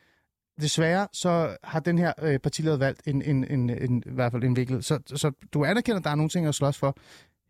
desværre 0.62 1.08
så 1.14 1.58
har 1.64 1.80
den 1.80 1.98
her 1.98 2.14
øh, 2.22 2.40
partileder 2.40 2.78
valgt 2.78 3.02
en, 3.08 3.22
en, 3.22 3.44
en, 3.52 3.70
en, 3.70 4.04
i 4.06 4.10
hvert 4.10 4.32
fald 4.32 4.44
en 4.44 4.56
vinkel. 4.56 4.84
Så, 4.84 5.00
så 5.16 5.32
du 5.54 5.66
anerkender, 5.66 6.00
at 6.00 6.04
der 6.04 6.10
er 6.10 6.16
nogle 6.16 6.30
ting 6.30 6.46
at 6.46 6.56
slås 6.56 6.78
for. 6.78 6.98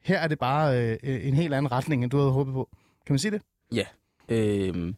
Her 0.01 0.19
er 0.19 0.27
det 0.27 0.39
bare 0.39 0.81
øh, 0.81 0.97
en 1.03 1.33
helt 1.33 1.53
anden 1.53 1.71
retning, 1.71 2.03
end 2.03 2.11
du 2.11 2.17
havde 2.17 2.31
håbet 2.31 2.53
på. 2.53 2.69
Kan 3.05 3.13
man 3.13 3.19
sige 3.19 3.31
det? 3.31 3.41
Ja. 3.71 3.85
Øhm, 4.29 4.95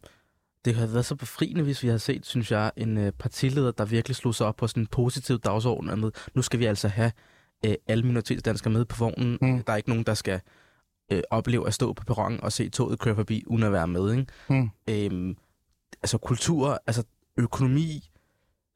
det 0.64 0.74
havde 0.74 0.92
været 0.92 1.04
så 1.04 1.14
befriende, 1.14 1.62
hvis 1.62 1.82
vi 1.82 1.88
havde 1.88 1.98
set, 1.98 2.26
synes 2.26 2.50
jeg, 2.50 2.72
en 2.76 2.98
øh, 2.98 3.12
partileder, 3.12 3.70
der 3.70 3.84
virkelig 3.84 4.16
slog 4.16 4.34
sig 4.34 4.46
op 4.46 4.56
på 4.56 4.66
sådan 4.66 4.82
en 4.82 4.86
positiv 4.86 5.38
dagsorden 5.38 6.00
med, 6.00 6.10
nu 6.34 6.42
skal 6.42 6.60
vi 6.60 6.64
altså 6.64 6.88
have 6.88 7.12
øh, 7.66 7.74
alle 7.86 8.04
minoritetsdanskere 8.04 8.72
med 8.72 8.84
på 8.84 8.96
vognen. 8.98 9.38
Mm. 9.42 9.62
Der 9.62 9.72
er 9.72 9.76
ikke 9.76 9.88
nogen, 9.88 10.04
der 10.04 10.14
skal 10.14 10.40
øh, 11.12 11.22
opleve 11.30 11.66
at 11.66 11.74
stå 11.74 11.92
på 11.92 12.04
perronen 12.04 12.40
og 12.40 12.52
se 12.52 12.68
toget 12.68 12.98
køre 12.98 13.14
forbi, 13.14 13.44
uden 13.46 13.62
at 13.62 13.72
være 13.72 13.86
med. 13.86 14.12
Ikke? 14.12 14.26
Mm. 14.48 14.70
Øhm, 14.90 15.36
altså 16.02 16.18
kultur, 16.18 16.82
altså 16.86 17.04
økonomi, 17.42 18.10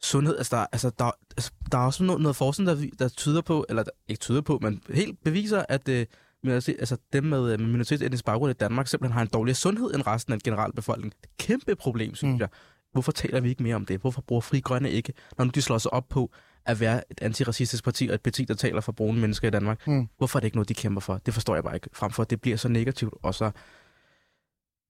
sundhed, 0.03 0.37
altså 0.39 0.57
der, 0.57 0.67
altså 0.73 0.91
der, 0.99 1.11
altså 1.37 1.51
der 1.73 1.79
er 1.79 1.83
også 1.87 2.05
noget, 2.05 2.23
noget 2.23 2.37
forskning, 2.37 2.69
der, 2.69 2.87
der 2.99 3.09
tyder 3.09 3.41
på, 3.41 3.67
eller 3.69 3.83
der, 3.83 3.91
ikke 4.09 4.21
tyder 4.21 4.41
på, 4.41 4.59
men 4.63 4.83
helt 4.91 5.25
beviser, 5.25 5.65
at 5.69 5.89
øh, 5.89 6.07
altså 6.47 6.97
dem 7.13 7.25
med, 7.25 7.53
øh, 7.53 7.61
med 7.61 7.67
minoritetsetnisk 7.67 8.25
baggrund 8.25 8.51
i 8.51 8.55
Danmark 8.55 8.89
simpelthen 8.89 9.13
har 9.15 9.23
en 9.23 9.29
dårligere 9.33 9.55
sundhed 9.55 9.95
end 9.95 10.07
resten 10.07 10.33
af 10.33 10.39
den 10.39 10.53
generelle 10.53 10.73
befolkning. 10.73 11.13
Det 11.13 11.19
er 11.23 11.29
et 11.33 11.37
kæmpe 11.47 11.77
problem, 11.77 12.15
synes 12.15 12.35
Mm. 12.35 12.41
jeg. 12.41 12.49
Hvorfor 12.93 13.13
taler 13.13 13.41
vi 13.41 13.49
ikke 13.49 13.63
mere 13.63 13.75
om 13.77 13.87
det? 13.87 14.01
Hvorfor 14.01 14.21
bruger 14.21 14.41
Fri 14.41 14.61
Grønne 14.61 14.91
ikke, 14.91 15.13
når 15.39 15.45
nu 15.45 15.51
de 15.55 15.63
slår 15.63 15.79
sig 15.79 15.93
op 15.93 16.09
på 16.09 16.31
at 16.67 16.81
være 16.81 17.03
et 17.11 17.19
antiracistisk 17.23 17.85
parti 17.85 18.09
og 18.09 18.15
et 18.15 18.21
parti, 18.23 18.45
der 18.45 18.55
taler 18.55 18.81
for 18.81 18.93
brune 18.93 19.21
mennesker 19.21 19.49
i 19.49 19.51
Danmark? 19.51 19.87
Mm. 19.87 20.09
Hvorfor 20.19 20.39
er 20.39 20.41
det 20.41 20.47
ikke 20.47 20.57
noget, 20.57 20.69
de 20.69 20.75
kæmper 20.75 21.01
for? 21.01 21.19
Det 21.27 21.35
forstår 21.35 21.55
jeg 21.55 21.65
bare 21.65 21.75
ikke. 21.75 21.89
Frem 21.93 22.11
for, 22.13 22.23
at 22.23 22.31
det 22.31 22.41
bliver 22.41 22.57
så 22.57 22.69
negativt, 22.69 23.15
og 23.23 23.35
så... 23.35 23.51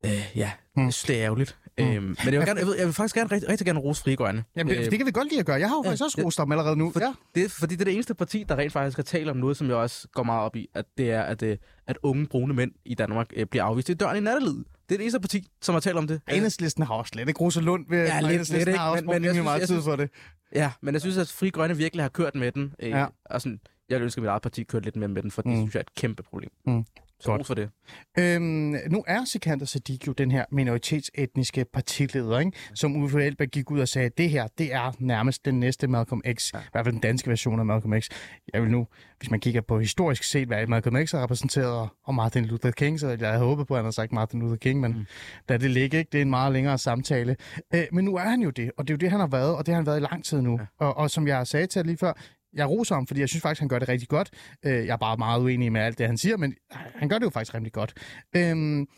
Øh, 0.05 0.11
ja, 0.37 0.51
Mm. 0.77 0.85
jeg 0.85 0.93
synes, 0.93 1.03
det 1.07 1.17
er 1.19 1.25
ærgerligt. 1.25 1.57
Mm. 1.79 1.85
Øhm, 1.85 2.03
men 2.05 2.17
jeg 2.25 2.33
vil, 2.33 2.33
gerne, 2.47 2.61
jeg, 2.61 2.67
vil, 2.67 2.75
jeg 2.79 2.87
vil 2.87 2.95
faktisk 2.95 3.15
gerne, 3.15 3.31
rigtig, 3.33 3.49
rigtig 3.49 3.67
gerne 3.67 3.79
rose 3.81 4.03
Fri 4.03 4.15
Grønne. 4.15 4.45
Jamen, 4.57 4.75
øh, 4.75 4.85
det 4.91 4.99
kan 4.99 5.07
vi 5.07 5.11
godt 5.11 5.29
lide 5.29 5.41
at 5.41 5.47
gøre. 5.47 5.57
Jeg 5.61 5.69
har 5.69 5.77
jo 5.77 5.83
faktisk 5.83 6.03
også 6.05 6.15
ja. 6.19 6.25
rost 6.25 6.39
dem 6.39 6.53
allerede 6.53 6.77
nu. 6.77 6.91
For, 6.91 7.01
Ja. 7.01 7.13
det, 7.35 7.51
fordi 7.51 7.75
det 7.75 7.81
er 7.81 7.85
det 7.85 7.95
eneste 7.95 8.15
parti, 8.15 8.45
der 8.49 8.57
rent 8.57 8.73
faktisk 8.73 8.93
skal 8.93 9.05
tale 9.05 9.31
om 9.31 9.37
noget, 9.37 9.57
som 9.57 9.69
jeg 9.69 9.77
også 9.77 10.09
går 10.13 10.23
meget 10.23 10.43
op 10.43 10.57
i, 10.57 10.69
at 10.75 10.85
det 10.99 11.11
er, 11.11 11.23
at, 11.23 11.43
øh, 11.43 11.57
at 11.87 11.99
unge 12.03 12.27
brune 12.27 12.55
mænd 12.55 12.73
i 12.85 12.95
Danmark 12.95 13.27
øh, 13.37 13.47
bliver 13.47 13.65
afvist 13.65 13.89
i 13.89 13.95
døren 13.95 14.17
i 14.17 14.21
nattelivet. 14.21 14.65
Det 14.89 14.95
er 14.95 14.99
det 14.99 15.05
eneste 15.05 15.21
parti, 15.21 15.47
som 15.63 15.73
har 15.73 15.81
talt 15.81 15.97
om 15.97 16.07
det. 16.07 16.21
Enhedslisten 16.33 16.85
har 16.87 16.95
også 16.95 17.11
slet 17.13 17.29
ikke 17.29 17.41
Rosa 17.41 17.61
Lund 17.61 17.85
ved. 17.89 17.99
Ja, 18.07 18.21
lidt- 18.21 18.51
lidt 18.53 18.69
har 18.77 18.91
også 18.91 19.05
men- 19.05 19.15
men 19.15 19.25
jeg 19.25 19.33
synes- 19.35 19.45
meget 19.45 19.61
jeg 19.61 19.69
tid 19.69 19.83
for 19.83 19.97
det. 19.97 20.11
Ja, 20.55 20.71
men 20.83 20.95
jeg 20.95 21.01
synes, 21.01 21.17
at 21.17 21.29
Fri 21.29 21.49
Grønne 21.51 21.77
virkelig 21.77 22.05
har 22.05 22.09
kørt 22.09 22.35
med 22.35 22.53
den. 22.53 22.75
Øh, 22.81 22.91
Ja. 22.91 23.07
og 23.25 23.41
sådan, 23.43 23.61
jeg 23.89 24.01
ønsker, 24.01 24.21
at 24.21 24.23
mit 24.23 24.29
eget 24.29 24.43
parti 24.43 24.63
kørte 24.63 24.85
lidt 24.85 24.97
mere 24.97 25.09
med 25.09 25.23
den, 25.23 25.31
for 25.31 25.43
det 25.43 25.51
Mm. 25.51 25.57
synes 25.57 25.75
jeg 25.75 25.81
er 25.81 25.85
et 25.85 25.95
kæmpe 25.95 26.23
problem. 26.23 26.51
Mm. 26.67 26.85
Så 27.21 27.31
Godt. 27.31 27.47
for 27.47 27.55
det. 27.55 27.71
Øhm, 28.19 28.77
nu 28.91 29.05
er 29.07 29.25
Sikander 29.25 29.67
Sadiq 29.67 30.07
jo 30.07 30.13
den 30.13 30.31
her 30.31 30.45
minoritetsetniske 30.51 31.65
partileder, 31.73 32.39
ikke? 32.39 32.53
som 32.75 32.97
Uffe 32.97 33.25
Elbæk 33.25 33.49
gik 33.49 33.71
ud 33.71 33.81
og 33.81 33.89
sagde, 33.89 34.07
at 34.07 34.19
det 34.19 34.31
her, 34.31 34.49
det 34.59 34.75
er 34.75 34.93
nærmest 34.99 35.45
den 35.45 35.61
næste 35.61 35.87
Malcolm 35.87 36.23
X, 36.35 36.55
ja. 36.55 36.59
i 36.59 36.63
hvert 36.73 36.85
fald 36.85 36.93
den 36.93 37.01
danske 37.01 37.31
version 37.31 37.61
af 37.61 37.67
Malcolm 37.67 38.01
X. 38.01 38.09
Jeg 38.53 38.63
vil 38.63 38.71
nu, 38.71 38.87
hvis 39.19 39.31
man 39.31 39.41
kigger 39.41 39.61
på 39.61 39.81
historisk 39.81 40.23
set, 40.23 40.49
hvad 40.49 40.67
Malcolm 40.67 41.07
X 41.07 41.13
har 41.13 41.23
repræsenteret, 41.23 41.89
og 42.05 42.15
Martin 42.15 42.45
Luther 42.45 42.71
King, 42.71 43.01
så 43.01 43.09
jeg 43.09 43.29
havde 43.29 43.45
håbet 43.45 43.67
på, 43.67 43.75
at 43.75 43.79
han 43.79 43.85
havde 43.85 43.95
sagt 43.95 44.13
Martin 44.13 44.41
Luther 44.41 44.57
King, 44.57 44.81
men 44.81 44.93
mm. 44.93 45.07
lad 45.49 45.59
det 45.59 45.71
ligge, 45.71 45.99
ikke? 45.99 46.09
det 46.13 46.19
er 46.19 46.23
en 46.23 46.31
meget 46.31 46.53
længere 46.53 46.79
samtale. 46.79 47.37
Øh, 47.75 47.85
men 47.93 48.05
nu 48.05 48.17
er 48.17 48.29
han 48.29 48.41
jo 48.41 48.51
det, 48.51 48.71
og 48.77 48.89
det 48.89 48.93
er 48.93 48.95
jo 48.95 48.99
det, 48.99 49.11
han 49.11 49.21
har 49.21 49.27
været, 49.27 49.57
og 49.57 49.67
det 49.67 49.75
har 49.75 49.77
han 49.77 49.87
været 49.87 49.99
i 50.01 50.03
lang 50.03 50.25
tid 50.25 50.41
nu. 50.41 50.59
Ja. 50.61 50.87
Og, 50.87 50.97
og 50.97 51.11
som 51.11 51.29
jeg 51.29 51.47
sagde 51.47 51.67
til 51.67 51.79
jer 51.79 51.85
lige 51.85 51.97
før, 51.97 52.13
jeg 52.55 52.71
roser 52.71 52.95
ham, 52.95 53.07
fordi 53.07 53.21
jeg 53.21 53.29
synes 53.29 53.43
faktisk, 53.43 53.61
han 53.61 53.69
gør 53.69 53.79
det 53.79 53.89
rigtig 53.89 54.09
godt. 54.09 54.31
Øh, 54.65 54.73
jeg 54.73 54.93
er 54.93 54.97
bare 54.97 55.17
meget 55.17 55.41
uenig 55.43 55.73
med 55.73 55.81
alt 55.81 55.99
det, 55.99 56.07
han 56.07 56.19
siger, 56.19 56.37
men 56.37 56.55
han 56.71 57.09
gør 57.09 57.19
det 57.19 57.25
jo 57.25 57.31
faktisk 57.31 57.55
rimelig 57.55 57.73
godt. 57.73 57.95
Øhm, 58.37 58.89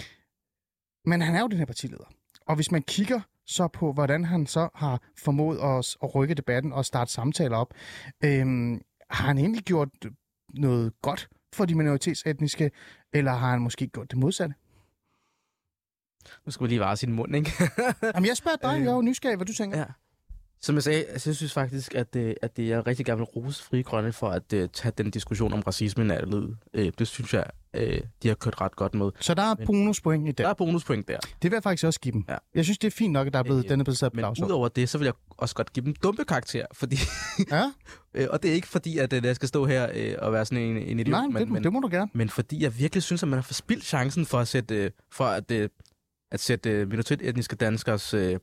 men 1.04 1.20
han 1.20 1.35
er 1.35 1.40
jo 1.40 1.46
den 1.46 1.59
her 1.59 1.64
partileder. 1.64 2.04
Og 2.46 2.54
hvis 2.54 2.70
man 2.70 2.83
kigger 2.83 3.20
så 3.46 3.68
på, 3.68 3.92
hvordan 3.92 4.24
han 4.24 4.46
så 4.46 4.68
har 4.74 5.02
formået 5.18 5.61
os 5.61 5.98
at 6.02 6.14
rykke 6.14 6.35
debatten 6.35 6.72
og 6.72 6.85
starte 6.85 7.12
samtaler 7.12 7.57
op, 7.57 7.74
øhm, 8.24 8.80
har 9.11 9.26
han 9.26 9.38
egentlig 9.38 9.62
gjort 9.62 9.88
noget 10.54 10.92
godt 11.02 11.28
for 11.54 11.64
de 11.64 11.74
minoritetsetniske, 11.74 12.70
eller 13.12 13.33
har 13.33 13.50
han 13.50 13.61
måske 13.61 13.87
gjort 13.87 14.11
det 14.11 14.18
modsatte? 14.18 14.54
Nu 16.46 16.52
skal 16.52 16.64
vi 16.64 16.68
lige 16.68 16.80
vare 16.80 16.96
sin 16.96 17.12
mund, 17.12 17.37
ikke? 17.37 17.50
Jamen, 18.14 18.26
jeg 18.26 18.37
spørger 18.37 18.57
dig, 18.57 18.74
Øh, 18.78 18.85
jeg 18.85 18.90
er 18.90 18.94
jo 18.94 19.02
nysgerrig, 19.02 19.37
hvad 19.37 19.46
du 19.46 19.52
tænker. 19.52 19.78
Ja. 19.78 19.85
Som 20.66 20.74
jeg 20.74 20.83
sagde, 20.83 21.05
altså, 21.05 21.31
jeg 21.31 21.37
synes 21.37 21.52
faktisk, 21.52 21.94
at, 21.94 22.14
det, 22.14 22.35
at 22.42 22.57
det, 22.57 22.68
jeg 22.68 22.87
rigtig 22.87 23.07
gerne 23.07 23.18
vil 23.18 23.24
rose 23.24 23.62
Frie 23.64 23.83
Grønne 23.83 24.12
for 24.12 24.29
at 24.29 24.52
uh, 24.52 24.61
tage 24.72 24.92
den 24.98 25.11
diskussion 25.11 25.52
om 25.52 25.61
racisme 25.61 26.05
i 26.05 26.07
nattelivet. 26.07 26.57
Uh, 26.79 26.85
det 26.98 27.07
synes 27.07 27.35
jeg, 27.35 27.44
uh, 27.79 27.83
de 28.22 28.29
har 28.29 28.35
kørt 28.35 28.61
ret 28.61 28.76
godt 28.76 28.94
med. 28.94 29.11
Så 29.20 29.35
der 29.35 29.42
er 29.42 29.55
Men- 29.59 29.66
bonuspoint 29.66 30.24
i 30.24 30.29
det. 30.29 30.38
Der 30.38 30.48
er 30.48 30.55
bonuspoint 30.55 31.09
der. 31.09 31.18
Det 31.18 31.50
vil 31.50 31.52
jeg 31.52 31.62
faktisk 31.62 31.85
også 31.85 32.00
give 32.00 32.12
dem. 32.12 32.24
Ja. 32.29 32.37
Jeg 32.55 32.64
synes, 32.64 32.79
det 32.79 32.87
er 32.87 32.90
fint 32.90 33.12
nok, 33.12 33.26
at 33.26 33.33
der 33.33 33.38
er 33.38 33.42
blevet, 33.42 33.64
Øh, 33.64 33.68
den 33.70 33.81
er 33.81 33.85
blevet 33.85 33.98
sat 33.98 34.12
på 34.12 34.16
Men 34.16 34.44
udover 34.44 34.68
det, 34.68 34.88
så 34.88 34.98
vil 34.98 35.05
jeg 35.05 35.14
også 35.31 35.55
godt 35.55 35.72
give 35.72 35.85
dem 35.87 35.94
dumpe 35.94 36.24
karakter, 36.24 36.66
fordi, 36.72 36.96
Ja, 37.50 37.72
øh, 38.14 38.26
og 38.31 38.42
det 38.42 38.50
er 38.50 38.55
ikke 38.55 38.68
fordi, 38.68 38.98
at 38.98 39.12
øh, 39.12 39.24
jeg 39.24 39.37
skal 39.37 39.48
stå 39.48 39.66
her 39.66 39.88
øh, 39.94 40.14
og 40.18 40.33
være 40.33 40.44
sådan 40.44 40.64
en, 40.64 40.76
en 40.76 41.00
idiot, 41.00 41.11
nej, 41.11 41.26
men, 41.26 41.37
det, 41.37 41.48
men, 41.48 41.64
det 41.64 41.72
må 41.72 41.81
du 41.81 41.88
gerne. 41.88 42.11
men 42.14 42.29
fordi 42.29 42.62
jeg 42.62 42.79
virkelig 42.79 43.02
synes, 43.02 43.22
at 43.22 43.29
man 43.29 43.37
har 43.37 43.42
forspildt 43.42 43.85
chancen 43.85 44.26
for 44.26 44.38
at 44.38 44.48
sætte, 44.48 44.74
øh, 44.74 44.90
for 45.12 45.24
at, 45.24 45.50
øh, 45.50 45.68
at 46.31 46.40
sætte 46.40 46.70
øh, 46.70 46.88
minoritetsetniske 46.88 47.57
danskers 47.57 48.14
øh, 48.14 48.38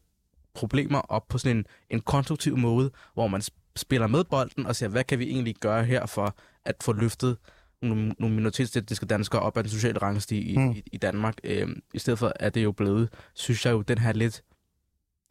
problemer 0.56 1.00
op 1.00 1.28
på 1.28 1.38
sådan 1.38 1.58
en, 1.58 1.66
en 1.90 2.00
konstruktiv 2.02 2.58
måde, 2.58 2.92
hvor 3.14 3.28
man 3.28 3.42
sp- 3.42 3.72
spiller 3.76 4.08
med 4.08 4.24
bolden 4.24 4.66
og 4.66 4.76
siger, 4.76 4.90
hvad 4.90 5.04
kan 5.04 5.20
vi 5.20 5.26
egentlig 5.30 5.56
gøre 5.56 5.84
her 5.86 6.06
for 6.06 6.36
at 6.66 6.76
få 6.84 6.94
løftet 6.94 7.38
nogle, 7.82 8.16
nogle 8.20 8.36
minoritetsetniske 8.36 9.06
danskere 9.06 9.42
op 9.42 9.58
ad 9.58 9.64
den 9.64 9.70
sociale 9.72 9.98
rangstige 10.02 10.42
i, 10.42 10.58
Mm. 10.58 10.64
mm. 10.64 10.72
i, 10.72 10.84
i 10.92 10.98
Danmark. 10.98 11.36
Øh, 11.44 11.68
I 11.94 12.00
stedet 12.00 12.20
for 12.20 12.32
er 12.40 12.50
det 12.50 12.64
jo 12.64 12.72
blevet, 12.72 13.10
synes 13.34 13.66
jeg 13.66 13.72
jo, 13.72 13.82
den 13.82 13.98
her 13.98 14.14
lidt 14.14 14.44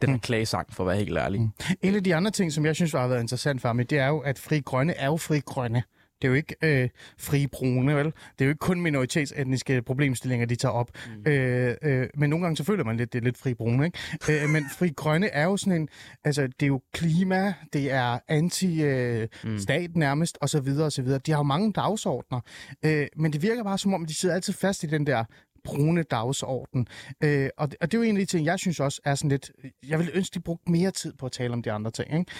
den 0.00 0.08
her 0.10 0.16
Mm. 0.16 0.20
klagesang, 0.20 0.72
for 0.74 0.84
at 0.84 0.88
være 0.88 0.96
helt 0.96 1.18
ærlig. 1.18 1.40
Mm. 1.40 1.50
En 1.82 1.94
af 1.94 2.04
de 2.04 2.14
andre 2.14 2.30
ting, 2.30 2.52
som 2.52 2.66
jeg 2.66 2.74
synes 2.74 2.92
har 2.92 3.06
været 3.08 3.20
interessant 3.20 3.60
for 3.62 3.72
mig, 3.72 3.90
det 3.90 3.98
er 3.98 4.06
jo, 4.08 4.18
at 4.18 4.38
fri 4.38 4.60
grønne 4.60 4.94
er 4.94 5.06
jo 5.06 5.16
fri 5.16 5.40
grønne. 5.40 5.82
Det 6.22 6.28
er 6.28 6.30
jo 6.30 6.34
ikke 6.34 6.56
øh, 6.62 6.88
fri 7.18 7.46
brune, 7.46 7.96
vel? 7.96 8.04
Det 8.04 8.12
er 8.38 8.44
jo 8.44 8.48
ikke 8.48 8.58
kun 8.58 8.80
minoritetsetniske 8.80 9.82
problemstillinger, 9.82 10.46
de 10.46 10.56
tager 10.56 10.72
op. 10.72 10.90
Mm. 11.26 11.30
Øh, 11.30 11.76
øh, 11.82 12.08
men 12.14 12.30
nogle 12.30 12.44
gange 12.44 12.56
så 12.56 12.64
føler 12.64 12.84
man 12.84 12.96
lidt, 12.96 13.12
det 13.12 13.18
er 13.18 13.22
lidt 13.22 13.38
fri 13.38 13.54
brune, 13.54 13.84
ikke? 13.84 14.42
øh, 14.44 14.48
men 14.54 14.64
fri 14.78 14.88
grønne 14.96 15.26
er 15.28 15.44
jo 15.44 15.56
sådan 15.56 15.80
en... 15.80 15.88
Altså, 16.24 16.42
det 16.46 16.62
er 16.62 16.66
jo 16.66 16.80
klima, 16.92 17.54
det 17.72 17.90
er 17.92 18.18
anti-stat 18.28 19.82
øh, 19.82 19.88
Mm. 19.94 19.98
nærmest, 19.98 20.38
og 20.40 20.48
så 20.48 20.60
videre, 20.60 20.86
og 20.86 20.92
så 20.92 21.02
videre. 21.02 21.18
De 21.26 21.30
har 21.30 21.38
jo 21.38 21.42
mange 21.42 21.72
dagsordner. 21.72 22.40
Øh, 22.84 23.06
men 23.16 23.32
det 23.32 23.42
virker 23.42 23.64
bare 23.64 23.78
som 23.78 23.94
om, 23.94 24.06
de 24.06 24.14
sidder 24.14 24.34
altid 24.34 24.52
fast 24.52 24.84
i 24.84 24.86
den 24.86 25.06
der 25.06 25.24
brune 25.64 26.02
dagsorden. 26.02 26.86
Øh, 27.24 27.48
og, 27.56 27.70
det, 27.70 27.76
og 27.80 27.92
det 27.92 27.98
er 27.98 28.02
jo 28.02 28.10
en 28.10 28.16
af 28.16 28.20
de 28.20 28.26
ting, 28.26 28.46
jeg 28.46 28.58
synes 28.58 28.80
også 28.80 29.00
er 29.04 29.14
sådan 29.14 29.30
lidt... 29.30 29.52
Jeg 29.88 29.98
ville 29.98 30.12
ønske, 30.14 30.34
de 30.34 30.40
brugte 30.40 30.70
mere 30.70 30.90
tid 30.90 31.12
på 31.12 31.26
at 31.26 31.32
tale 31.32 31.52
om 31.52 31.62
de 31.62 31.72
andre 31.72 31.90
ting, 31.90 32.18
ikke? 32.18 32.32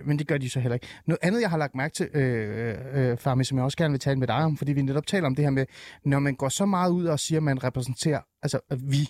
Øh, 0.00 0.06
men 0.06 0.18
det 0.18 0.28
gør 0.28 0.38
de 0.38 0.50
så 0.50 0.60
heller 0.60 0.74
ikke. 0.74 0.86
Noget 1.06 1.18
andet, 1.22 1.40
jeg 1.40 1.50
har 1.50 1.58
lagt 1.58 1.74
mærke 1.74 1.94
til, 1.94 2.08
øh, 2.14 2.76
øh, 2.94 3.10
øh 3.10 3.18
Farmi, 3.18 3.44
som 3.44 3.58
jeg 3.58 3.64
også 3.64 3.76
gerne 3.76 3.92
vil 3.92 4.00
tale 4.00 4.18
med 4.18 4.26
dig 4.26 4.36
om, 4.36 4.56
fordi 4.56 4.72
vi 4.72 4.82
netop 4.82 5.06
taler 5.06 5.26
om 5.26 5.34
det 5.34 5.44
her 5.44 5.50
med, 5.50 5.66
når 6.04 6.18
man 6.18 6.34
går 6.34 6.48
så 6.48 6.66
meget 6.66 6.90
ud 6.90 7.04
og 7.04 7.20
siger, 7.20 7.38
at 7.38 7.42
man 7.42 7.64
repræsenterer, 7.64 8.20
altså 8.42 8.60
at 8.70 8.78
vi, 8.90 9.08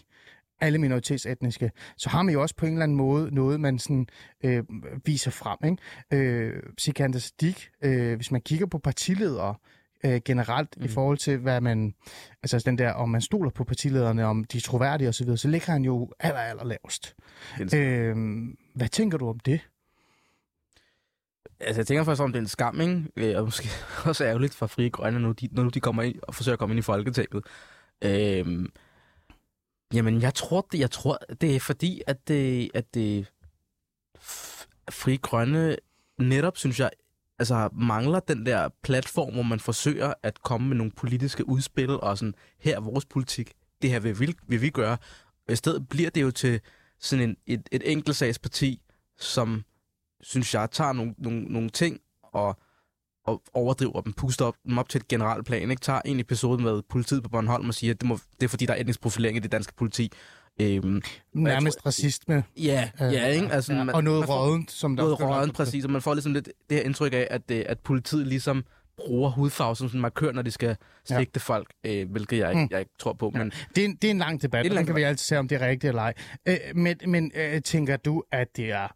alle 0.60 0.78
minoritetsetniske, 0.78 1.70
så 1.96 2.08
har 2.08 2.22
man 2.22 2.34
jo 2.34 2.42
også 2.42 2.54
på 2.56 2.66
en 2.66 2.72
eller 2.72 2.82
anden 2.82 2.96
måde 2.96 3.34
noget, 3.34 3.60
man 3.60 3.78
sådan, 3.78 4.06
øh, 4.44 4.64
viser 5.04 5.30
frem. 5.30 5.58
Ikke? 5.64 6.22
Øh, 6.24 6.62
Sikander 6.78 7.18
Sadiq, 7.18 7.68
øh, 7.84 8.16
hvis 8.16 8.30
man 8.30 8.40
kigger 8.40 8.66
på 8.66 8.78
partiledere 8.78 9.54
øh, 10.04 10.20
generelt 10.24 10.76
mm. 10.76 10.84
i 10.84 10.88
forhold 10.88 11.18
til, 11.18 11.38
hvad 11.38 11.60
man, 11.60 11.94
altså 12.42 12.62
den 12.66 12.78
der, 12.78 12.92
om 12.92 13.08
man 13.08 13.20
stoler 13.20 13.50
på 13.50 13.64
partilederne, 13.64 14.26
om 14.26 14.44
de 14.44 14.56
er 14.56 14.62
troværdige 14.62 15.08
osv., 15.08 15.12
så, 15.12 15.24
videre, 15.24 15.38
så 15.38 15.48
ligger 15.48 15.72
han 15.72 15.84
jo 15.84 16.12
aller, 16.18 16.40
aller 16.40 16.64
lavest. 16.64 17.16
Øh, 17.74 18.16
hvad 18.74 18.88
tænker 18.88 19.18
du 19.18 19.28
om 19.28 19.40
det? 19.40 19.60
Altså, 21.60 21.80
jeg 21.80 21.86
tænker 21.86 22.04
først 22.04 22.20
om, 22.20 22.32
det 22.32 22.38
er 22.38 22.42
en 22.42 22.48
skam, 22.48 22.80
ikke? 22.80 23.04
Øh, 23.16 23.38
Og 23.38 23.44
måske 23.44 23.68
også 24.08 24.24
ærgerligt 24.24 24.54
for 24.54 24.66
Frie 24.66 24.90
Grønne, 24.90 25.20
når 25.20 25.32
de, 25.32 25.48
når 25.52 25.62
nu 25.62 25.68
de 25.68 25.80
kommer 25.80 26.02
ind 26.02 26.16
og 26.22 26.34
forsøger 26.34 26.54
at 26.54 26.58
komme 26.58 26.72
ind 26.72 26.78
i 26.78 26.82
Folketinget. 26.82 27.44
Øhm, 28.02 28.72
jamen, 29.94 30.22
jeg 30.22 30.34
tror, 30.34 30.66
det, 30.72 30.78
jeg 30.78 30.90
tror, 30.90 31.18
det 31.40 31.56
er 31.56 31.60
fordi, 31.60 32.02
at 32.06 32.28
det, 32.28 32.70
at 32.74 32.94
det 32.94 33.32
Frie 34.90 35.16
Grønne 35.16 35.76
netop, 36.18 36.56
synes 36.56 36.80
jeg, 36.80 36.90
altså 37.40 37.68
mangler 37.72 38.20
den 38.20 38.46
der 38.46 38.68
platform, 38.82 39.32
hvor 39.32 39.42
man 39.42 39.60
forsøger 39.60 40.12
at 40.22 40.42
komme 40.42 40.68
med 40.68 40.76
nogle 40.76 40.92
politiske 40.92 41.48
udspil, 41.48 41.90
og 41.90 42.18
sådan, 42.18 42.34
her 42.58 42.76
er 42.76 42.80
vores 42.80 43.04
politik, 43.04 43.52
det 43.82 43.90
her 43.90 44.00
vil 44.00 44.20
vi, 44.20 44.34
vil 44.46 44.62
vi 44.62 44.70
gøre. 44.70 44.96
Og 45.46 45.52
i 45.52 45.56
stedet 45.56 45.88
bliver 45.88 46.10
det 46.10 46.22
jo 46.22 46.30
til 46.30 46.60
sådan 46.98 47.28
en, 47.28 47.36
et, 47.46 47.68
et 47.72 47.92
enkeltsagsparti, 47.92 48.82
som 49.18 49.64
synes 50.20 50.54
jeg, 50.54 50.70
tager 50.70 50.92
nogle, 50.92 51.14
nogle, 51.18 51.44
nogle 51.44 51.70
ting 51.70 52.00
og, 52.22 52.58
og 53.24 53.42
overdriver 53.54 54.00
dem, 54.00 54.12
puster 54.12 54.44
op, 54.44 54.56
dem 54.66 54.78
op 54.78 54.88
til 54.88 54.98
et 54.98 55.08
generelt 55.08 55.46
plan. 55.46 55.70
Ikke? 55.70 55.80
Tager 55.80 56.00
en 56.04 56.20
episode 56.20 56.62
med 56.62 56.82
politiet 56.82 57.22
på 57.22 57.28
Bornholm 57.28 57.68
og 57.68 57.74
siger, 57.74 57.94
at 57.94 58.00
det, 58.00 58.08
må, 58.08 58.18
det 58.40 58.46
er 58.46 58.48
fordi, 58.48 58.66
der 58.66 58.74
er 58.74 58.80
etnisk 58.80 59.00
profilering 59.00 59.36
i 59.36 59.40
det 59.40 59.52
danske 59.52 59.74
politi. 59.74 60.12
Øhm, 60.60 61.02
Nærmest 61.32 61.78
tror, 61.78 61.86
racisme. 61.86 62.44
Ja, 62.56 62.90
ja, 63.00 63.26
ikke? 63.26 63.48
Altså, 63.52 63.72
ja, 63.72 63.84
man, 63.84 63.94
og 63.94 64.04
noget 64.04 64.28
rådent, 64.28 64.70
som 64.70 64.96
der 64.96 65.02
Noget 65.02 65.20
rådent, 65.20 65.54
præcis. 65.54 65.84
Og 65.84 65.90
man 65.90 66.02
får 66.02 66.14
ligesom 66.14 66.32
lidt 66.32 66.48
det 66.70 66.76
her 66.76 66.84
indtryk 66.84 67.12
af, 67.12 67.26
at, 67.30 67.42
øh, 67.50 67.64
at 67.66 67.78
politiet 67.78 68.26
ligesom 68.26 68.64
bruger 68.96 69.30
hudfarve 69.30 69.76
som 69.76 69.88
sådan 69.88 69.98
en 69.98 70.02
markør, 70.02 70.32
når 70.32 70.42
de 70.42 70.50
skal 70.50 70.76
sigte 71.04 71.30
ja. 71.34 71.38
folk, 71.38 71.72
øh, 71.84 72.10
hvilket 72.10 72.38
jeg 72.38 72.54
mm. 72.54 72.68
jeg 72.70 72.78
ikke 72.78 72.92
tror 72.98 73.12
på. 73.12 73.30
Men... 73.30 73.42
Ja. 73.42 73.64
Det, 73.74 73.80
er 73.80 73.84
en, 73.84 73.96
det 73.96 74.08
er 74.08 74.10
en 74.10 74.18
lang 74.18 74.42
debat, 74.42 74.64
det 74.64 74.68
er 74.68 74.70
en 74.70 74.74
lang 74.74 74.86
kan 74.86 74.94
debat. 74.94 75.00
vi 75.00 75.08
altid 75.08 75.24
se, 75.24 75.38
om 75.38 75.48
det 75.48 75.62
er 75.62 75.66
rigtigt 75.66 75.88
eller 75.88 76.02
ej. 76.02 76.14
Øh, 76.48 76.56
men 76.74 76.96
men 77.06 77.32
øh, 77.34 77.62
tænker 77.62 77.96
du, 77.96 78.22
at 78.32 78.56
det 78.56 78.70
er... 78.70 78.88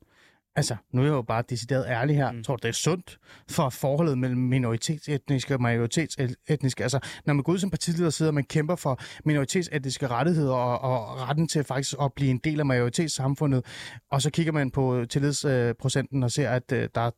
Altså, 0.57 0.77
nu 0.93 1.01
er 1.01 1.07
jeg 1.07 1.12
jo 1.12 1.23
bare 1.23 1.43
decideret 1.49 1.87
ærlig 1.88 2.17
her. 2.17 2.33
Mm. 2.33 2.43
Tror 2.43 2.57
du, 2.57 2.61
det 2.62 2.69
er 2.69 2.73
sundt 2.73 3.19
for 3.51 3.69
forholdet 3.69 4.19
mellem 4.19 4.40
minoritetsetniske 4.40 5.55
og 5.55 5.62
majoritetsetniske? 5.62 6.83
Altså, 6.83 7.01
når 7.27 7.35
man 7.35 7.43
går 7.43 7.53
ud 7.53 7.59
som 7.59 7.71
partileder 7.71 8.11
sidder 8.11 8.31
og 8.31 8.35
man 8.35 8.45
kæmper 8.45 8.77
for 8.77 9.01
minoritetsetniske 9.25 10.07
rettigheder 10.07 10.55
og, 10.55 10.79
og 10.81 11.29
retten 11.29 11.49
til 11.49 11.64
faktisk 11.64 11.95
at 12.03 12.12
blive 12.12 12.31
en 12.31 12.38
del 12.38 12.61
af 12.61 12.67
majoritetssamfundet, 12.67 13.67
og 14.11 14.23
så 14.23 14.31
kigger 14.31 14.53
man 14.53 14.71
på 14.71 15.05
tillidsprocenten 15.11 16.23
og 16.23 16.31
ser, 16.31 16.51
at 16.51 16.73
øh, 16.73 16.88
der 16.95 17.11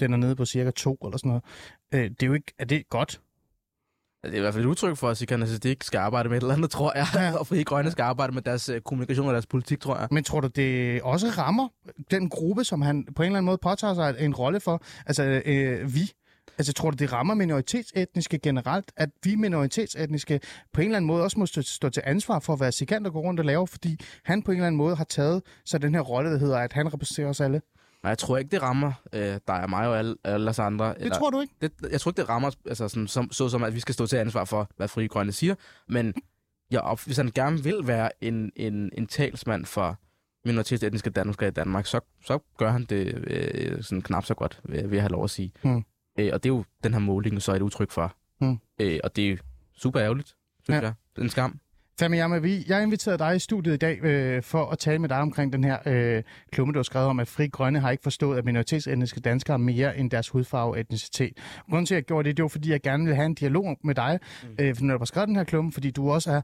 den 0.00 0.12
er 0.12 0.16
nede 0.16 0.36
på 0.36 0.44
cirka 0.44 0.70
2 0.70 0.98
eller 1.04 1.18
sådan 1.18 1.28
noget. 1.28 1.44
Øh, 1.94 2.10
det 2.10 2.22
er 2.22 2.26
jo 2.26 2.34
ikke... 2.34 2.52
Er 2.58 2.64
det 2.64 2.88
godt? 2.88 3.20
Det 4.26 4.34
er 4.34 4.38
i 4.38 4.40
hvert 4.40 4.54
fald 4.54 4.64
et 4.64 4.68
udtryk 4.68 4.96
for, 4.96 5.08
at 5.08 5.32
altså, 5.32 5.68
ikke 5.68 5.84
skal 5.84 5.98
arbejde 5.98 6.28
med 6.28 6.36
et 6.36 6.40
eller 6.40 6.54
andet, 6.54 6.70
tror 6.70 6.92
jeg. 6.96 7.06
Ja. 7.14 7.36
og 7.38 7.46
Fri 7.46 7.62
Grønne 7.62 7.90
skal 7.90 8.02
arbejde 8.02 8.32
med 8.32 8.42
deres 8.42 8.68
uh, 8.68 8.76
kommunikation 8.78 9.26
og 9.26 9.32
deres 9.32 9.46
politik, 9.46 9.80
tror 9.80 9.98
jeg. 9.98 10.08
Men 10.10 10.24
tror 10.24 10.40
du, 10.40 10.48
det 10.48 11.02
også 11.02 11.28
rammer 11.28 11.68
den 12.10 12.28
gruppe, 12.28 12.64
som 12.64 12.82
han 12.82 13.04
på 13.16 13.22
en 13.22 13.26
eller 13.26 13.38
anden 13.38 13.46
måde 13.46 13.58
påtager 13.58 13.94
sig 13.94 14.16
en 14.18 14.34
rolle 14.34 14.60
for? 14.60 14.82
Altså, 15.06 15.42
øh, 15.46 15.94
vi. 15.94 16.12
Altså, 16.58 16.72
tror 16.72 16.90
du, 16.90 16.96
det 16.96 17.12
rammer 17.12 17.34
minoritetsetniske 17.34 18.38
generelt, 18.38 18.92
at 18.96 19.10
vi 19.24 19.34
minoritetsetniske 19.34 20.40
på 20.72 20.80
en 20.80 20.86
eller 20.86 20.96
anden 20.96 21.06
måde 21.06 21.22
også 21.22 21.38
må 21.38 21.46
stå 21.46 21.88
til 21.88 22.02
ansvar 22.06 22.38
for, 22.38 22.56
hvad 22.56 22.72
Sikand 22.72 23.04
går 23.04 23.20
rundt 23.20 23.40
og 23.40 23.46
laver, 23.46 23.66
fordi 23.66 24.00
han 24.24 24.42
på 24.42 24.50
en 24.50 24.56
eller 24.56 24.66
anden 24.66 24.76
måde 24.76 24.96
har 24.96 25.04
taget 25.04 25.42
sig 25.64 25.82
den 25.82 25.94
her 25.94 26.00
rolle, 26.00 26.32
der 26.32 26.38
hedder, 26.38 26.58
at 26.58 26.72
han 26.72 26.94
repræsenterer 26.94 27.28
os 27.28 27.40
alle? 27.40 27.60
Nej, 28.02 28.10
jeg 28.10 28.18
tror 28.18 28.36
ikke, 28.36 28.50
det 28.50 28.62
rammer 28.62 28.92
øh, 29.12 29.40
dig 29.48 29.62
og 29.62 29.70
mig 29.70 29.88
og 29.88 29.98
alle, 29.98 30.16
alle 30.24 30.50
os 30.50 30.58
andre. 30.58 30.88
Det 30.88 30.96
eller, 30.98 31.18
tror 31.18 31.30
du 31.30 31.40
ikke? 31.40 31.54
Det, 31.60 31.72
jeg 31.90 32.00
tror 32.00 32.10
ikke, 32.10 32.20
det 32.20 32.28
rammer 32.28 32.50
altså 32.66 32.88
sådan, 32.88 33.08
som, 33.08 33.32
så 33.32 33.48
som, 33.48 33.64
at 33.64 33.74
vi 33.74 33.80
skal 33.80 33.94
stå 33.94 34.06
til 34.06 34.16
ansvar 34.16 34.44
for, 34.44 34.70
hvad 34.76 34.88
Fri 34.88 35.06
Grønne 35.06 35.32
siger. 35.32 35.54
Men 35.88 36.14
jeg 36.70 36.80
op, 36.80 37.00
hvis 37.00 37.16
han 37.16 37.30
gerne 37.34 37.62
vil 37.62 37.86
være 37.86 38.10
en, 38.20 38.52
en, 38.56 38.90
en 38.92 39.06
talsmand 39.06 39.66
for 39.66 39.98
minoritetsetniske 40.44 41.10
danskere 41.10 41.48
i 41.48 41.52
Danmark, 41.52 41.86
så, 41.86 42.00
så 42.24 42.38
gør 42.58 42.70
han 42.70 42.84
det 42.84 43.24
øh, 43.26 43.82
sådan 43.82 44.02
knap 44.02 44.24
så 44.24 44.34
godt, 44.34 44.60
vil, 44.64 44.90
jeg 44.90 45.02
have 45.02 45.12
lov 45.12 45.24
at 45.24 45.30
sige. 45.30 45.52
Hmm. 45.62 45.84
Øh, 46.18 46.30
og 46.32 46.42
det 46.42 46.50
er 46.50 46.54
jo 46.54 46.64
den 46.84 46.92
her 46.92 47.00
måling, 47.00 47.42
så 47.42 47.52
er 47.52 47.56
et 47.56 47.62
udtryk 47.62 47.90
for. 47.90 48.16
Hmm. 48.40 48.58
Øh, 48.80 49.00
og 49.04 49.16
det 49.16 49.32
er 49.32 49.36
super 49.76 50.02
ærgerligt, 50.02 50.28
synes 50.64 50.82
ja. 50.82 50.86
jeg. 50.86 50.94
Det 51.16 51.18
er 51.18 51.22
en 51.22 51.30
skam. 51.30 51.60
Vi, 52.42 52.64
jeg 52.68 52.82
inviterede 52.82 53.18
dig 53.18 53.36
i 53.36 53.38
studiet 53.38 53.74
i 53.74 53.76
dag 53.76 54.04
øh, 54.04 54.42
for 54.42 54.64
at 54.70 54.78
tale 54.78 54.98
med 54.98 55.08
dig 55.08 55.18
omkring 55.18 55.52
den 55.52 55.64
her 55.64 55.78
øh, 55.86 56.22
klumme, 56.52 56.72
du 56.72 56.78
har 56.78 56.82
skrevet 56.82 57.08
om, 57.08 57.20
at 57.20 57.28
Fri 57.28 57.46
Grønne 57.48 57.80
har 57.80 57.90
ikke 57.90 58.02
forstået, 58.02 58.38
at 58.38 58.44
minoritetsetniske 58.44 59.20
danskere 59.20 59.54
er 59.54 59.58
mere 59.58 59.98
end 59.98 60.10
deres 60.10 60.28
hudfarve 60.28 60.70
og 60.70 60.80
etnicitet. 60.80 61.32
Grunden 61.70 61.86
til, 61.86 61.94
at 61.94 61.96
jeg 61.96 62.04
gjorde 62.04 62.28
det, 62.28 62.36
det 62.36 62.42
var, 62.42 62.48
fordi 62.48 62.70
jeg 62.70 62.82
gerne 62.82 63.04
ville 63.04 63.16
have 63.16 63.26
en 63.26 63.34
dialog 63.34 63.76
med 63.84 63.94
dig, 63.94 64.18
mm. 64.42 64.48
øh, 64.60 64.74
når 64.80 64.94
du 64.94 64.98
har 64.98 65.04
skrevet 65.04 65.28
den 65.28 65.36
her 65.36 65.44
klumme, 65.44 65.72
fordi 65.72 65.90
du 65.90 66.10
også 66.10 66.30
er 66.30 66.40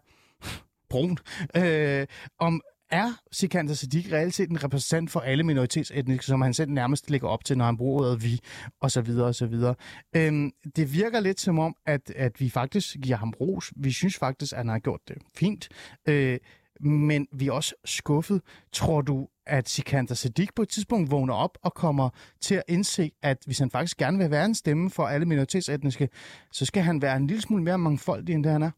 brun, 0.90 1.18
øh, 1.56 2.06
om 2.38 2.62
er 2.92 3.12
Sikander 3.32 3.74
Siddiq 3.74 4.12
reelt 4.12 4.34
set 4.34 4.50
en 4.50 4.64
repræsentant 4.64 5.10
for 5.10 5.20
alle 5.20 5.44
minoritetsetniske, 5.44 6.26
som 6.26 6.40
han 6.42 6.54
selv 6.54 6.70
nærmest 6.70 7.10
lægger 7.10 7.28
op 7.28 7.44
til, 7.44 7.58
når 7.58 7.64
han 7.64 7.76
bruger 7.76 8.04
ordet 8.04 8.22
vi, 8.22 8.40
og 8.80 8.90
så 8.90 9.00
videre, 9.00 9.26
og 9.26 9.34
så 9.34 9.46
videre. 9.46 9.74
Øhm, 10.16 10.50
det 10.76 10.94
virker 10.94 11.20
lidt 11.20 11.40
som 11.40 11.58
om, 11.58 11.74
at, 11.86 12.12
at 12.16 12.40
vi 12.40 12.50
faktisk 12.50 12.96
giver 13.02 13.16
ham 13.16 13.34
ros. 13.40 13.72
Vi 13.76 13.92
synes 13.92 14.18
faktisk, 14.18 14.52
at 14.52 14.58
han 14.58 14.68
har 14.68 14.78
gjort 14.78 15.00
det 15.08 15.16
fint. 15.36 15.68
Øh, 16.08 16.38
men 16.80 17.26
vi 17.32 17.46
er 17.46 17.52
også 17.52 17.74
skuffet. 17.84 18.42
Tror 18.72 19.00
du, 19.00 19.28
at 19.46 19.68
Sikander 19.68 20.14
Siddiq 20.14 20.48
på 20.56 20.62
et 20.62 20.68
tidspunkt 20.68 21.10
vågner 21.10 21.34
op 21.34 21.58
og 21.62 21.74
kommer 21.74 22.10
til 22.40 22.54
at 22.54 22.62
indse, 22.68 23.10
at 23.22 23.38
hvis 23.46 23.58
han 23.58 23.70
faktisk 23.70 23.96
gerne 23.96 24.18
vil 24.18 24.30
være 24.30 24.44
en 24.44 24.54
stemme 24.54 24.90
for 24.90 25.06
alle 25.06 25.26
minoritetsetniske, 25.26 26.08
så 26.52 26.64
skal 26.64 26.82
han 26.82 27.02
være 27.02 27.16
en 27.16 27.26
lille 27.26 27.42
smule 27.42 27.62
mere 27.62 27.78
mangfoldig, 27.78 28.34
end 28.34 28.44
det 28.44 28.52
han 28.52 28.62
er? 28.62 28.70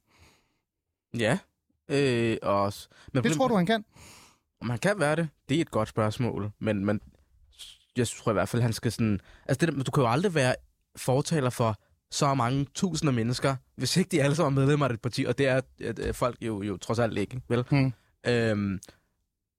Ja, 1.18 1.38
Øh, 1.88 2.37
og, 2.42 2.73
men 3.12 3.25
det 3.25 3.33
tror 3.33 3.49
du, 3.49 3.57
han 3.57 3.66
kan? 3.66 3.85
Om 4.61 4.70
han 4.70 4.79
kan 4.79 5.01
være 5.01 5.16
det, 5.16 5.29
det 5.49 5.57
er 5.57 5.61
et 5.61 5.70
godt 5.70 5.88
spørgsmål. 5.88 6.51
Men, 6.59 6.85
men 6.85 7.01
jeg 7.97 8.09
tror 8.09 8.33
i 8.33 8.33
hvert 8.33 8.49
fald, 8.49 8.62
han 8.62 8.73
skal 8.73 8.92
sådan... 8.92 9.20
Altså, 9.47 9.66
det, 9.66 9.87
du 9.87 9.90
kan 9.90 10.03
jo 10.03 10.11
aldrig 10.11 10.35
være 10.35 10.55
fortaler 10.97 11.51
for 11.51 11.81
så 12.11 12.35
mange 12.35 12.66
tusinder 12.75 13.12
mennesker, 13.12 13.57
hvis 13.77 13.97
ikke 13.97 14.09
de 14.09 14.23
alle 14.23 14.37
sammen 14.37 14.59
er 14.59 14.61
medlemmer 14.61 14.88
af 14.88 14.92
et 14.92 15.01
parti, 15.01 15.25
og 15.25 15.38
det 15.38 15.49
er 15.49 15.61
at, 15.81 15.99
at 15.99 16.16
folk 16.16 16.37
jo, 16.40 16.62
jo 16.62 16.77
trods 16.77 16.99
alt 16.99 17.18
ikke, 17.18 17.40
vel? 17.49 17.64
Hmm. 17.70 17.92
Øhm, 18.27 18.81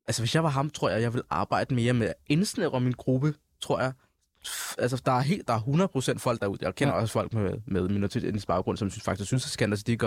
altså, 0.07 0.21
hvis 0.21 0.35
jeg 0.35 0.43
var 0.43 0.49
ham, 0.49 0.69
tror 0.69 0.89
jeg, 0.89 1.01
jeg 1.01 1.13
vil 1.13 1.21
arbejde 1.29 1.75
mere 1.75 1.93
med 1.93 2.07
at 2.07 2.13
indsnævre 2.27 2.79
min 2.79 2.93
gruppe, 2.93 3.33
tror 3.61 3.79
jeg. 3.79 3.93
Altså, 4.77 5.01
der 5.05 5.11
er, 5.11 5.21
helt, 5.21 5.47
der 5.47 5.53
er 5.53 6.13
100% 6.15 6.17
folk 6.17 6.41
derude. 6.41 6.59
Jeg 6.61 6.75
kender 6.75 6.93
ja. 6.93 7.01
også 7.01 7.13
folk 7.13 7.33
med, 7.33 7.51
med 7.67 7.89
minoritetsetnisk 7.89 8.47
baggrund, 8.47 8.77
som 8.77 8.89
synes, 8.89 9.03
faktisk 9.03 9.27
synes, 9.27 9.45
at 9.45 9.51
Skander 9.51 9.77
Stig 9.77 10.03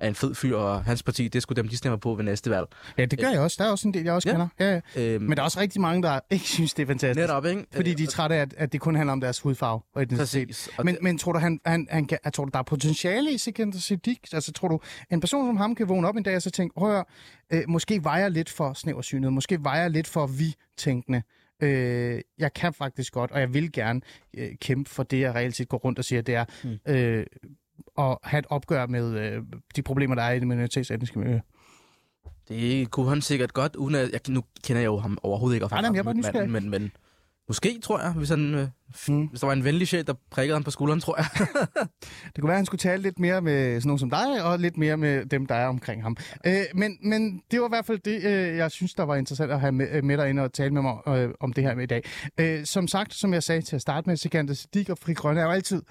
er 0.00 0.08
en 0.08 0.14
fed 0.14 0.34
fyr, 0.34 0.56
og 0.56 0.84
hans 0.84 1.02
parti, 1.02 1.28
det 1.28 1.42
skulle 1.42 1.62
dem, 1.62 1.68
de 1.68 1.76
stemmer 1.76 1.96
på 1.96 2.14
ved 2.14 2.24
næste 2.24 2.50
valg. 2.50 2.66
Ja, 2.98 3.04
det 3.04 3.18
gør 3.18 3.28
jeg 3.28 3.40
også. 3.40 3.56
Der 3.58 3.68
er 3.68 3.70
også 3.70 3.88
en 3.88 3.94
del, 3.94 4.04
jeg 4.04 4.12
også 4.12 4.28
ja. 4.28 4.32
kender. 4.32 4.48
Ja, 4.60 4.80
ja. 4.96 5.14
Øhm, 5.14 5.24
Men 5.24 5.36
der 5.36 5.42
er 5.42 5.44
også 5.44 5.60
rigtig 5.60 5.80
mange, 5.80 6.02
der 6.02 6.20
ikke 6.30 6.44
synes, 6.44 6.74
det 6.74 6.82
er 6.82 6.86
fantastisk. 6.86 7.28
Netop, 7.28 7.46
ikke? 7.46 7.66
Fordi 7.74 7.94
de 7.94 8.02
er 8.02 8.06
trætte 8.06 8.36
af, 8.36 8.40
at, 8.40 8.54
at 8.56 8.72
det 8.72 8.80
kun 8.80 8.94
handler 8.94 9.12
om 9.12 9.20
deres 9.20 9.40
hudfarve 9.40 9.80
og 9.94 10.02
etnicitet. 10.02 10.48
Præcis. 10.48 10.70
Og 10.78 10.84
men, 10.84 10.98
men 11.00 11.18
tror 11.18 11.32
du, 11.32 11.38
han, 11.38 11.60
han, 11.66 11.86
han 11.90 12.06
kan, 12.06 12.18
tror 12.34 12.44
du, 12.44 12.50
der 12.52 12.58
er 12.58 12.62
potentiale 12.62 13.32
i 13.32 13.38
Sikander 13.38 13.78
Siddiq? 13.78 14.18
Altså, 14.32 14.52
tror 14.52 14.68
du, 14.68 14.80
en 15.10 15.20
person 15.20 15.48
som 15.48 15.56
ham 15.56 15.74
kan 15.74 15.88
vågne 15.88 16.08
op 16.08 16.16
en 16.16 16.22
dag 16.22 16.36
og 16.36 16.42
så 16.42 16.50
tænke, 16.50 16.80
hør, 16.80 17.02
øh, 17.52 17.62
måske 17.68 18.04
vejer 18.04 18.28
lidt 18.28 18.50
for 18.50 18.72
snæversynet, 18.72 19.32
måske 19.32 19.64
vejer 19.64 19.88
lidt 19.88 20.06
for 20.06 20.26
vi-tænkende. 20.26 21.22
Øh, 21.64 22.20
jeg 22.38 22.52
kan 22.52 22.72
faktisk 22.72 23.12
godt, 23.12 23.30
og 23.30 23.40
jeg 23.40 23.54
vil 23.54 23.72
gerne 23.72 24.00
øh, 24.36 24.48
kæmpe 24.60 24.90
for 24.90 25.02
det, 25.02 25.20
jeg 25.20 25.34
reelt 25.34 25.56
set 25.56 25.68
går 25.68 25.78
rundt 25.78 25.98
og 25.98 26.04
siger, 26.04 26.22
det 26.22 26.34
er 26.34 26.44
mm. 26.64 26.92
øh, 26.92 27.26
at 27.98 28.18
have 28.22 28.38
et 28.38 28.46
opgør 28.50 28.86
med 28.86 29.18
øh, 29.18 29.42
de 29.76 29.82
problemer, 29.82 30.14
der 30.14 30.22
er 30.22 30.32
i 30.32 30.38
det 30.38 30.48
minoritetsetniske 30.48 31.18
miljø. 31.18 31.40
Det 32.48 32.90
kunne 32.90 33.08
han 33.08 33.22
sikkert 33.22 33.52
godt, 33.52 33.76
uden 33.76 33.94
at, 33.94 34.10
jeg, 34.12 34.20
nu 34.28 34.42
kender 34.64 34.80
jeg 34.80 34.86
jo 34.86 34.96
ham 34.96 35.18
overhovedet 35.22 35.56
ikke, 35.56 35.66
og 35.66 35.70
Nej, 35.70 35.80
jeg 35.94 36.04
manden, 36.04 36.52
men, 36.52 36.70
men 36.70 36.92
måske, 37.48 37.80
tror 37.82 38.00
jeg, 38.00 38.12
hvis, 38.12 38.28
han, 38.28 38.54
øh, 38.54 38.68
mm. 39.08 39.26
hvis 39.26 39.40
der 39.40 39.46
var 39.46 39.54
en 39.54 39.64
venlig 39.64 39.88
chef, 39.88 40.04
der 40.04 40.14
prikkede 40.30 40.56
ham 40.56 40.64
på 40.64 40.70
skulderen, 40.70 41.00
tror 41.00 41.16
jeg. 41.16 41.26
det 42.34 42.40
kunne 42.40 42.48
være, 42.48 42.54
at 42.54 42.58
han 42.58 42.66
skulle 42.66 42.78
tale 42.78 43.02
lidt 43.02 43.18
mere 43.18 43.40
med 43.40 43.80
sådan 43.80 43.88
nogen 43.88 43.98
som 43.98 44.10
dig, 44.10 44.44
og 44.44 44.58
lidt 44.58 44.76
mere 44.76 44.96
med 44.96 45.26
dem, 45.26 45.46
der 45.46 45.54
er 45.54 45.66
omkring 45.66 46.02
ham. 46.02 46.16
Øh, 46.46 46.62
men, 46.74 46.98
men 47.02 47.42
det 47.50 47.60
var 47.60 47.66
i 47.66 47.68
hvert 47.68 47.86
fald 47.86 47.98
det, 47.98 48.24
øh, 48.24 48.56
jeg 48.56 48.70
synes, 48.70 48.94
der 48.94 49.02
var 49.02 49.16
interessant 49.16 49.52
at 49.52 49.60
have 49.60 49.72
med, 49.72 49.88
øh, 49.92 50.04
med 50.04 50.16
dig 50.16 50.30
ind 50.30 50.40
og 50.40 50.52
tale 50.52 50.74
med 50.74 50.82
mig 50.82 50.96
øh, 51.08 51.30
om 51.40 51.52
det 51.52 51.64
her 51.64 51.74
med 51.74 51.84
i 51.84 51.86
dag. 51.86 52.02
Øh, 52.40 52.64
som 52.64 52.88
sagt, 52.88 53.14
som 53.14 53.34
jeg 53.34 53.42
sagde 53.42 53.62
til 53.62 53.76
at 53.76 53.82
starte 53.82 54.08
med, 54.08 54.16
Sikander 54.16 54.54
Siddiq 54.54 54.90
og 54.90 54.98
Fri 54.98 55.12
Grønne 55.12 55.40
er 55.40 55.44
jo 55.44 55.50
altid, 55.50 55.82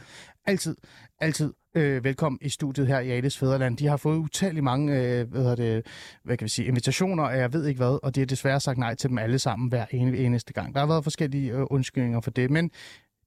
altid, 0.46 0.76
altid 1.20 1.54
øh, 1.76 2.04
velkommen 2.04 2.40
i 2.42 2.50
studiet 2.50 2.88
her 2.88 3.00
i 3.00 3.10
Ales 3.10 3.38
Fæderland. 3.38 3.78
De 3.78 3.88
har 3.88 3.98
fået 3.98 4.18
utallige 4.18 4.62
mange 4.62 5.02
øh, 5.02 5.32
hvad, 5.32 5.58
det, 5.58 5.86
hvad 6.24 6.38
kan 6.38 6.46
vi 6.46 6.50
sige, 6.50 6.68
invitationer, 6.68 7.24
og 7.24 7.38
jeg 7.38 7.54
ved 7.54 7.66
ikke 7.66 7.78
hvad, 7.78 8.00
og 8.04 8.16
det 8.16 8.22
er 8.22 8.26
desværre 8.26 8.60
sagt 8.60 8.78
nej 8.78 8.96
til 8.96 9.10
dem 9.10 9.18
alle 9.18 9.40
sammen 9.40 9.70
hver 9.70 9.86
eneste 9.92 10.54
gang. 10.54 10.74
Der 10.74 10.80
har 10.80 10.88
været 10.88 11.04
forskellige 11.04 11.54
øh, 11.54 11.66
undskyldninger 11.70 12.22
for 12.22 12.32
det, 12.32 12.52
men 12.52 12.72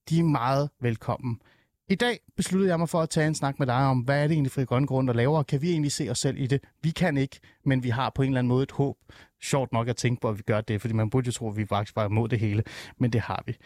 de 0.08 0.18
er 0.18 0.24
meget 0.24 0.70
velkommen. 0.80 1.40
I 1.88 1.94
dag 1.94 2.18
besluttede 2.36 2.70
jeg 2.70 2.78
mig 2.78 2.88
for 2.88 3.00
at 3.00 3.10
tage 3.10 3.26
en 3.26 3.34
snak 3.34 3.58
med 3.58 3.66
dig 3.66 3.74
om, 3.74 4.00
hvad 4.00 4.22
er 4.22 4.26
det 4.26 4.34
egentlig 4.34 4.52
Fri 4.52 4.64
Grønne 4.64 4.86
Grund, 4.86 5.08
der 5.08 5.14
laver, 5.14 5.42
kan 5.42 5.62
vi 5.62 5.70
egentlig 5.70 5.92
se 5.92 6.10
os 6.10 6.18
selv 6.18 6.38
i 6.38 6.46
det? 6.46 6.60
Vi 6.82 6.90
kan 6.90 7.16
ikke, 7.16 7.40
men 7.64 7.82
vi 7.82 7.88
har 7.88 8.12
på 8.14 8.22
en 8.22 8.28
eller 8.28 8.38
anden 8.38 8.48
måde 8.48 8.62
et 8.62 8.72
håb. 8.72 8.96
Sjovt 9.42 9.72
nok 9.72 9.88
at 9.88 9.96
tænke 9.96 10.20
på, 10.20 10.28
at 10.28 10.38
vi 10.38 10.42
gør 10.42 10.60
det, 10.60 10.80
fordi 10.80 10.94
man 10.94 11.10
burde 11.10 11.26
jo 11.26 11.32
tro, 11.32 11.50
at 11.50 11.56
vi 11.56 11.66
faktisk 11.66 11.96
var 11.96 12.06
imod 12.06 12.28
det 12.28 12.38
hele, 12.38 12.62
men 12.98 13.12
det 13.12 13.20
har 13.20 13.42
vi. 13.46 13.56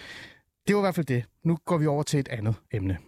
Det 0.68 0.76
var 0.76 0.80
i 0.80 0.84
hvert 0.84 0.94
fald 0.94 1.06
det. 1.06 1.24
Nu 1.44 1.58
går 1.64 1.78
vi 1.78 1.86
over 1.86 2.02
til 2.02 2.20
et 2.20 2.28
andet 2.28 2.54
emne. 2.72 2.98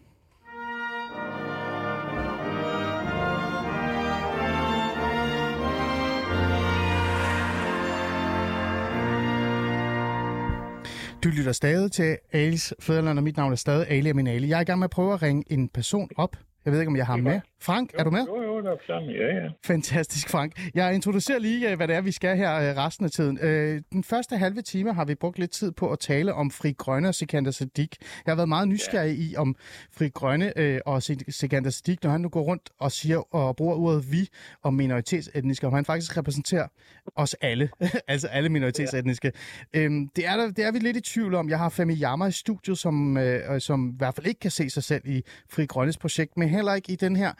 Du 11.24 11.28
lytter 11.28 11.52
stadig 11.52 11.92
til 11.92 12.18
Alis 12.32 12.74
Fæderland, 12.80 13.18
og 13.18 13.22
mit 13.24 13.36
navn 13.36 13.52
er 13.52 13.56
stadig 13.56 13.90
Ali 13.90 14.12
min 14.12 14.26
Ali. 14.26 14.48
Jeg 14.48 14.56
er 14.56 14.60
i 14.60 14.64
gang 14.64 14.78
med 14.78 14.84
at 14.84 14.90
prøve 14.90 15.14
at 15.14 15.22
ringe 15.22 15.44
en 15.46 15.68
person 15.68 16.08
op. 16.16 16.36
Jeg 16.64 16.72
ved 16.72 16.80
ikke, 16.80 16.90
om 16.90 16.96
jeg 16.96 17.06
har 17.06 17.12
ham 17.12 17.22
med. 17.24 17.40
Frank, 17.62 17.90
er 17.94 18.04
du 18.04 18.10
med? 18.10 18.24
Jo, 18.26 18.42
jo, 18.42 18.52
godt 18.62 18.66
op 18.66 18.78
sammen. 18.86 19.10
Ja, 19.10 19.26
ja. 19.26 19.48
Fantastisk, 19.64 20.28
Frank. 20.28 20.70
Jeg 20.74 20.94
introducerer 20.94 21.38
lige, 21.38 21.70
øh, 21.70 21.76
hvad 21.76 21.88
det 21.88 21.96
er, 21.96 22.00
vi 22.00 22.12
skal 22.12 22.36
her 22.36 22.54
øh, 22.54 22.76
resten 22.76 23.04
af 23.04 23.10
tiden. 23.10 23.38
Øh, 23.42 23.82
den 23.92 24.04
første 24.04 24.36
halve 24.36 24.62
time 24.62 24.92
har 24.94 25.04
vi 25.04 25.14
brugt 25.14 25.38
lidt 25.38 25.50
tid 25.50 25.72
på 25.72 25.90
at 25.90 25.98
tale 25.98 26.34
om 26.34 26.50
Fri 26.50 26.72
Grønne 26.72 27.08
og 27.08 27.14
Sikander 27.14 27.50
Sadik. 27.50 27.96
Jeg 28.26 28.32
har 28.32 28.36
været 28.36 28.48
meget 28.48 28.68
nysgerrig 28.68 29.18
ja. 29.18 29.24
i, 29.24 29.36
om 29.36 29.56
Fri 29.90 30.08
Grønne 30.08 30.52
og 30.86 31.02
Sikander 31.28 31.70
Sadik, 31.70 32.04
når 32.04 32.10
han 32.10 32.20
nu 32.20 32.28
går 32.28 32.42
rundt 32.42 32.70
og 32.78 32.92
siger 32.92 33.34
og 33.34 33.56
bruger 33.56 33.76
ordet 33.76 34.12
vi 34.12 34.28
om 34.62 34.74
minoritetsetniske, 34.74 35.66
om 35.66 35.72
han 35.72 35.84
faktisk 35.84 36.16
repræsenterer 36.16 36.68
os 37.16 37.34
alle, 37.34 37.70
altså 38.08 38.26
alle 38.26 38.48
minoritetsetniske. 38.48 39.32
Ja. 39.74 39.80
Øhm, 39.80 40.08
det, 40.16 40.26
er 40.26 40.36
der, 40.36 40.50
det 40.50 40.64
er 40.64 40.72
vi 40.72 40.78
lidt 40.78 40.96
i 40.96 41.00
tvivl 41.00 41.34
om. 41.34 41.48
Jeg 41.48 41.58
har 41.58 41.68
Femi 41.68 42.02
Yama 42.02 42.26
i 42.26 42.32
studiet, 42.32 42.78
som, 42.78 43.18
som 43.58 43.88
i 43.88 43.94
hvert 43.98 44.14
fald 44.14 44.26
ikke 44.26 44.40
kan 44.40 44.50
se 44.50 44.70
sig 44.70 44.84
selv 44.84 45.02
i 45.06 45.22
Fri 45.50 45.66
Grønnes 45.66 45.98
projekt, 45.98 46.36
men 46.36 46.48
heller 46.48 46.74
ikke 46.74 46.92
i 46.92 46.96
den 46.96 47.16
her 47.16 47.32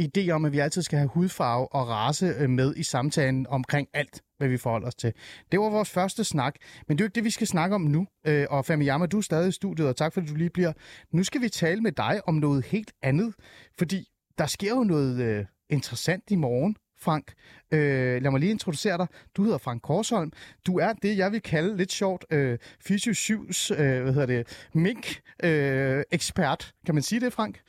idé 0.00 0.30
om, 0.30 0.44
at 0.44 0.52
vi 0.52 0.58
altid 0.58 0.82
skal 0.82 0.98
have 0.98 1.08
hudfarve 1.08 1.72
og 1.72 1.88
race 1.88 2.26
øh, 2.26 2.50
med 2.50 2.74
i 2.76 2.82
samtalen 2.82 3.46
omkring 3.46 3.88
alt, 3.94 4.22
hvad 4.38 4.48
vi 4.48 4.56
forholder 4.56 4.86
os 4.86 4.94
til. 4.94 5.12
Det 5.52 5.60
var 5.60 5.70
vores 5.70 5.90
første 5.90 6.24
snak, 6.24 6.54
men 6.88 6.98
det 6.98 7.02
er 7.02 7.04
jo 7.04 7.06
ikke 7.06 7.14
det, 7.14 7.24
vi 7.24 7.30
skal 7.30 7.46
snakke 7.46 7.74
om 7.74 7.80
nu. 7.80 8.06
Øh, 8.26 8.46
og 8.50 8.64
Famiyama, 8.64 9.06
du 9.06 9.18
er 9.18 9.22
stadig 9.22 9.48
i 9.48 9.52
studiet, 9.52 9.88
og 9.88 9.96
tak 9.96 10.14
fordi 10.14 10.26
du 10.26 10.34
lige 10.34 10.50
bliver. 10.50 10.72
Nu 11.12 11.24
skal 11.24 11.40
vi 11.40 11.48
tale 11.48 11.80
med 11.80 11.92
dig 11.92 12.20
om 12.26 12.34
noget 12.34 12.66
helt 12.66 12.92
andet, 13.02 13.34
fordi 13.78 14.08
der 14.38 14.46
sker 14.46 14.70
jo 14.70 14.84
noget 14.84 15.20
øh, 15.20 15.44
interessant 15.70 16.24
i 16.30 16.36
morgen. 16.36 16.76
Frank. 17.00 17.32
Øh, 17.72 18.22
lad 18.22 18.30
mig 18.30 18.40
lige 18.40 18.50
introducere 18.50 18.98
dig. 18.98 19.06
Du 19.36 19.42
hedder 19.42 19.58
Frank 19.58 19.82
Korsholm. 19.82 20.32
Du 20.66 20.78
er 20.78 20.92
det, 20.92 21.18
jeg 21.18 21.32
vil 21.32 21.42
kalde 21.42 21.76
lidt 21.76 21.92
sjovt 21.92 22.24
øh, 22.30 22.58
Fysio 22.80 23.12
7's, 23.12 23.82
øh, 23.82 24.02
hvad 24.02 24.12
hedder 24.12 24.26
det, 24.26 24.68
mink-ekspert. 24.74 26.72
Øh, 26.76 26.84
kan 26.86 26.94
man 26.94 27.02
sige 27.02 27.20
det, 27.20 27.32
Frank? 27.32 27.60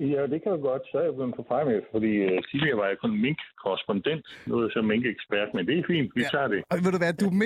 Ja, 0.00 0.26
det 0.32 0.42
kan 0.42 0.52
du 0.52 0.60
godt. 0.70 0.82
Så 0.90 0.98
er 0.98 1.02
jeg 1.02 1.14
blevet 1.14 1.34
på 1.36 1.44
med, 1.50 1.80
fordi 1.92 2.12
uh, 2.24 2.38
tidligere 2.50 2.78
var 2.78 2.86
jeg 2.86 2.98
kun 3.04 3.20
mink-korrespondent. 3.24 4.26
Nu 4.46 4.58
er 4.58 4.62
jeg 4.62 4.70
så 4.72 4.82
mink-ekspert, 4.82 5.48
men 5.54 5.66
det 5.66 5.78
er 5.78 5.82
fint. 5.86 6.12
Vi 6.14 6.22
ja. 6.22 6.28
tager 6.28 6.48
det. 6.48 6.64
Og 6.70 6.76
ved 6.84 6.92
du 6.92 6.98
hvad, 6.98 7.12
du 7.12 7.26
er 7.26 7.36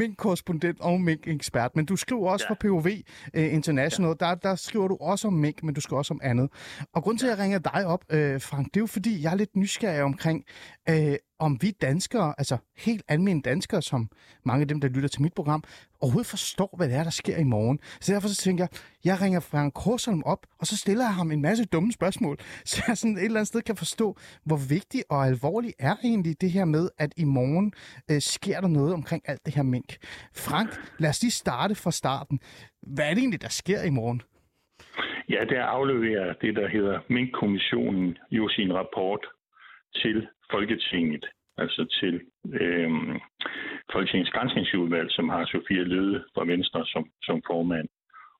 mink-korrespondent 0.00 0.78
og 0.80 1.00
mink-ekspert, 1.00 1.70
men 1.76 1.84
du 1.86 1.96
skriver 1.96 2.30
også 2.30 2.46
ja. 2.48 2.52
for 2.52 2.58
POV 2.62 2.88
øh, 3.36 3.54
International. 3.58 4.14
Ja. 4.20 4.26
Der, 4.26 4.34
der 4.34 4.54
skriver 4.54 4.88
du 4.88 4.96
også 5.00 5.28
om 5.28 5.34
mink, 5.34 5.62
men 5.62 5.74
du 5.74 5.80
skriver 5.80 5.98
også 5.98 6.14
om 6.14 6.20
andet. 6.22 6.48
Og 6.94 7.02
grund 7.02 7.18
til, 7.18 7.26
at 7.26 7.30
jeg 7.32 7.38
ringer 7.44 7.58
dig 7.58 7.86
op, 7.86 8.02
uh, 8.16 8.18
Frank, 8.48 8.66
det 8.66 8.76
er 8.76 8.84
jo 8.86 8.90
fordi, 8.96 9.12
jeg 9.22 9.32
er 9.32 9.36
lidt 9.36 9.56
nysgerrig 9.56 10.02
omkring, 10.02 10.44
uh, 10.90 11.16
om 11.40 11.58
vi 11.62 11.70
danskere, 11.70 12.34
altså 12.38 12.56
helt 12.76 13.02
almindelige 13.08 13.50
danskere, 13.50 13.82
som 13.82 14.08
mange 14.44 14.62
af 14.62 14.68
dem, 14.68 14.80
der 14.80 14.88
lytter 14.88 15.08
til 15.08 15.22
mit 15.22 15.34
program, 15.34 15.62
overhovedet 16.00 16.30
forstår, 16.30 16.74
hvad 16.76 16.88
det 16.88 16.96
er, 16.96 17.02
der 17.02 17.10
sker 17.10 17.36
i 17.36 17.44
morgen. 17.44 17.78
Så 18.00 18.12
derfor 18.12 18.28
så 18.28 18.36
tænker 18.36 18.64
jeg, 18.64 18.70
jeg 19.04 19.22
ringer 19.22 19.40
Frank 19.40 19.74
Korsholm 19.74 20.22
op, 20.26 20.46
og 20.60 20.66
så 20.66 20.76
stiller 20.76 21.04
jeg 21.04 21.14
ham 21.14 21.30
en 21.30 21.42
masse 21.42 21.64
dumme 21.64 21.92
spørgsmål, 21.92 22.36
så 22.70 22.82
jeg 22.88 22.96
sådan 22.96 23.16
et 23.16 23.24
eller 23.24 23.40
andet 23.40 23.48
sted 23.48 23.62
kan 23.62 23.76
forstå, 23.76 24.16
hvor 24.46 24.60
vigtigt 24.74 25.04
og 25.10 25.26
alvorligt 25.26 25.74
er 25.78 25.96
egentlig 26.04 26.40
det 26.40 26.50
her 26.50 26.64
med, 26.64 26.88
at 26.98 27.12
i 27.16 27.24
morgen 27.24 27.72
øh, 28.10 28.20
sker 28.20 28.60
der 28.60 28.68
noget 28.68 28.94
omkring 28.94 29.22
alt 29.26 29.46
det 29.46 29.54
her 29.54 29.62
mink. 29.62 29.90
Frank, 30.46 30.70
lad 30.98 31.10
os 31.10 31.22
lige 31.22 31.32
starte 31.44 31.74
fra 31.74 31.90
starten. 31.90 32.40
Hvad 32.94 33.04
er 33.04 33.14
det 33.14 33.18
egentlig, 33.18 33.42
der 33.42 33.48
sker 33.62 33.82
i 33.82 33.90
morgen? 33.90 34.22
Ja, 35.28 35.44
der 35.44 35.62
afleverer 35.64 36.32
det, 36.32 36.56
der 36.56 36.68
hedder 36.68 37.00
Mink-kommissionen 37.08 38.18
jo 38.30 38.48
sin 38.48 38.72
rapport 38.74 39.26
til 39.94 40.28
Folketinget, 40.50 41.24
altså 41.58 41.82
til 42.00 42.14
øh, 42.60 42.90
Folketingets 43.92 44.30
grænsningsudvalg, 44.30 45.10
som 45.10 45.28
har 45.28 45.44
Sofia 45.44 45.82
Løde 45.82 46.24
fra 46.34 46.44
Venstre 46.44 46.86
som, 46.86 47.04
som 47.22 47.42
formand. 47.46 47.88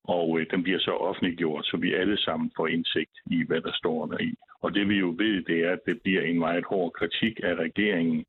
Og 0.03 0.39
øh, 0.39 0.45
den 0.51 0.63
bliver 0.63 0.79
så 0.79 0.91
offentliggjort, 0.91 1.65
så 1.65 1.77
vi 1.77 1.93
alle 1.93 2.17
sammen 2.17 2.51
får 2.57 2.67
indsigt 2.67 3.15
i, 3.25 3.43
hvad 3.47 3.61
der 3.61 3.73
står 3.73 4.05
der 4.05 4.19
i. 4.19 4.33
Og 4.61 4.73
det 4.73 4.89
vi 4.89 4.95
jo 4.95 5.09
ved, 5.17 5.43
det 5.43 5.59
er, 5.65 5.71
at 5.71 5.79
det 5.85 6.01
bliver 6.03 6.21
en 6.21 6.39
meget 6.39 6.65
hård 6.65 6.91
kritik 6.91 7.39
af 7.43 7.55
regeringen. 7.55 8.25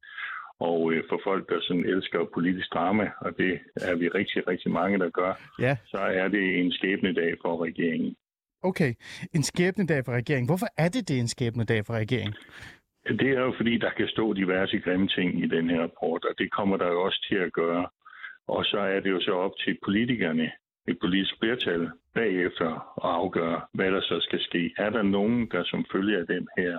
Og 0.61 0.93
øh, 0.93 1.03
for 1.09 1.21
folk, 1.25 1.49
der 1.49 1.59
sådan 1.61 1.85
elsker 1.85 2.19
politisk 2.35 2.73
drama, 2.75 3.11
og 3.21 3.31
det 3.39 3.53
er 3.77 3.95
vi 3.95 4.09
rigtig, 4.09 4.49
rigtig 4.49 4.71
mange, 4.73 4.99
der 4.99 5.11
gør, 5.11 5.33
ja. 5.59 5.77
så 5.87 5.99
er 5.99 6.29
det 6.29 6.61
en 6.61 6.73
skæbne 6.73 7.13
dag 7.15 7.35
for 7.43 7.65
regeringen. 7.65 8.17
Okay, 8.65 8.95
en 9.35 9.43
skæbne 9.43 9.87
dag 9.87 10.05
for 10.05 10.13
regeringen. 10.13 10.49
Hvorfor 10.49 10.67
er 10.77 10.89
det 10.89 11.09
det 11.09 11.19
en 11.19 11.29
skæbne 11.29 11.65
dag 11.65 11.87
for 11.87 11.95
regeringen? 11.95 12.35
Det 13.09 13.31
er 13.31 13.41
jo 13.41 13.53
fordi, 13.57 13.79
der 13.79 13.91
kan 13.91 14.09
stå 14.09 14.33
diverse 14.33 14.79
grimme 14.79 15.09
ting 15.09 15.45
i 15.45 15.47
den 15.47 15.71
her 15.71 15.83
rapport, 15.83 16.25
og 16.25 16.35
det 16.39 16.51
kommer 16.53 16.77
der 16.77 16.89
jo 16.89 17.03
også 17.03 17.27
til 17.29 17.37
at 17.37 17.53
gøre. 17.53 17.89
Og 18.47 18.65
så 18.65 18.79
er 18.79 19.01
det 19.01 19.11
jo 19.11 19.21
så 19.21 19.33
op 19.33 19.53
til 19.65 19.79
politikerne, 19.85 20.53
et 20.89 20.99
politisk 21.01 21.35
flertal, 21.41 21.91
bagefter 22.15 22.71
at 23.05 23.11
afgøre, 23.21 23.61
hvad 23.75 23.91
der 23.91 24.01
så 24.01 24.21
skal 24.21 24.41
ske. 24.41 24.75
Er 24.79 24.91
der 24.91 25.03
nogen, 25.03 25.49
der 25.51 25.65
som 25.65 25.85
følge 25.93 26.19
af 26.19 26.27
den 26.27 26.49
her 26.59 26.79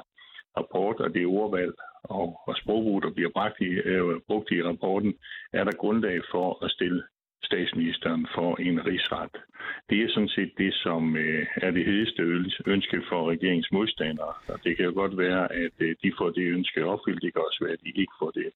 rapport 0.57 0.99
og 0.99 1.13
det 1.13 1.25
ordvalg 1.25 1.73
og, 2.03 2.39
og 2.47 2.55
sprogbrug, 2.57 3.03
der 3.03 3.11
bliver 3.11 3.29
brugt 3.29 3.59
i, 3.59 3.65
øh, 3.65 4.19
brugt 4.27 4.51
i 4.51 4.63
rapporten, 4.63 5.13
er 5.53 5.63
der 5.63 5.71
grundlag 5.71 6.21
for 6.31 6.65
at 6.65 6.71
stille 6.71 7.03
statsministeren 7.43 8.27
for 8.35 8.55
en 8.67 8.85
rigsret. 8.85 9.35
Det 9.89 9.97
er 10.03 10.09
sådan 10.09 10.33
set 10.37 10.51
det, 10.57 10.73
som 10.73 11.15
øh, 11.17 11.45
er 11.55 11.71
det 11.71 11.85
hedeste 11.85 12.21
ønske 12.65 12.97
for 13.09 13.29
regeringens 13.31 13.71
modstandere. 13.71 14.33
Og 14.47 14.59
det 14.63 14.77
kan 14.77 14.85
jo 14.85 14.93
godt 15.01 15.17
være, 15.17 15.53
at 15.53 15.75
øh, 15.79 15.95
de 16.03 16.11
får 16.17 16.29
det 16.29 16.45
ønske 16.57 16.85
opfyldt. 16.85 17.21
Det 17.21 17.33
kan 17.33 17.41
også 17.47 17.59
være, 17.63 17.73
at 17.73 17.83
de 17.83 17.91
ikke 18.01 18.13
får 18.21 18.31
det 18.31 18.47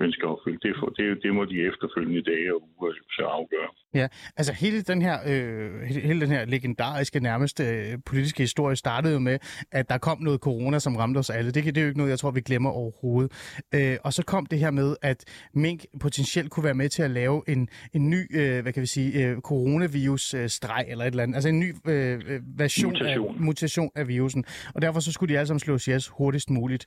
ønske 0.00 0.24
opfyldt. 0.26 0.62
Det, 0.62 0.74
får, 0.80 0.88
det, 0.88 1.22
det 1.22 1.34
må 1.34 1.44
de 1.44 1.66
efterfølgende 1.70 2.22
dage 2.22 2.54
og 2.54 2.60
uger 2.70 2.92
så 3.16 3.22
afgøre. 3.22 3.70
Ja, 3.94 4.06
altså 4.36 4.52
hele 4.52 4.82
den 4.82 5.02
her, 5.02 5.16
øh, 5.30 5.82
hele 6.08 6.20
den 6.20 6.28
her 6.28 6.44
legendariske 6.44 7.20
nærmest 7.20 7.60
øh, 7.60 7.98
politiske 8.06 8.42
historie 8.42 8.76
startede 8.76 9.12
jo 9.12 9.18
med, 9.18 9.38
at 9.72 9.88
der 9.88 9.98
kom 9.98 10.18
noget 10.20 10.40
corona, 10.40 10.78
som 10.78 10.96
ramte 10.96 11.18
os 11.18 11.30
alle. 11.30 11.50
Det, 11.50 11.64
det 11.64 11.78
er 11.78 11.82
jo 11.82 11.88
ikke 11.88 11.98
noget, 11.98 12.10
jeg 12.10 12.18
tror, 12.18 12.30
vi 12.30 12.40
glemmer 12.40 12.70
overhovedet. 12.70 13.32
Øh, 13.74 13.96
og 14.04 14.12
så 14.12 14.24
kom 14.24 14.46
det 14.46 14.58
her 14.58 14.70
med, 14.70 14.96
at 15.02 15.48
mink 15.54 15.80
potentielt 16.00 16.50
kunne 16.50 16.64
være 16.64 16.74
med 16.74 16.88
til 16.88 17.02
at 17.02 17.10
lave 17.10 17.42
en, 17.48 17.68
en 17.92 18.10
ny 18.10 18.31
øh, 18.34 18.62
hvad 18.62 18.72
kan 18.72 18.80
vi 18.80 18.86
sige, 18.86 19.28
øh, 19.28 19.40
coronavirus-streg 19.40 20.84
eller 20.88 21.04
et 21.04 21.10
eller 21.10 21.22
andet. 21.22 21.34
Altså 21.34 21.48
en 21.48 21.60
ny 21.60 21.74
øh, 21.88 22.20
øh, 22.28 22.40
version 22.58 22.92
mutation. 22.92 23.34
af, 23.34 23.40
mutation 23.40 23.90
af 23.94 24.08
virusen. 24.08 24.44
Og 24.74 24.82
derfor 24.82 25.00
så 25.00 25.12
skulle 25.12 25.32
de 25.34 25.38
alle 25.38 25.46
sammen 25.46 25.60
slås 25.60 25.88
ihjel 25.88 26.02
hurtigst 26.10 26.50
muligt. 26.50 26.86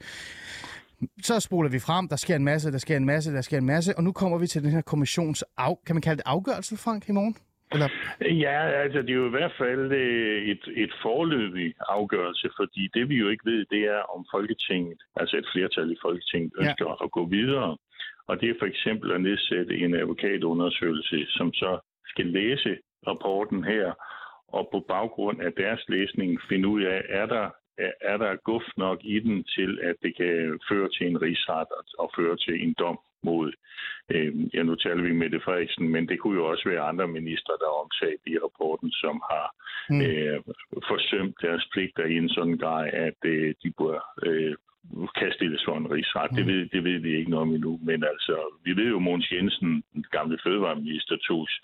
Så 1.22 1.40
spoler 1.40 1.70
vi 1.70 1.80
frem, 1.80 2.08
der 2.08 2.16
sker 2.16 2.36
en 2.36 2.44
masse, 2.44 2.72
der 2.72 2.78
sker 2.78 2.98
en 2.98 3.06
masse, 3.06 3.34
der 3.34 3.42
sker 3.42 3.58
en 3.58 3.66
masse, 3.66 3.98
og 3.98 4.04
nu 4.04 4.12
kommer 4.12 4.38
vi 4.38 4.48
til 4.48 4.64
den 4.64 4.72
her 4.72 4.82
kommissions 4.82 5.44
af, 5.58 5.76
kan 5.86 5.96
man 5.96 6.02
kalde 6.02 6.18
det 6.18 6.24
afgørelse, 6.26 6.78
Frank, 6.78 7.10
i 7.10 7.12
morgen? 7.12 7.36
Eller? 7.74 7.90
Ja, 8.46 8.58
altså 8.84 9.00
det 9.02 9.10
er 9.10 9.22
jo 9.24 9.28
i 9.28 9.36
hvert 9.38 9.56
fald 9.58 9.92
øh, 9.92 10.38
et, 10.54 10.64
et 10.84 10.94
forløbig 11.02 11.74
afgørelse, 11.98 12.48
fordi 12.60 12.84
det 12.94 13.10
vi 13.10 13.16
jo 13.24 13.28
ikke 13.30 13.46
ved, 13.52 13.66
det 13.74 13.82
er 13.96 14.02
om 14.16 14.26
Folketinget, 14.34 15.00
altså 15.16 15.38
et 15.38 15.48
flertal 15.54 15.92
i 15.92 15.98
Folketinget, 16.02 16.52
ønsker 16.62 16.90
ja. 16.90 17.04
at 17.06 17.12
gå 17.12 17.24
videre 17.38 17.78
og 18.28 18.42
det 18.42 18.50
er 18.50 18.60
for 18.60 18.66
eksempel 18.66 19.12
at 19.12 19.22
nedsætte 19.22 19.78
en 19.78 19.96
advokatundersøgelse, 19.96 21.26
som 21.30 21.54
så 21.54 21.80
skal 22.06 22.26
læse 22.26 22.78
rapporten 23.08 23.64
her, 23.64 23.94
og 24.48 24.70
på 24.72 24.80
baggrund 24.80 25.42
af 25.42 25.54
deres 25.54 25.84
læsning 25.88 26.42
finde 26.50 26.68
ud 26.68 26.82
af, 26.84 27.02
er 27.10 27.26
der, 27.26 27.50
er 28.02 28.18
der 28.18 28.36
guf 28.36 28.64
nok 28.78 29.00
i 29.04 29.20
den 29.20 29.44
til, 29.44 29.80
at 29.84 29.96
det 30.02 30.16
kan 30.18 30.60
føre 30.70 30.90
til 30.90 31.08
en 31.08 31.22
rigsret 31.22 31.68
og 32.00 32.12
føre 32.18 32.38
til 32.38 32.64
en 32.64 32.76
dom 32.80 33.00
mod, 33.24 33.52
øh, 34.14 34.56
ja 34.56 34.64
nu 34.64 34.76
taler 34.76 35.04
vi 35.04 35.14
med 35.14 35.30
det 35.30 35.44
Frederiksen, 35.44 35.90
men 35.90 36.08
det 36.10 36.20
kunne 36.20 36.38
jo 36.40 36.46
også 36.52 36.70
være 36.70 36.90
andre 36.92 37.08
ministre, 37.08 37.54
der 37.62 37.68
er 37.70 37.82
omtalt 37.84 38.24
i 38.34 38.36
rapporten, 38.46 38.92
som 38.92 39.16
har 39.32 39.48
mm. 39.90 40.02
øh, 40.08 40.40
forsømt 40.92 41.36
deres 41.42 41.66
pligter 41.74 42.06
i 42.06 42.16
en 42.24 42.30
sådan 42.30 42.58
grad, 42.58 42.86
at 43.08 43.20
øh, 43.26 43.56
de 43.64 43.70
bør 43.80 44.00
øh, 44.28 44.56
kan 45.18 45.32
stilles 45.32 45.64
for 45.66 45.78
en 45.78 45.92
rigsret. 45.92 46.32
Mm. 46.32 46.38
Det, 46.38 46.46
ved, 46.48 46.66
det 46.74 46.84
ved 46.84 47.00
vi 47.00 47.18
ikke 47.18 47.32
noget 47.32 47.48
om 47.48 47.54
endnu, 47.54 47.80
men 47.84 48.04
altså, 48.04 48.36
vi 48.66 48.72
ved 48.80 48.88
jo, 48.88 48.96
at 48.96 49.02
Måns 49.02 49.32
Jensen, 49.32 49.84
den 49.94 50.06
gamle 50.12 50.38
fødevareminister, 50.44 51.16
tos, 51.28 51.62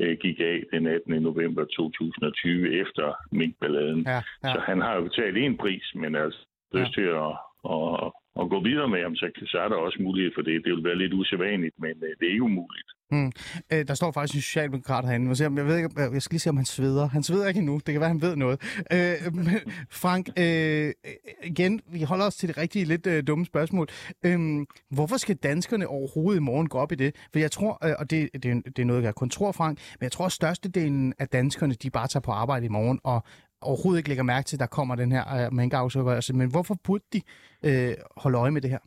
øh, 0.00 0.16
gik 0.20 0.40
af 0.40 0.62
den 0.72 0.86
18. 0.86 1.22
november 1.22 1.64
2020 1.64 2.80
efter 2.80 3.14
minkballaden. 3.32 4.02
Ja, 4.06 4.20
ja. 4.44 4.52
Så 4.52 4.60
han 4.66 4.80
har 4.80 4.94
jo 4.94 5.02
betalt 5.02 5.36
en 5.36 5.56
pris, 5.56 5.84
men 5.94 6.14
altså 6.14 6.46
ja. 6.74 6.78
lyst 6.78 6.92
til 6.94 7.08
at, 7.24 7.32
at, 7.74 8.12
at 8.40 8.46
gå 8.52 8.58
videre 8.60 8.88
med 8.88 9.02
ham, 9.02 9.16
så, 9.16 9.26
så 9.46 9.58
er 9.58 9.68
der 9.68 9.76
også 9.76 9.98
mulighed 10.02 10.32
for 10.34 10.42
det. 10.42 10.64
Det 10.64 10.72
vil 10.72 10.84
være 10.84 10.98
lidt 10.98 11.14
usædvanligt, 11.14 11.74
men 11.78 11.94
øh, 12.06 12.12
det 12.18 12.26
er 12.26 12.32
ikke 12.32 12.50
umuligt. 12.52 12.90
Mm. 13.12 13.32
Øh, 13.72 13.88
der 13.88 13.94
står 13.94 14.12
faktisk 14.12 14.34
en 14.34 14.42
socialdemokrat 14.42 15.04
herinde. 15.04 15.42
Jeg, 15.42 15.66
ved 15.66 15.76
ikke, 15.76 16.00
jeg 16.00 16.22
skal 16.22 16.34
lige 16.34 16.40
se, 16.40 16.50
om 16.50 16.56
han 16.56 16.66
sveder. 16.66 17.08
Han 17.08 17.22
sveder 17.22 17.48
ikke 17.48 17.58
endnu. 17.58 17.74
Det 17.74 17.92
kan 17.92 18.00
være, 18.00 18.08
han 18.08 18.22
ved 18.22 18.36
noget. 18.36 18.60
Øh, 18.92 19.14
men 19.34 19.48
Frank, 19.90 20.28
øh, 20.38 20.86
øh, 20.86 20.92
igen, 21.44 21.80
vi 21.86 22.02
holder 22.02 22.26
os 22.26 22.36
til 22.36 22.48
det 22.48 22.58
rigtige 22.58 22.84
lidt 22.84 23.06
øh, 23.06 23.26
dumme 23.26 23.46
spørgsmål. 23.46 23.88
Øh, 24.22 24.66
hvorfor 24.90 25.16
skal 25.16 25.36
danskerne 25.36 25.88
overhovedet 25.88 26.40
i 26.40 26.42
morgen 26.42 26.68
gå 26.68 26.78
op 26.78 26.92
i 26.92 26.94
det? 26.94 27.14
For 27.32 27.38
jeg 27.38 27.50
tror, 27.50 27.86
øh, 27.86 27.94
og 27.98 28.10
det, 28.10 28.30
det, 28.32 28.42
det 28.76 28.78
er 28.78 28.84
noget, 28.84 29.02
jeg 29.02 29.14
kun 29.14 29.30
tror, 29.30 29.52
Frank, 29.52 29.78
men 30.00 30.04
jeg 30.04 30.12
tror, 30.12 30.26
at 30.26 30.32
størstedelen 30.32 31.14
af 31.18 31.28
danskerne, 31.28 31.74
de 31.74 31.90
bare 31.90 32.08
tager 32.08 32.22
på 32.22 32.32
arbejde 32.32 32.66
i 32.66 32.68
morgen 32.68 33.00
og 33.04 33.22
overhovedet 33.60 33.98
ikke 33.98 34.08
lægger 34.08 34.24
mærke 34.24 34.46
til, 34.46 34.56
at 34.56 34.60
der 34.60 34.66
kommer 34.66 34.94
den 34.94 35.12
her 35.12 35.34
øh, 35.34 35.52
mængdeafsøgelse. 35.52 36.32
Men 36.32 36.50
hvorfor 36.50 36.76
burde 36.84 37.04
de 37.12 37.22
øh, 37.62 37.94
holde 38.16 38.38
øje 38.38 38.50
med 38.50 38.60
det 38.60 38.70
her? 38.70 38.78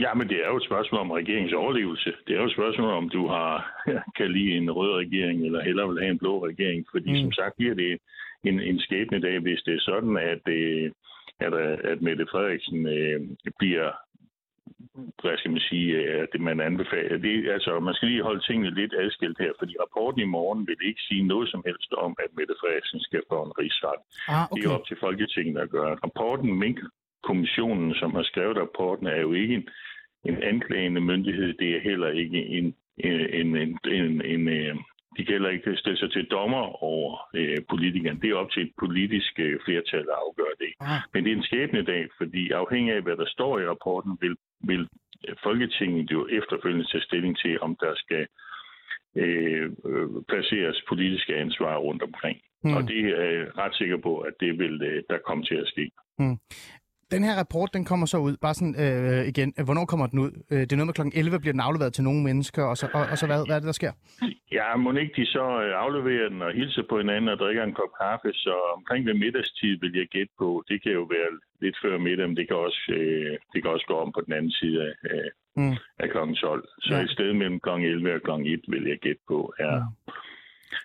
Ja, 0.00 0.14
men 0.14 0.28
det 0.28 0.38
er 0.44 0.48
jo 0.48 0.56
et 0.56 0.64
spørgsmål 0.70 1.00
om 1.00 1.10
regeringens 1.10 1.52
overlevelse. 1.52 2.12
Det 2.26 2.34
er 2.34 2.40
jo 2.40 2.46
et 2.46 2.52
spørgsmål 2.58 2.90
om, 2.90 3.08
du 3.08 3.26
har 3.28 3.82
kan 4.18 4.32
lide 4.32 4.56
en 4.56 4.70
rød 4.70 4.92
regering, 4.94 5.46
eller 5.46 5.62
hellere 5.62 5.88
vil 5.88 6.02
have 6.02 6.10
en 6.10 6.18
blå 6.18 6.46
regering. 6.46 6.86
Fordi 6.90 7.10
mm. 7.10 7.20
som 7.20 7.32
sagt 7.32 7.56
bliver 7.56 7.74
det 7.74 7.98
en, 8.44 8.60
en 8.60 8.78
skæbne 8.80 9.20
dag, 9.20 9.38
hvis 9.38 9.62
det 9.66 9.74
er 9.74 9.80
sådan, 9.80 10.16
at, 10.16 10.48
øh, 10.48 10.90
at, 11.40 11.54
at 11.90 12.02
Mette 12.02 12.26
Frederiksen 12.30 12.86
øh, 12.86 13.20
bliver 13.58 13.90
hvad 15.22 15.36
skal 15.38 15.50
man 15.50 15.60
sige, 15.70 15.88
at 16.22 16.40
man 16.40 16.60
anbefaler. 16.60 17.18
Det, 17.18 17.50
altså, 17.56 17.80
man 17.80 17.94
skal 17.94 18.08
lige 18.08 18.22
holde 18.22 18.46
tingene 18.46 18.74
lidt 18.80 18.94
adskilt 19.02 19.38
her, 19.38 19.52
fordi 19.58 19.74
rapporten 19.84 20.20
i 20.20 20.32
morgen 20.36 20.66
vil 20.66 20.88
ikke 20.88 21.02
sige 21.08 21.22
noget 21.22 21.48
som 21.50 21.62
helst 21.66 21.92
om, 21.92 22.16
at 22.24 22.30
Mette 22.36 22.54
Frederiksen 22.60 23.00
skal 23.00 23.22
få 23.30 23.38
en 23.46 23.52
rigsret. 23.60 24.00
Ah, 24.28 24.44
okay. 24.50 24.62
Det 24.62 24.68
er 24.68 24.74
op 24.78 24.86
til 24.86 24.96
Folketinget 25.00 25.58
at 25.60 25.70
gøre. 25.70 25.94
Rapporten, 26.04 26.50
Mink-kommissionen, 27.26 27.94
som 27.94 28.14
har 28.14 28.22
skrevet 28.22 28.56
rapporten, 28.56 29.06
er 29.06 29.20
jo 29.20 29.32
ikke 29.32 29.54
en, 29.54 29.68
en 30.24 30.42
anklagende 30.42 31.00
myndighed. 31.00 31.54
Det 31.54 31.76
er 31.76 31.80
heller 31.80 32.08
ikke 32.08 32.46
en, 32.46 32.74
en, 32.96 33.56
en, 33.56 33.56
en, 33.84 34.22
en, 34.24 34.48
en 34.48 34.78
de 35.16 35.24
kan 35.24 35.32
heller 35.32 35.48
ikke 35.48 35.76
stille 35.76 35.98
sig 35.98 36.12
til 36.12 36.24
dommer 36.24 36.82
over 36.82 37.28
øh, 37.34 37.58
politikerne. 37.70 38.20
Det 38.20 38.30
er 38.30 38.34
op 38.34 38.50
til 38.50 38.62
et 38.62 38.72
politisk 38.78 39.32
øh, 39.38 39.60
flertal 39.64 40.06
at 40.14 40.20
afgøre 40.26 40.56
det. 40.60 40.72
Ah. 40.80 41.00
Men 41.12 41.24
det 41.24 41.32
er 41.32 41.36
en 41.36 41.42
skæbne 41.42 41.82
dag, 41.82 42.08
fordi 42.18 42.50
afhængig 42.50 42.94
af, 42.94 43.02
hvad 43.02 43.16
der 43.16 43.26
står 43.26 43.58
i 43.58 43.66
rapporten, 43.66 44.18
vil, 44.20 44.36
vil 44.60 44.88
Folketinget 45.42 46.10
jo 46.10 46.28
efterfølgende 46.30 46.86
tage 46.92 47.02
stilling 47.02 47.38
til, 47.38 47.60
om 47.60 47.76
der 47.80 47.94
skal 47.94 48.26
øh, 49.16 49.70
øh, 49.90 50.08
placeres 50.28 50.82
politiske 50.88 51.36
ansvar 51.36 51.76
rundt 51.76 52.02
omkring. 52.02 52.38
Hmm. 52.62 52.70
Mm. 52.70 52.76
Og 52.76 52.82
det 52.88 53.00
er 53.22 53.30
jeg 53.36 53.58
ret 53.58 53.74
sikker 53.74 53.96
på, 53.96 54.18
at 54.18 54.34
det 54.40 54.58
vil 54.58 54.82
øh, 54.82 55.02
der 55.10 55.18
komme 55.26 55.44
til 55.44 55.54
at 55.54 55.68
ske. 55.68 55.90
Hmm. 56.18 56.38
Den 57.14 57.22
her 57.24 57.34
rapport, 57.42 57.70
den 57.76 57.84
kommer 57.84 58.06
så 58.06 58.18
ud, 58.18 58.36
bare 58.36 58.54
sådan 58.54 58.76
øh, 58.84 59.28
igen, 59.32 59.48
hvornår 59.64 59.84
kommer 59.84 60.06
den 60.06 60.18
ud? 60.18 60.32
Øh, 60.52 60.60
det 60.60 60.72
er 60.72 60.76
noget 60.76 60.86
med 60.90 60.94
klokken 60.98 61.16
11 61.20 61.40
bliver 61.40 61.52
den 61.52 61.60
afleveret 61.68 61.92
til 61.94 62.04
nogle 62.04 62.22
mennesker, 62.28 62.62
og 62.70 62.76
så, 62.76 62.86
og, 62.98 63.02
og 63.10 63.16
så 63.18 63.26
hvad, 63.26 63.40
hvad 63.46 63.56
er 63.56 63.60
det, 63.60 63.66
der 63.72 63.80
sker? 63.82 63.92
Ja, 64.52 64.76
må 64.76 64.92
ikke 64.92 65.14
de 65.20 65.26
så 65.26 65.44
øh, 65.64 65.72
afleverer 65.84 66.28
den 66.28 66.42
og 66.42 66.52
hilser 66.52 66.82
på 66.90 66.98
hinanden 66.98 67.28
og 67.28 67.38
drikker 67.38 67.64
en 67.64 67.74
kop 67.80 67.92
kaffe, 68.02 68.32
så 68.32 68.54
omkring 68.76 69.06
ved 69.06 69.14
middagstid 69.14 69.74
vil 69.82 69.92
jeg 70.00 70.06
gætte 70.06 70.32
på, 70.38 70.64
det 70.68 70.82
kan 70.82 70.92
jo 70.92 71.02
være 71.16 71.30
lidt 71.62 71.76
før 71.84 71.98
middag, 71.98 72.28
men 72.28 72.36
det 72.36 72.46
kan 72.48 72.56
også, 72.56 72.82
øh, 72.98 73.32
det 73.52 73.58
kan 73.62 73.70
også 73.70 73.86
gå 73.88 73.94
om 74.04 74.12
på 74.12 74.20
den 74.26 74.32
anden 74.38 74.50
side 74.60 74.78
af, 74.88 74.94
øh, 75.10 75.30
Mm. 75.58 75.76
af 75.98 76.10
klokken 76.10 76.36
12. 76.36 76.68
Så 76.80 76.94
Ja. 76.94 77.00
et 77.02 77.10
sted 77.10 77.32
mellem 77.32 77.60
klokken 77.60 77.88
11 77.88 78.14
og 78.14 78.22
klokken 78.22 78.46
1 78.46 78.60
vil 78.68 78.84
jeg 78.92 78.98
gætte 78.98 79.22
på, 79.28 79.54
er... 79.58 79.74
Ja. 79.76 79.82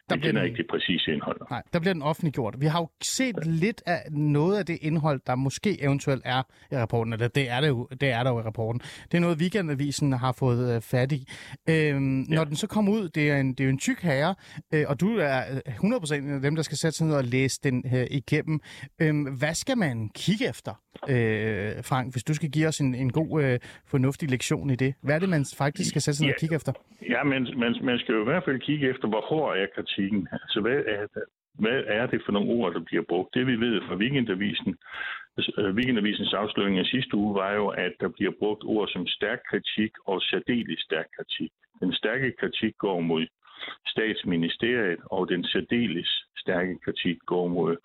Der 0.09 0.15
bliver 0.15 0.27
kender 0.27 0.41
den- 0.41 0.49
ikke 0.49 0.57
det 0.57 0.67
præcise 0.69 1.11
indhold. 1.13 1.41
Nej, 1.49 1.61
der 1.73 1.79
bliver 1.79 1.93
den 1.93 2.01
offentliggjort. 2.03 2.55
Vi 2.59 2.65
har 2.65 2.79
jo 2.79 2.89
set 3.03 3.45
lidt 3.45 3.81
af 3.85 3.99
noget 4.11 4.57
af 4.57 4.65
det 4.65 4.77
indhold, 4.81 5.21
der 5.27 5.35
måske 5.35 5.83
eventuelt 5.83 6.21
er 6.25 6.43
i 6.71 6.75
rapporten, 6.77 7.13
eller 7.13 7.27
det 7.27 7.49
er, 7.49 7.61
det 7.61 7.67
jo, 7.67 7.87
det 8.01 8.09
er 8.09 8.23
der 8.23 8.29
jo 8.31 8.39
i 8.39 8.41
rapporten. 8.43 8.81
Det 9.11 9.13
er 9.17 9.21
noget, 9.21 9.37
Weekendavisen 9.37 10.13
har 10.13 10.31
fået 10.31 10.75
øh, 10.75 10.81
fat 10.81 11.11
i. 11.11 11.27
Øhm, 11.69 12.21
ja. 12.21 12.35
Når 12.35 12.43
den 12.43 12.55
så 12.55 12.67
kommer 12.67 12.91
ud, 12.91 13.09
det 13.09 13.31
er, 13.31 13.37
en, 13.37 13.49
det 13.49 13.59
er 13.59 13.63
jo 13.63 13.69
en 13.69 13.77
tyk 13.79 13.99
herre, 14.01 14.35
øh, 14.73 14.85
og 14.87 14.99
du 14.99 15.17
er 15.17 15.37
øh, 15.67 15.73
100% 15.75 16.13
en 16.15 16.33
af 16.33 16.41
dem, 16.41 16.55
der 16.55 16.63
skal 16.63 16.77
sætte 16.77 16.97
sig 16.97 17.07
ned 17.07 17.15
og 17.15 17.23
læse 17.23 17.59
den 17.63 17.83
øh, 17.95 18.07
igennem. 18.11 18.59
Øhm, 19.01 19.23
hvad 19.23 19.53
skal 19.53 19.77
man 19.77 20.09
kigge 20.15 20.49
efter, 20.49 20.71
øh, 21.09 21.83
Frank, 21.83 22.11
hvis 22.13 22.23
du 22.23 22.33
skal 22.33 22.49
give 22.49 22.67
os 22.67 22.79
en, 22.79 22.95
en 22.95 23.11
god, 23.11 23.43
øh, 23.43 23.59
fornuftig 23.87 24.29
lektion 24.29 24.69
i 24.69 24.75
det? 24.75 24.93
Hvad 25.03 25.15
er 25.15 25.19
det, 25.19 25.29
man 25.29 25.45
faktisk 25.57 25.89
skal 25.89 26.01
sætte 26.01 26.17
sig 26.17 26.25
ned 26.25 26.33
og 26.33 26.37
Ja. 26.37 26.39
kigge 26.39 26.55
efter? 26.55 26.73
Ja, 27.09 27.23
men 27.23 27.47
man, 27.59 27.75
man 27.83 27.97
skal 27.99 28.13
jo 28.15 28.21
i 28.21 28.23
hvert 28.23 28.43
fald 28.45 28.59
kigge 28.59 28.89
efter, 28.89 29.07
hvor 29.07 29.21
hård 29.29 29.57
er 29.57 29.61
kritikken. 29.75 30.27
Altså, 30.31 30.61
hvad 30.61 30.83
er, 30.87 31.05
det, 31.13 31.23
hvad 31.53 31.83
er 31.87 32.05
det 32.05 32.21
for 32.25 32.31
nogle 32.31 32.51
ord, 32.51 32.73
der 32.73 32.79
bliver 32.79 33.03
brugt? 33.09 33.33
Det 33.33 33.47
vi 33.47 33.55
ved 33.55 33.81
fra 33.87 33.95
Weekendavisen, 33.95 34.77
øh, 35.57 35.75
Weekendavisens 35.75 36.33
afsløring 36.33 36.77
af 36.79 36.85
sidste 36.85 37.15
uge, 37.15 37.35
var 37.35 37.51
jo, 37.53 37.67
at 37.67 37.93
der 37.99 38.07
bliver 38.07 38.31
brugt 38.39 38.63
ord 38.63 38.87
som 38.87 39.07
stærk 39.07 39.39
kritik 39.49 39.91
og 40.05 40.21
særdeles 40.21 40.79
stærk 40.79 41.05
kritik. 41.15 41.51
Den 41.79 41.93
stærke 41.93 42.31
kritik 42.39 42.77
går 42.77 42.99
mod 42.99 43.25
statsministeriet, 43.87 44.99
og 45.05 45.29
den 45.29 45.43
særdeles 45.43 46.25
stærke 46.37 46.77
kritik 46.85 47.17
går 47.25 47.47
mod 47.47 47.77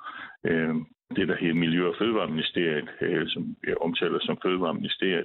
øh, 0.45 0.75
det, 1.17 1.29
der 1.29 1.37
hedder 1.37 1.55
Miljø- 1.55 1.89
og 1.89 1.95
Fødevareministeriet, 1.99 2.89
øh, 3.01 3.29
som 3.29 3.57
jeg 3.67 3.77
omtaler 3.81 4.19
som 4.21 4.39
Fødevareministeriet. 4.43 5.25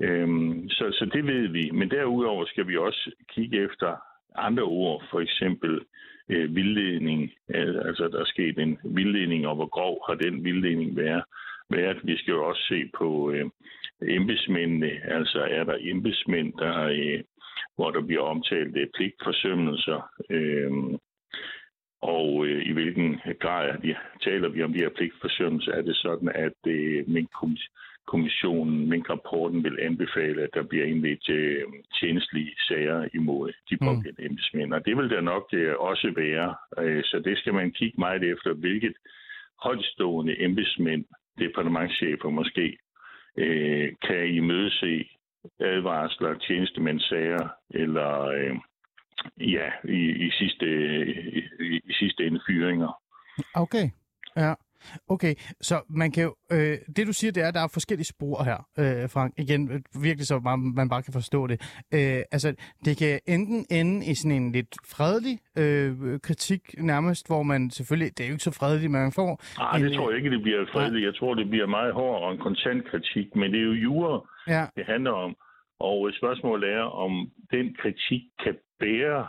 Øh, 0.00 0.28
så, 0.68 0.84
så 0.98 1.10
det 1.12 1.26
ved 1.26 1.48
vi. 1.48 1.70
Men 1.70 1.90
derudover 1.90 2.44
skal 2.44 2.68
vi 2.68 2.76
også 2.76 3.10
kigge 3.28 3.64
efter 3.64 3.96
andre 4.36 4.62
ord, 4.62 5.04
for 5.10 5.20
eksempel 5.20 5.80
øh, 6.28 6.54
vildledning. 6.54 7.32
Altså, 7.48 8.08
der 8.12 8.20
er 8.20 8.24
sket 8.24 8.58
en 8.58 8.78
vildledning, 8.84 9.46
og 9.46 9.54
hvor 9.54 9.66
grov 9.66 10.04
har 10.08 10.14
den 10.14 10.44
vildledning 10.44 10.96
været. 10.96 11.24
været. 11.70 11.98
Vi 12.04 12.16
skal 12.16 12.32
jo 12.32 12.44
også 12.48 12.62
se 12.68 12.90
på 12.98 13.30
øh, 13.30 13.50
embedsmændene. 14.02 14.90
Altså, 15.04 15.40
er 15.50 15.64
der 15.64 15.76
embedsmænd, 15.80 16.52
der, 16.52 16.78
øh, 16.82 17.20
hvor 17.76 17.90
der 17.90 18.00
bliver 18.06 18.22
omtalt 18.22 18.76
øh, 18.76 18.86
pligtforsømmelser? 18.94 20.10
Øh, 20.30 20.72
og 22.02 22.46
øh, 22.46 22.66
i 22.66 22.72
hvilken 22.72 23.20
grad 23.40 23.78
vi, 23.82 23.94
taler 24.24 24.48
vi 24.48 24.62
om 24.62 24.72
de 24.72 24.78
her 24.78 24.88
pligtforsømmelser? 24.96 25.72
Er 25.72 25.82
det 25.82 25.96
sådan, 25.96 26.28
at 26.28 26.60
øh, 26.66 27.08
Mink-kommissionen, 28.12 28.88
Mink-rapporten 28.88 29.64
vil 29.64 29.78
anbefale, 29.80 30.42
at 30.42 30.50
der 30.54 30.62
bliver 30.62 30.84
indledt 30.84 31.28
øh, 31.28 31.62
tjenestlige 32.00 32.54
sager 32.68 33.08
imod 33.14 33.52
de 33.70 33.76
Mm. 33.80 33.86
pågældende 33.86 34.24
embedsmænd? 34.24 34.72
Og 34.72 34.84
det 34.86 34.96
vil 34.96 35.10
der 35.10 35.20
nok 35.20 35.48
øh, 35.52 35.74
også 35.78 36.12
være. 36.16 36.54
Øh, 36.78 37.04
så 37.04 37.18
det 37.24 37.38
skal 37.38 37.54
man 37.54 37.70
kigge 37.70 38.00
meget 38.00 38.22
efter, 38.22 38.52
hvilket 38.54 38.92
højtstående 39.62 40.42
embedsmænd, 40.42 41.04
departementchefer 41.38 42.28
måske, 42.28 42.78
øh, 43.36 43.88
kan 44.06 44.26
imødese 44.26 45.08
advarsler, 45.60 46.38
tjenestemændssager 46.38 47.48
eller 47.70 48.20
øh, 48.26 48.56
ja, 49.40 49.70
i, 49.84 50.00
i, 50.26 50.30
sidste, 50.30 50.66
i, 51.60 51.80
i 51.84 51.92
sidste 51.92 52.26
ende 52.26 52.40
fyringer. 52.46 53.02
Okay, 53.54 53.86
ja. 54.36 54.54
Okay, 55.08 55.34
så 55.60 55.82
man 55.88 56.12
kan 56.12 56.22
jo, 56.22 56.34
øh, 56.52 56.78
det 56.96 57.06
du 57.06 57.12
siger, 57.12 57.32
det 57.32 57.42
er, 57.42 57.48
at 57.48 57.54
der 57.54 57.60
er 57.60 57.68
forskellige 57.72 58.06
spor 58.06 58.44
her, 58.44 58.58
øh, 58.78 59.08
Frank. 59.10 59.34
Igen, 59.38 59.72
øh, 59.72 60.02
virkelig 60.02 60.26
så 60.26 60.38
man, 60.38 60.72
man 60.76 60.88
bare 60.88 61.02
kan 61.02 61.12
forstå 61.12 61.46
det. 61.46 61.60
Øh, 61.94 62.22
altså, 62.32 62.54
det 62.84 62.96
kan 62.96 63.20
enten 63.26 63.66
ende 63.70 64.06
i 64.06 64.14
sådan 64.14 64.36
en 64.42 64.52
lidt 64.52 64.74
fredelig 64.96 65.38
øh, 65.58 66.20
kritik 66.20 66.62
nærmest, 66.78 67.26
hvor 67.26 67.42
man 67.42 67.70
selvfølgelig, 67.70 68.18
det 68.18 68.24
er 68.24 68.28
jo 68.28 68.34
ikke 68.34 68.44
så 68.44 68.58
fredeligt, 68.60 68.90
men 68.92 69.00
man 69.00 69.12
får... 69.12 69.30
Nej, 69.58 69.76
en, 69.76 69.84
det 69.84 69.92
tror 69.96 70.10
jeg 70.10 70.18
ikke, 70.18 70.30
det 70.30 70.42
bliver 70.42 70.66
fredeligt. 70.72 71.04
Jeg 71.04 71.14
tror, 71.14 71.34
det 71.34 71.50
bliver 71.50 71.66
meget 71.66 71.92
hård 71.94 72.22
og 72.22 72.32
en 72.32 72.38
kontant 72.38 72.84
kritik, 72.90 73.36
men 73.36 73.52
det 73.52 73.60
er 73.60 73.64
jo 73.64 73.72
jura, 73.72 74.20
Ja, 74.48 74.64
det 74.76 74.84
handler 74.86 75.10
om. 75.10 75.36
Og 75.80 76.10
spørgsmålet 76.18 76.72
er, 76.72 76.82
om 76.82 77.12
den 77.50 77.74
kritik 77.80 78.22
kan 78.44 78.54
bære 78.80 79.26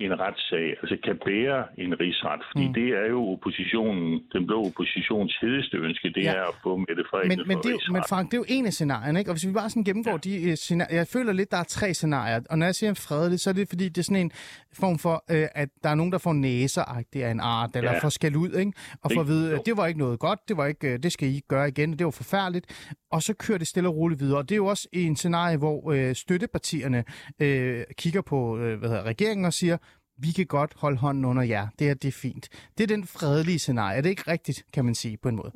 en 0.00 0.20
retssag, 0.20 0.66
altså 0.82 0.96
kan 1.04 1.16
bære 1.26 1.64
en 1.78 2.00
rigsret. 2.00 2.40
Fordi 2.52 2.66
Mm. 2.66 2.74
det 2.74 2.88
er 2.88 3.06
jo 3.10 3.20
oppositionen, 3.32 4.20
den 4.32 4.46
blå 4.46 4.58
oppositions 4.66 5.32
hedeste 5.40 5.76
ønske, 5.76 6.08
det 6.08 6.22
Ja. 6.24 6.32
er 6.32 6.42
at 6.42 6.54
få 6.62 6.76
Mette 6.76 7.04
Frederiksen 7.10 7.38
men, 7.38 7.48
men, 7.48 7.58
det 7.58 7.66
er, 7.66 7.78
jo- 7.88 7.92
men. 7.92 8.02
Frank, 8.08 8.30
det 8.30 8.34
er 8.36 8.38
jo 8.38 8.44
en 8.48 8.66
af 8.66 8.72
scenarierne, 8.72 9.18
ikke? 9.18 9.30
Og 9.30 9.34
hvis 9.34 9.46
vi 9.48 9.52
bare 9.52 9.70
sådan 9.70 9.84
gennemgår 9.84 10.10
ja. 10.10 10.16
de 10.16 10.50
øh, 10.50 10.56
scenarier, 10.56 10.96
jeg 10.96 11.06
føler 11.06 11.32
lidt, 11.32 11.50
der 11.50 11.56
er 11.56 11.62
tre 11.64 11.94
scenarier. 11.94 12.40
Og 12.50 12.58
når 12.58 12.66
jeg 12.66 12.74
siger 12.74 12.94
fredeligt, 12.94 13.40
så 13.40 13.50
er 13.50 13.54
det 13.54 13.68
fordi, 13.68 13.88
det 13.88 13.98
er 13.98 14.02
sådan 14.02 14.16
en 14.26 14.30
form 14.72 14.98
for, 14.98 15.24
øh, 15.30 15.46
at 15.54 15.68
der 15.82 15.88
er 15.90 15.94
nogen, 15.94 16.12
der 16.12 16.18
får 16.18 16.32
næser 16.32 16.82
af 16.82 17.30
en 17.30 17.40
art, 17.40 17.70
eller 17.76 17.92
ja. 17.92 17.98
Får 17.98 18.08
skæld 18.08 18.36
ud, 18.36 18.50
ikke? 18.52 18.72
Og 19.02 19.10
får 19.14 19.20
at 19.20 19.26
vide, 19.26 19.54
at 19.54 19.60
det 19.66 19.76
var 19.76 19.86
ikke 19.86 20.00
noget 20.00 20.18
godt, 20.18 20.38
det 20.48 20.56
var 20.56 20.66
ikke, 20.66 20.92
øh, 20.92 20.98
det 21.02 21.12
skal 21.12 21.28
I 21.28 21.34
ikke 21.34 21.48
gøre 21.48 21.68
igen, 21.68 21.92
det 21.98 22.04
var 22.04 22.10
forfærdeligt. 22.10 22.66
Og 23.10 23.22
så 23.22 23.34
kører 23.34 23.58
det 23.58 23.66
stille 23.66 23.88
og 23.88 23.96
roligt 23.96 24.20
videre. 24.20 24.38
Og 24.38 24.48
det 24.48 24.54
er 24.54 24.56
jo 24.56 24.66
også 24.66 24.88
en 24.92 25.16
scenarie, 25.16 25.56
hvor 25.56 25.92
øh, 25.92 26.14
støttepartierne 26.14 27.04
øh, 27.40 27.84
kigger 27.98 28.20
på 28.22 28.58
øh, 28.58 28.78
hvad 28.78 28.88
hedder, 28.88 29.02
regeringen 29.02 29.44
og 29.46 29.52
siger, 29.52 29.76
vi 30.16 30.30
kan 30.36 30.46
godt 30.46 30.74
holde 30.80 30.98
hånden 30.98 31.24
under 31.24 31.42
jer. 31.42 31.66
Det 31.78 31.90
er, 31.90 31.94
det 31.94 32.08
er 32.08 32.18
fint. 32.22 32.48
Det 32.78 32.82
er 32.84 32.96
den 32.96 33.04
fredelige 33.04 33.58
scenarie. 33.58 33.98
Er 33.98 34.02
det 34.02 34.10
ikke 34.10 34.30
rigtigt, 34.30 34.64
kan 34.74 34.84
man 34.84 34.94
sige 34.94 35.18
på 35.22 35.28
en 35.28 35.36
måde? 35.36 35.52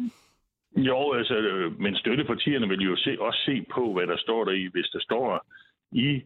Jo, 0.77 1.13
altså, 1.13 1.35
øh, 1.35 1.81
men 1.81 1.97
støttepartierne 1.97 2.69
vil 2.69 2.81
jo 2.81 2.97
se, 2.97 3.17
også 3.21 3.41
se 3.47 3.65
på, 3.75 3.93
hvad 3.93 4.07
der 4.07 4.17
står 4.17 4.45
der 4.45 4.53
i, 4.53 4.69
hvis 4.73 4.87
der 4.93 5.01
står 5.01 5.47
i 5.93 6.23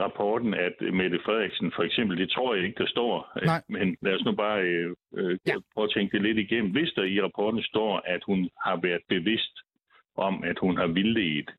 rapporten, 0.00 0.54
at 0.54 0.76
Mette 0.92 1.18
Frederiksen 1.24 1.72
for 1.76 1.82
eksempel, 1.82 2.18
det 2.18 2.30
tror 2.30 2.54
jeg 2.54 2.64
ikke, 2.64 2.78
der 2.78 2.90
står, 2.90 3.32
øh, 3.36 3.46
Nej. 3.46 3.62
men 3.68 3.96
lad 4.02 4.14
os 4.14 4.24
nu 4.24 4.32
bare 4.32 4.60
øh, 4.62 4.94
øh, 5.16 5.38
ja. 5.46 5.54
prøve 5.74 5.84
at 5.84 5.92
tænke 5.96 6.12
det 6.16 6.22
lidt 6.22 6.38
igennem. 6.38 6.72
Hvis 6.72 6.90
der 6.96 7.04
i 7.04 7.22
rapporten 7.22 7.62
står, 7.62 8.02
at 8.04 8.22
hun 8.26 8.50
har 8.64 8.76
været 8.82 9.02
bevidst 9.08 9.54
om, 10.16 10.44
at 10.44 10.58
hun 10.58 10.76
har 10.76 10.86
vildledt 10.86 11.50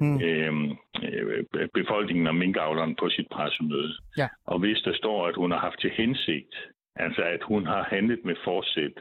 Mm. 0.00 0.20
øh, 0.22 0.54
øh, 1.02 1.68
befolkningen 1.74 2.26
og 2.26 2.34
minkavleren 2.34 2.96
på 3.00 3.08
sit 3.08 3.26
pressemøde, 3.32 3.92
Ja. 4.18 4.28
og 4.46 4.58
hvis 4.58 4.78
der 4.78 4.94
står, 4.94 5.26
at 5.28 5.34
hun 5.34 5.50
har 5.50 5.58
haft 5.58 5.80
til 5.80 5.90
hensigt, 5.90 6.54
altså 6.96 7.22
at 7.22 7.42
hun 7.42 7.66
har 7.66 7.82
handlet 7.84 8.24
med 8.24 8.36
forsæt, 8.44 8.96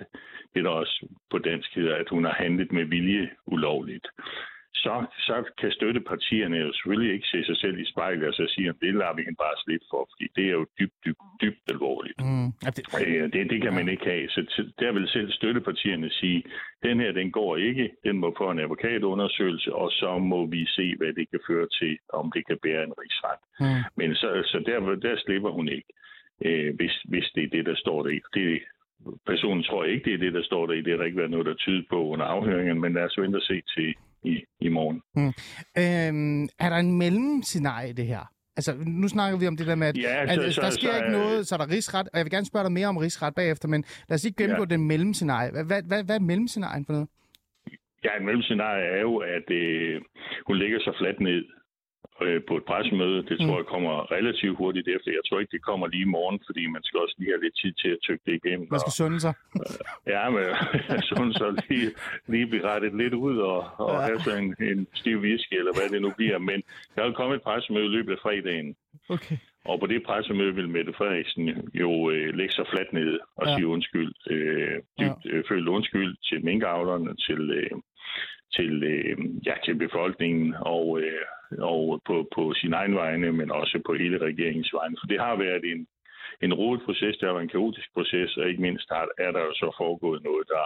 det 0.55 0.63
der 0.63 0.69
også 0.69 1.07
på 1.31 1.37
dansk 1.37 1.75
hedder, 1.75 1.95
at 1.95 2.09
hun 2.09 2.23
har 2.25 2.33
handlet 2.33 2.71
med 2.71 2.85
vilje 2.85 3.29
ulovligt, 3.47 4.07
så, 4.73 5.05
så 5.27 5.51
kan 5.59 5.71
støttepartierne 5.71 6.57
jo 6.57 6.73
selvfølgelig 6.73 7.13
ikke 7.13 7.27
se 7.27 7.45
sig 7.45 7.57
selv 7.57 7.79
i 7.79 7.85
spejlet 7.91 8.27
og 8.27 8.33
så 8.33 8.45
sige, 8.55 8.69
at 8.69 8.75
det 8.81 8.93
lader 8.93 9.15
vi 9.15 9.21
hende 9.23 9.43
bare 9.45 9.61
slippe 9.63 9.85
for, 9.91 10.09
fordi 10.11 10.25
det 10.35 10.45
er 10.45 10.55
jo 10.59 10.65
dybt, 10.79 10.97
dybt, 11.05 11.23
dybt 11.41 11.63
alvorligt. 11.73 12.19
Mm. 12.19 12.51
Det, 12.75 13.33
Det, 13.33 13.49
det 13.49 13.61
kan 13.61 13.73
man 13.73 13.89
ikke 13.89 14.05
have. 14.05 14.29
Så 14.29 14.41
der 14.79 14.91
vil 14.91 15.07
selv 15.07 15.31
støttepartierne 15.31 16.09
sige, 16.09 16.43
den 16.83 16.99
her, 16.99 17.11
den 17.11 17.31
går 17.31 17.57
ikke. 17.57 17.91
Den 18.03 18.17
må 18.17 18.35
få 18.37 18.51
en 18.51 18.59
advokatundersøgelse, 18.59 19.73
og 19.73 19.91
så 19.91 20.17
må 20.17 20.45
vi 20.45 20.65
se, 20.65 20.95
hvad 20.97 21.13
det 21.13 21.29
kan 21.29 21.39
føre 21.47 21.67
til, 21.79 21.97
om 22.13 22.31
det 22.35 22.47
kan 22.47 22.57
bære 22.63 22.83
en 22.83 22.93
rigsret. 23.01 23.41
mm. 23.59 23.81
Men 23.97 24.15
så, 24.15 24.29
så 24.45 24.57
der, 24.65 24.95
der 24.95 25.15
slipper 25.25 25.49
hun 25.49 25.67
ikke, 25.67 25.89
øh, 26.45 26.75
hvis, 26.75 26.95
hvis 27.11 27.31
det 27.35 27.43
er 27.43 27.49
det, 27.49 27.65
der 27.65 27.75
står 27.75 28.03
der. 28.03 28.19
Det 28.33 28.61
personen 29.25 29.63
tror 29.63 29.83
ikke, 29.83 30.05
det 30.05 30.13
er 30.13 30.17
det, 30.17 30.33
der 30.33 30.43
står 30.43 30.65
der 30.67 30.73
i. 30.73 30.81
Det 30.81 30.91
har 30.91 30.97
der 30.97 31.05
ikke 31.05 31.17
været 31.17 31.31
noget, 31.31 31.45
der 31.45 31.53
tyder 31.53 31.83
på 31.89 32.07
under 32.07 32.25
afhøringen, 32.25 32.81
men 32.81 32.93
lad 32.93 33.03
os 33.03 33.17
vente 33.17 33.37
og 33.37 33.41
se 33.41 33.61
til 33.75 33.95
i, 34.23 34.43
i 34.61 34.69
morgen. 34.69 35.01
Mm. 35.15 35.33
Øhm, 35.77 36.43
er 36.59 36.69
der 36.69 36.75
en 36.77 36.97
mellemscenarie 36.97 37.89
i 37.89 37.93
det 37.93 38.05
her? 38.07 38.31
Altså, 38.57 38.75
nu 38.85 39.07
snakker 39.07 39.39
vi 39.39 39.47
om 39.47 39.57
det 39.57 39.67
der 39.67 39.75
med, 39.75 39.87
at, 39.87 39.97
Ja, 39.97 40.21
at 40.23 40.29
så- 40.35 40.41
der 40.41 40.49
så- 40.51 40.71
sker 40.71 40.91
så- 40.91 40.97
ikke 40.97 41.11
noget, 41.11 41.47
så 41.47 41.55
er 41.55 41.59
der 41.59 41.69
rigsret, 41.69 42.07
og 42.13 42.17
jeg 42.17 42.25
vil 42.25 42.31
gerne 42.31 42.45
spørge 42.45 42.63
dig 42.63 42.71
mere 42.71 42.87
om 42.87 42.97
rigsret 42.97 43.35
bagefter, 43.35 43.67
men 43.67 43.83
lad 44.09 44.15
os 44.15 44.23
lige 44.23 44.33
gennemgå 44.37 44.61
Ja. 44.69 44.75
den 44.75 44.87
mellemscenarie. 44.87 45.51
Hvad, 45.51 45.63
hvad, 45.63 45.83
hvad, 45.83 46.03
hvad 46.03 46.15
er 46.15 46.19
mellemscenarien 46.19 46.85
for 46.85 46.93
noget? 46.93 47.07
Ja, 48.03 48.09
en 48.19 48.25
mellemscenarie 48.25 48.85
er 48.97 49.01
jo, 49.01 49.17
at 49.17 49.47
øh, 49.51 50.01
hun 50.47 50.57
lægger 50.57 50.79
sig 50.83 50.93
fladt 50.99 51.19
ned 51.19 51.41
øh, 52.21 52.41
på 52.47 52.57
et 52.57 52.65
pressemøde. 52.65 53.23
Det 53.29 53.37
tror 53.39 53.55
Mm. 53.55 53.61
jeg 53.61 53.65
kommer 53.75 54.11
relativt 54.11 54.57
hurtigt 54.57 54.87
efter. 54.95 55.11
Jeg 55.11 55.23
tror 55.27 55.39
ikke, 55.39 55.51
det 55.51 55.61
kommer 55.69 55.87
lige 55.87 56.01
i 56.09 56.13
morgen, 56.17 56.39
fordi 56.47 56.67
man 56.67 56.83
skal 56.83 56.99
også 56.99 57.15
lige 57.19 57.31
have 57.31 57.43
lidt 57.43 57.57
tid 57.61 57.73
til 57.73 57.89
at 57.95 57.97
tykke 58.07 58.23
det 58.25 58.35
igennem. 58.43 58.67
Man 58.71 58.79
skal 58.79 58.91
sunde 59.01 59.19
sig. 59.19 59.33
Ja, 60.13 60.29
men 60.29 60.45
sådan 61.09 61.33
så 61.33 61.47
lige, 61.69 61.91
lige 62.27 62.47
blive 62.47 62.67
rettet 62.71 62.95
lidt 62.97 63.13
ud 63.13 63.37
og, 63.37 63.59
og 63.77 63.93
Ja. 63.95 63.99
have 64.07 64.19
sådan 64.19 64.43
en, 64.43 64.55
en 64.71 64.87
stiv 64.93 65.17
whisky, 65.17 65.53
eller 65.61 65.73
hvad 65.77 65.89
det 65.93 66.01
nu 66.01 66.11
bliver. 66.17 66.37
Men 66.37 66.63
der 66.95 67.03
vil 67.05 67.13
komme 67.19 67.35
et 67.35 67.41
pressemøde 67.41 67.85
i 67.85 67.95
løbet 67.97 68.11
af 68.11 68.19
fredagen. 68.21 68.75
Okay. 69.09 69.37
Og 69.65 69.79
på 69.79 69.85
det 69.85 70.03
pressemøde 70.03 70.55
vil 70.55 70.69
Mette 70.69 70.93
Frederiksen 70.93 71.69
jo 71.73 72.09
øh, 72.11 72.33
lægge 72.35 72.53
sig 72.53 72.65
fladt 72.73 72.93
ned 72.93 73.19
og 73.37 73.45
Ja. 73.45 73.51
ja. 73.51 73.57
sige 73.57 73.67
undskyld. 73.67 74.13
Øh, 74.29 74.75
dybt 74.99 75.25
øh, 75.25 75.43
føle 75.49 75.71
undskyld 75.71 76.15
til 76.23 76.45
minkavlerne, 76.45 77.15
til, 77.15 77.51
øh, 77.51 77.71
til, 78.55 78.83
øh, 78.83 79.17
ja, 79.45 79.53
til 79.65 79.75
befolkningen 79.75 80.55
og, 80.61 80.99
øh, 81.01 81.21
og 81.59 82.01
på, 82.07 82.27
på 82.35 82.53
sin 82.53 82.73
egen 82.73 82.95
vegne, 82.95 83.31
men 83.31 83.51
også 83.51 83.81
på 83.85 83.93
hele 83.93 84.17
regeringens 84.17 84.73
vegne. 84.73 84.95
For 85.01 85.07
det 85.07 85.19
har 85.19 85.35
været 85.35 85.63
en, 85.71 85.87
en 86.41 86.53
rodet 86.53 86.81
proces, 86.85 87.17
det 87.17 87.27
har 87.27 87.33
været 87.33 87.43
en 87.43 87.55
kaotisk 87.57 87.93
proces, 87.93 88.37
og 88.37 88.49
ikke 88.49 88.61
mindst 88.61 88.91
er 89.17 89.31
der 89.31 89.39
jo 89.39 89.53
så 89.53 89.75
foregået 89.77 90.23
noget, 90.23 90.47
der 90.47 90.65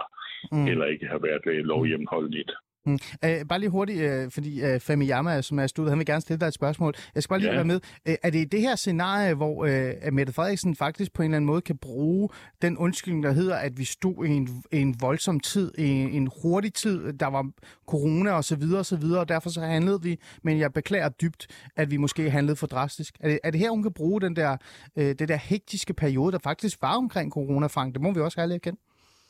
Mm. 0.52 0.64
heller 0.66 0.86
ikke 0.86 1.06
har 1.06 1.18
været 1.18 1.46
øh, 1.46 1.64
lovhjemholdeligt. 1.64 2.52
Mm. 2.86 2.98
Øh, 3.24 3.44
bare 3.48 3.58
lige 3.58 3.70
hurtigt, 3.70 4.00
øh, 4.00 4.30
fordi 4.30 4.62
øh, 4.62 4.80
Femi 4.80 5.08
Yama, 5.10 5.42
som 5.42 5.58
er 5.58 5.66
studiet, 5.66 5.90
han 5.90 5.98
vil 5.98 6.06
gerne 6.06 6.20
stille 6.20 6.40
dig 6.40 6.46
et 6.46 6.54
spørgsmål. 6.54 6.94
Jeg 7.14 7.22
skal 7.22 7.32
bare 7.32 7.40
lige 7.40 7.50
Ja. 7.50 7.54
være 7.56 7.64
med. 7.64 7.80
Øh, 8.08 8.14
er 8.22 8.30
det 8.30 8.38
i 8.38 8.44
det 8.44 8.60
her 8.60 8.76
scenarie, 8.76 9.34
hvor 9.34 9.64
øh, 9.64 10.12
Mette 10.12 10.32
Frederiksen 10.32 10.76
faktisk 10.76 11.12
på 11.14 11.22
en 11.22 11.26
eller 11.26 11.36
anden 11.36 11.46
måde 11.46 11.60
kan 11.60 11.76
bruge 11.78 12.28
den 12.62 12.78
undskyldning, 12.78 13.24
der 13.24 13.32
hedder, 13.32 13.56
at 13.56 13.78
vi 13.78 13.84
stod 13.84 14.26
i 14.26 14.30
en, 14.30 14.48
en 14.72 14.94
voldsom 15.00 15.40
tid, 15.40 15.72
i 15.78 15.88
en, 15.88 16.08
en 16.10 16.28
hurtig 16.42 16.74
tid, 16.74 17.12
der 17.12 17.26
var 17.26 17.50
corona 17.86 18.32
og 18.32 18.44
så 18.44 18.56
videre 18.56 18.78
og 18.78 18.86
så 18.86 18.96
videre, 18.96 19.20
og 19.20 19.28
derfor 19.28 19.50
så 19.50 19.60
handlede 19.60 20.02
vi, 20.02 20.16
men 20.42 20.58
jeg 20.58 20.72
beklager 20.72 21.08
dybt, 21.08 21.46
at 21.76 21.90
vi 21.90 21.96
måske 21.96 22.30
handlede 22.30 22.56
for 22.56 22.66
drastisk. 22.66 23.14
Er 23.20 23.28
det, 23.28 23.38
er 23.44 23.50
det 23.50 23.60
her, 23.60 23.70
hun 23.70 23.82
kan 23.82 23.92
bruge 23.92 24.20
den 24.20 24.36
der, 24.36 24.56
øh, 24.98 25.04
det 25.18 25.28
der 25.28 25.36
hektiske 25.36 25.94
periode, 25.94 26.32
der 26.32 26.38
faktisk 26.38 26.82
var 26.82 26.96
omkring 26.96 27.32
corona, 27.32 27.66
Frank? 27.66 27.94
Det 27.94 28.02
må 28.02 28.12
vi 28.12 28.20
også 28.20 28.40
have 28.40 28.48
lidt 28.48 28.62
kendt. 28.62 28.80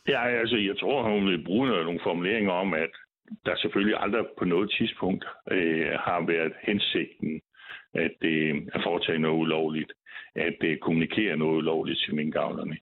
Ja, 0.09 0.20
altså, 0.40 0.57
jeg 0.57 0.74
tror, 0.80 1.14
hun 1.14 1.26
vil 1.30 1.44
bruge 1.44 1.66
nogle 1.68 2.00
formuleringer 2.02 2.52
om, 2.52 2.74
at 2.74 2.90
der 3.46 3.56
selvfølgelig 3.56 3.96
aldrig 4.00 4.24
på 4.38 4.44
noget 4.44 4.70
tidspunkt 4.78 5.24
øh, 5.50 5.90
har 6.06 6.26
været 6.26 6.52
hensigten 6.62 7.40
at, 7.94 8.16
øh, 8.22 8.56
at 8.74 8.80
foretage 8.82 9.18
noget 9.18 9.40
ulovligt, 9.40 9.92
at 10.34 10.56
øh, 10.64 10.76
kommunikere 10.78 11.36
noget 11.36 11.56
ulovligt 11.56 12.00
til 12.04 12.14
minkavlerne. 12.14 12.76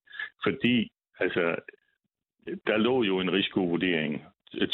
Fordi, 0.45 0.89
altså, 1.21 1.57
der 2.67 2.77
lå 2.77 3.03
jo 3.03 3.21
en 3.21 3.33
risikovurdering 3.33 4.23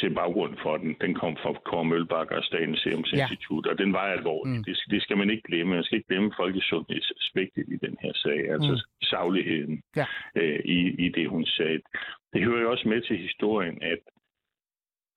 til 0.01 0.15
baggrund 0.15 0.57
for 0.63 0.77
den. 0.77 0.97
Den 1.01 1.15
kom 1.15 1.37
fra 1.37 1.53
Kåre 1.65 1.85
Mølbakker 1.85 2.37
og 2.37 2.45
Statens 2.45 2.81
Serum 2.81 3.05
Ja. 3.13 3.23
Institut, 3.23 3.67
og 3.67 3.79
den 3.79 3.93
var 3.93 3.99
alvorlig. 4.17 4.51
Mm. 4.53 4.57
Mm. 4.59 4.65
Det, 4.65 4.79
det 4.91 5.03
skal 5.03 5.17
man 5.17 5.31
ikke 5.31 5.43
glemme. 5.43 5.75
Man 5.75 5.85
skal 5.85 5.97
ikke 5.97 6.09
glemme 6.09 6.33
folkesundhedsaspektet 6.37 7.65
i 7.69 7.77
den 7.87 7.97
her 8.03 8.13
sag, 8.15 8.51
altså 8.51 8.73
Mm. 8.73 9.07
sagligheden 9.07 9.83
Ja. 9.97 10.05
øh, 10.37 10.61
i, 10.65 11.07
i 11.07 11.09
det, 11.09 11.29
hun 11.29 11.45
sagde. 11.47 11.81
Det 12.33 12.43
hører 12.45 12.61
jo 12.61 12.71
også 12.71 12.89
med 12.89 13.01
til 13.03 13.17
historien, 13.19 13.83
at 13.83 13.99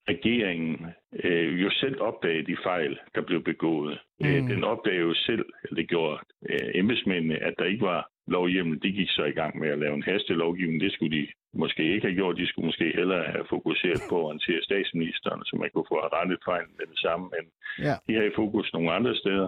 regeringen 0.10 0.86
øh, 1.24 1.62
jo 1.62 1.70
selv 1.70 2.02
opdagede 2.02 2.46
de 2.52 2.58
fejl, 2.64 3.00
der 3.16 3.22
blev 3.22 3.44
begået. 3.44 4.00
Mm. 4.20 4.28
Mm. 4.28 4.36
Øh, 4.36 4.50
den 4.56 4.64
opdagede 4.64 5.02
jo 5.02 5.14
selv, 5.14 5.46
eller 5.64 5.76
det 5.76 5.88
gjorde 5.90 6.20
øh, 6.50 6.70
embedsmændene, 6.76 7.38
at 7.44 7.54
der 7.60 7.66
ikke 7.66 7.86
var 7.86 8.10
lovhjemmel. 8.28 8.82
De 8.84 8.92
gik 8.92 9.10
så 9.10 9.24
i 9.24 9.32
gang 9.32 9.60
med 9.60 9.70
at 9.70 9.80
lave 9.80 9.94
en 9.94 10.04
hastelovgivning. 10.04 10.82
Det 10.82 10.94
skulle 10.94 11.18
de 11.18 11.28
måske 11.54 11.84
ikke 11.94 12.08
have 12.08 12.16
gjort. 12.16 12.38
De 12.38 12.48
skulle 12.48 12.66
måske 12.66 12.92
hellere 12.96 13.24
have 13.24 13.46
fokuseret 13.50 14.02
på 14.10 14.16
at 14.20 14.24
orientere 14.26 14.62
statsministeren, 14.64 15.42
så 15.46 15.56
man 15.56 15.70
kunne 15.74 15.86
få 15.90 15.96
rettet 15.96 16.40
fejlen 16.46 16.74
med 16.80 16.86
det 16.92 17.00
samme. 17.00 17.26
Men 17.36 17.44
Ja. 17.88 17.96
de 18.08 18.14
har 18.16 18.24
i 18.24 18.36
fokus 18.36 18.74
nogle 18.74 18.92
andre 18.92 19.16
steder. 19.16 19.48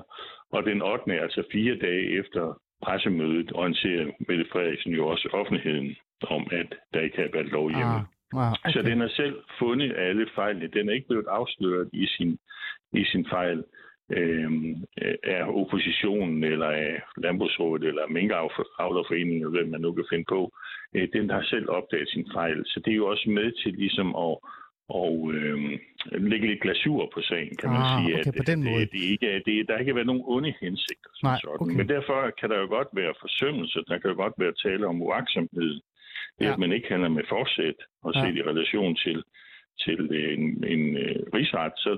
Og 0.51 0.65
den 0.65 0.81
8. 0.81 1.21
altså 1.21 1.43
fire 1.51 1.75
dage 1.75 2.19
efter 2.19 2.59
pressemødet, 2.85 3.51
orienterer 3.55 4.05
Mette 4.27 4.45
Frederiksen 4.51 4.91
jo 4.93 5.07
også 5.07 5.29
offentligheden 5.33 5.95
om, 6.21 6.47
at 6.51 6.69
der 6.93 7.01
ikke 7.01 7.17
har 7.17 7.29
været 7.33 7.51
lovhjemmel. 7.51 7.99
Ah, 7.99 8.12
ah, 8.36 8.51
Okay. 8.51 8.71
Så 8.73 8.81
den 8.81 8.99
har 8.99 9.07
selv 9.07 9.36
fundet 9.59 9.93
alle 9.97 10.27
fejlene. 10.36 10.67
Den 10.67 10.89
er 10.89 10.93
ikke 10.93 11.07
blevet 11.07 11.27
afsløret 11.27 11.89
i 11.93 12.05
sin, 12.07 12.38
i 12.93 13.03
sin 13.11 13.25
fejl 13.29 13.63
øh, 14.17 14.51
af 15.23 15.43
oppositionen, 15.61 16.43
eller 16.43 16.67
af 16.67 17.01
Landbrugsrådet, 17.17 17.88
eller 17.88 18.07
Minkavlerforeningen, 18.07 19.41
eller 19.41 19.57
hvem 19.61 19.71
man 19.71 19.81
nu 19.81 19.91
kan 19.93 20.05
finde 20.09 20.25
på. 20.29 20.51
Øh, 20.95 21.07
den 21.13 21.29
har 21.29 21.43
selv 21.43 21.69
opdaget 21.69 22.09
sin 22.09 22.27
fejl. 22.34 22.63
Så 22.65 22.79
det 22.86 22.91
er 22.91 22.95
jo 22.95 23.07
også 23.07 23.29
med 23.29 23.51
til 23.63 23.73
ligesom 23.73 24.15
at 24.15 24.38
og 24.89 25.31
øh, 25.34 25.59
lægge 26.11 26.47
lidt 26.47 26.61
glasur 26.61 27.09
på 27.13 27.21
sagen, 27.21 27.55
kan 27.61 27.69
man 27.69 27.81
Ah, 27.81 27.89
sige. 28.03 28.13
okay, 28.19 28.27
at, 28.27 28.36
på 28.41 28.43
den 28.51 28.59
måde. 28.63 28.81
Det, 28.81 28.91
det 28.91 29.01
ikke 29.13 29.41
det, 29.47 29.67
der 29.67 29.77
ikke 29.77 29.89
har 29.91 29.99
været 29.99 30.11
nogen 30.11 30.23
onde 30.36 30.53
hensigter. 30.61 31.09
Som 31.13 31.27
Nej, 31.29 31.39
sådan. 31.41 31.57
okay. 31.61 31.75
Men 31.79 31.89
derfor 31.95 32.19
kan 32.39 32.49
der 32.51 32.57
jo 32.63 32.67
godt 32.77 32.88
være 32.93 33.13
forsømmelse, 33.25 33.77
der 33.88 33.97
kan 33.99 34.09
jo 34.11 34.15
godt 34.23 34.34
være 34.43 34.53
tale 34.65 34.88
om 34.88 35.01
uaksomhed. 35.01 35.73
Det, 36.39 36.45
Ja. 36.45 36.53
at 36.53 36.59
man 36.59 36.71
ikke 36.71 36.88
handler 36.89 37.09
med 37.09 37.23
forsæt 37.29 37.79
og 38.03 38.11
Ja. 38.15 38.21
set 38.21 38.36
i 38.39 38.43
relation 38.51 38.95
til, 38.95 39.23
til 39.84 39.99
en, 40.36 40.63
en 40.73 40.84
øh, 41.03 41.15
rigsret, 41.36 41.73
så 41.86 41.91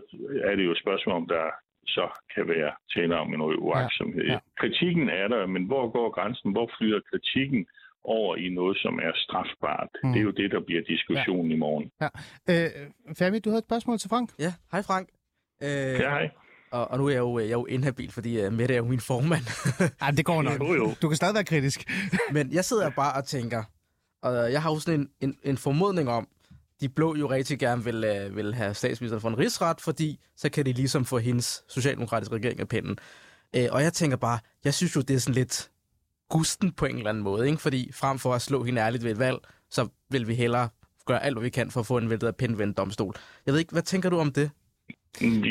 er 0.49 0.55
det 0.55 0.65
jo 0.65 0.71
et 0.71 0.79
spørgsmål, 0.86 1.15
om 1.15 1.27
der 1.27 1.45
så 1.88 2.05
kan 2.36 2.47
være 2.47 2.71
tale 2.95 3.15
om 3.23 3.29
noget 3.29 3.57
uaksomhed. 3.57 4.23
Ja, 4.25 4.31
ja. 4.33 4.39
Kritikken 4.61 5.09
er 5.09 5.27
der, 5.27 5.45
men 5.45 5.63
hvor 5.65 5.89
går 5.91 6.09
grænsen? 6.17 6.51
Hvor 6.51 6.71
flyder 6.77 6.99
kritikken 7.11 7.65
over 8.03 8.36
i 8.36 8.49
noget, 8.49 8.77
som 8.77 8.99
er 8.99 9.11
strafbart? 9.15 9.89
Mm. 10.03 10.11
Det 10.11 10.19
er 10.19 10.23
jo 10.23 10.31
det, 10.31 10.51
der 10.51 10.59
bliver 10.67 10.81
diskussionen 10.81 11.51
ja. 11.51 11.55
i 11.55 11.59
morgen. 11.59 11.91
Ja. 12.01 12.09
Øh, 12.49 12.69
Femi, 13.19 13.39
du 13.39 13.49
havde 13.49 13.59
et 13.59 13.65
spørgsmål 13.69 13.97
til 13.99 14.09
Frank? 14.09 14.29
Ja, 14.39 14.51
hej 14.71 14.81
Frank. 14.89 15.07
Øh, 15.63 15.69
Ja, 16.03 16.09
hej. 16.09 16.29
og, 16.71 16.91
og 16.91 16.97
nu 16.97 17.05
er 17.05 17.11
jeg 17.11 17.19
jo, 17.19 17.39
jeg 17.39 17.45
er 17.47 17.51
jo 17.51 17.65
inhabil, 17.65 18.11
fordi 18.11 18.45
uh, 18.45 18.53
Mette 18.53 18.73
er 18.73 18.77
jo 18.77 18.86
min 18.95 18.99
formand. 19.11 19.45
Ja, 20.01 20.07
det 20.17 20.25
går 20.25 20.41
nok. 20.41 20.59
Jo, 20.59 20.73
jo. 20.81 20.88
Du 21.01 21.07
kan 21.09 21.15
stadig 21.15 21.36
være 21.36 21.43
kritisk. 21.53 21.79
Men 22.31 22.53
jeg 22.53 22.63
sidder 22.65 22.89
bare 22.89 23.13
og 23.19 23.25
tænker, 23.25 23.61
og 24.26 24.45
øh, 24.45 24.51
jeg 24.51 24.61
har 24.61 24.71
jo 24.71 24.80
sådan 24.80 24.99
en, 24.99 25.09
en, 25.21 25.38
en 25.43 25.57
formodning 25.57 26.09
om, 26.09 26.28
de 26.82 26.89
blå 26.89 27.15
jo 27.15 27.30
rigtig 27.30 27.59
gerne 27.59 27.84
vil, 27.84 28.28
uh, 28.30 28.36
vil 28.36 28.53
have 28.53 28.73
statsministeren 28.73 29.21
for 29.21 29.30
en 29.30 29.38
rigsret, 29.38 29.82
fordi 29.82 30.19
så 30.38 30.49
kan 30.49 30.65
de 30.65 30.73
ligesom 30.73 31.05
få 31.05 31.17
hendes 31.17 31.63
socialdemokratiske 31.67 32.36
regering 32.36 32.59
af 32.59 32.67
pinden. 32.67 32.97
Uh, 33.57 33.63
og 33.71 33.84
jeg 33.84 33.93
tænker 33.93 34.17
bare, 34.17 34.39
jeg 34.63 34.73
synes 34.73 34.95
jo, 34.95 35.01
det 35.01 35.15
er 35.15 35.19
sådan 35.19 35.36
lidt 35.36 35.71
gusten 36.30 36.71
på 36.71 36.86
en 36.86 36.97
eller 36.97 37.09
anden 37.09 37.23
måde, 37.23 37.47
ikke? 37.47 37.61
fordi 37.61 37.91
frem 37.91 38.19
for 38.19 38.34
at 38.34 38.41
slå 38.41 38.63
hende 38.63 38.82
ærligt 38.82 39.03
ved 39.03 39.11
et 39.11 39.19
valg, 39.19 39.38
så 39.69 39.88
vil 40.09 40.28
vi 40.28 40.36
hellere 40.36 40.69
gøre 41.05 41.23
alt, 41.23 41.36
hvad 41.36 41.43
vi 41.43 41.49
kan 41.49 41.71
for 41.71 41.80
at 41.80 41.86
få 41.86 41.97
en 41.97 42.09
væltet 42.09 42.28
af 42.28 42.36
pind 42.36 42.55
ved 42.55 42.65
en 42.65 42.73
domstol. 42.73 43.13
Jeg 43.45 43.53
ved 43.53 43.59
ikke, 43.59 43.71
hvad 43.71 43.84
tænker 43.84 44.09
du 44.09 44.19
om 44.19 44.32
det? 44.32 44.51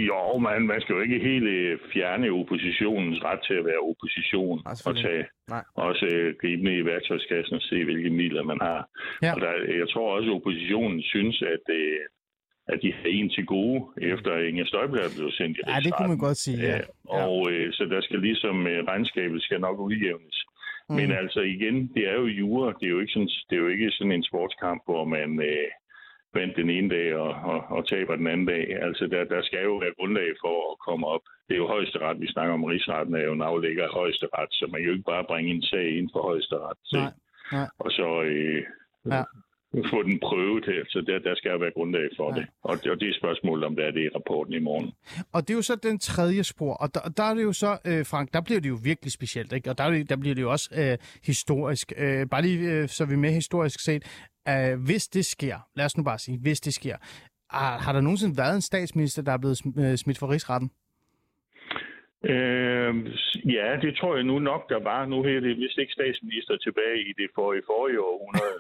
Jo, 0.09 0.39
man, 0.39 0.67
man 0.67 0.81
skal 0.81 0.95
jo 0.95 1.01
ikke 1.01 1.19
helt 1.19 1.45
øh, 1.45 1.79
fjerne 1.93 2.31
oppositionens 2.31 3.25
ret 3.25 3.41
til 3.47 3.55
at 3.55 3.65
være 3.65 3.83
opposition 3.91 4.63
Nej, 4.65 4.75
og 4.87 4.97
tage 4.97 5.25
Nej. 5.49 5.65
også 5.75 6.07
øh, 6.07 6.35
gribe 6.41 6.63
ned 6.65 6.77
i 6.79 6.85
værktøjskassen 6.85 7.55
og 7.55 7.63
se, 7.63 7.85
hvilke 7.85 8.11
midler 8.11 8.43
man 8.43 8.59
har. 8.61 8.89
Ja. 9.23 9.35
Og 9.35 9.41
der, 9.41 9.53
jeg 9.81 9.89
tror 9.93 10.17
også, 10.17 10.31
at 10.31 10.37
oppositionen 10.37 11.03
synes, 11.03 11.43
at, 11.43 11.65
øh, 11.81 11.99
at 12.73 12.79
de 12.83 12.93
har 12.93 13.09
en 13.09 13.31
til 13.31 13.47
gode, 13.47 13.81
efter 14.03 14.39
Inger 14.39 14.67
Støjberg 14.67 15.11
blev 15.17 15.31
sendt 15.31 15.59
i 15.59 15.61
Ja, 15.67 15.77
det 15.87 15.93
kunne 15.95 16.13
man 16.15 16.25
godt 16.27 16.37
sige, 16.37 16.61
ja. 16.63 16.77
Ja. 16.77 17.25
Og 17.25 17.53
øh, 17.53 17.73
så 17.73 17.85
der 17.85 18.01
skal 18.01 18.21
ligesom, 18.21 18.67
øh, 18.67 18.85
regnskabet 18.85 19.43
skal 19.43 19.61
nok 19.61 19.79
udjævnes. 19.81 20.39
Mm. 20.89 20.95
Men 20.97 21.13
altså 21.13 21.41
igen, 21.41 21.77
det 21.95 22.09
er 22.09 22.17
jo 22.23 22.27
jure. 22.27 22.75
Det 22.81 22.87
er 22.87 22.95
jo 22.97 23.01
ikke 23.01 23.13
sådan, 23.13 23.33
det 23.49 23.57
er 23.57 23.63
jo 23.65 23.69
ikke 23.69 23.91
sådan 23.91 24.13
en 24.13 24.29
sportskamp, 24.31 24.83
hvor 24.89 25.05
man 25.05 25.31
øh, 25.51 25.69
vandt 26.35 26.57
den 26.57 26.71
ene 26.71 26.89
dag 26.97 27.09
og, 27.25 27.31
og, 27.53 27.59
og 27.77 27.89
taber 27.89 28.17
den 28.17 28.27
anden 28.27 28.47
dag. 28.47 28.65
Altså 28.87 29.07
der, 29.07 29.25
der 29.25 29.43
skal 29.43 29.63
jo 29.65 29.75
være 29.77 29.95
grundlag 29.99 30.31
for 30.45 30.55
at 30.73 30.79
komme 30.87 31.07
op. 31.15 31.21
Det 31.49 31.55
er 31.55 31.59
jo 31.65 31.67
højesteret, 31.67 32.21
vi 32.21 32.27
snakker 32.35 32.55
om. 32.55 32.65
Rigsretten 32.65 33.15
er 33.15 33.25
jo 33.29 33.33
en 33.33 33.43
aflægger 33.43 33.85
af 33.85 33.91
højesteret, 34.01 34.49
så 34.59 34.65
man 34.73 34.81
kan 34.81 34.87
jo 34.89 34.93
ikke 34.97 35.11
bare 35.15 35.25
bringe 35.25 35.51
en 35.55 35.63
sag 35.63 35.99
ind 35.99 36.09
for 36.13 36.23
højesteret. 36.31 36.77
Nej, 36.93 37.13
nej. 37.53 37.69
Og 37.79 37.91
så 37.91 38.09
øh, 38.23 38.63
Ja. 39.13 39.23
få 39.91 40.03
den 40.03 40.21
prøvet 40.21 40.65
her. 40.67 40.83
Så 40.89 41.01
der, 41.07 41.19
der 41.19 41.35
skal 41.35 41.51
jo 41.51 41.59
være 41.59 41.71
grundlag 41.77 42.09
for 42.17 42.35
Ja. 42.35 42.41
det. 42.41 42.47
Og, 42.63 42.77
det. 42.83 42.91
og 42.93 43.01
det 43.01 43.09
er 43.09 43.15
spørgsmålet, 43.19 43.65
om 43.65 43.77
der 43.77 43.85
er 43.85 43.91
det 43.91 44.01
i 44.05 44.09
rapporten 44.15 44.55
i 44.55 44.59
morgen. 44.59 44.93
Og 45.33 45.43
det 45.43 45.51
er 45.51 45.55
jo 45.55 45.63
så 45.63 45.77
den 45.77 45.99
tredje 45.99 46.45
spor, 46.45 46.75
og 46.75 46.95
der, 46.95 47.01
der 47.17 47.23
er 47.23 47.35
det 47.35 47.43
jo 47.43 47.53
så, 47.53 47.79
øh, 47.87 48.07
Frank, 48.07 48.33
der 48.35 48.41
bliver 48.41 48.61
det 48.61 48.69
jo 48.69 48.79
virkelig 48.85 49.13
specielt, 49.13 49.53
ikke? 49.53 49.71
Og 49.71 49.79
der, 49.79 49.85
er 49.85 49.91
det, 49.91 50.11
der 50.11 50.17
bliver 50.17 50.35
det 50.35 50.43
jo 50.43 50.51
også 50.51 50.69
øh, 50.81 50.99
historisk. 51.27 51.93
Øh, 51.97 52.27
bare 52.31 52.43
lige, 52.43 52.71
øh, 52.73 52.89
så 52.89 53.05
vi 53.05 53.17
med 53.17 53.31
historisk 53.31 53.81
set. 53.85 54.03
Øh, 54.49 54.85
hvis 54.87 55.09
det 55.09 55.25
sker, 55.25 55.57
lad 55.77 55.85
os 55.85 55.97
nu 55.97 56.03
bare 56.05 56.19
sige, 56.19 56.39
hvis 56.39 56.61
det 56.61 56.75
sker, 56.75 56.97
har, 57.51 57.79
har 57.79 57.93
der 57.93 58.01
nogensinde 58.01 58.37
været 58.37 58.55
en 58.55 58.61
statsminister, 58.61 59.23
der 59.23 59.33
er 59.33 59.39
blevet 59.39 59.61
øh, 59.79 59.97
smidt 59.97 60.19
for 60.19 60.31
rigsretten? 60.31 60.71
Øh, 62.35 62.95
ja, 63.57 63.69
det 63.85 63.97
tror 63.97 64.15
jeg 64.17 64.25
nu 64.25 64.39
nok, 64.39 64.63
der 64.73 64.81
var. 64.91 65.07
Nu 65.07 65.17
er 65.19 65.41
det 65.47 65.57
vist 65.63 65.79
ikke 65.79 65.93
statsminister 65.93 66.57
tilbage 66.57 66.99
i 67.11 67.13
det 67.21 67.29
forrige, 67.35 67.63
forrige 67.73 68.01
århundrede. 68.11 68.57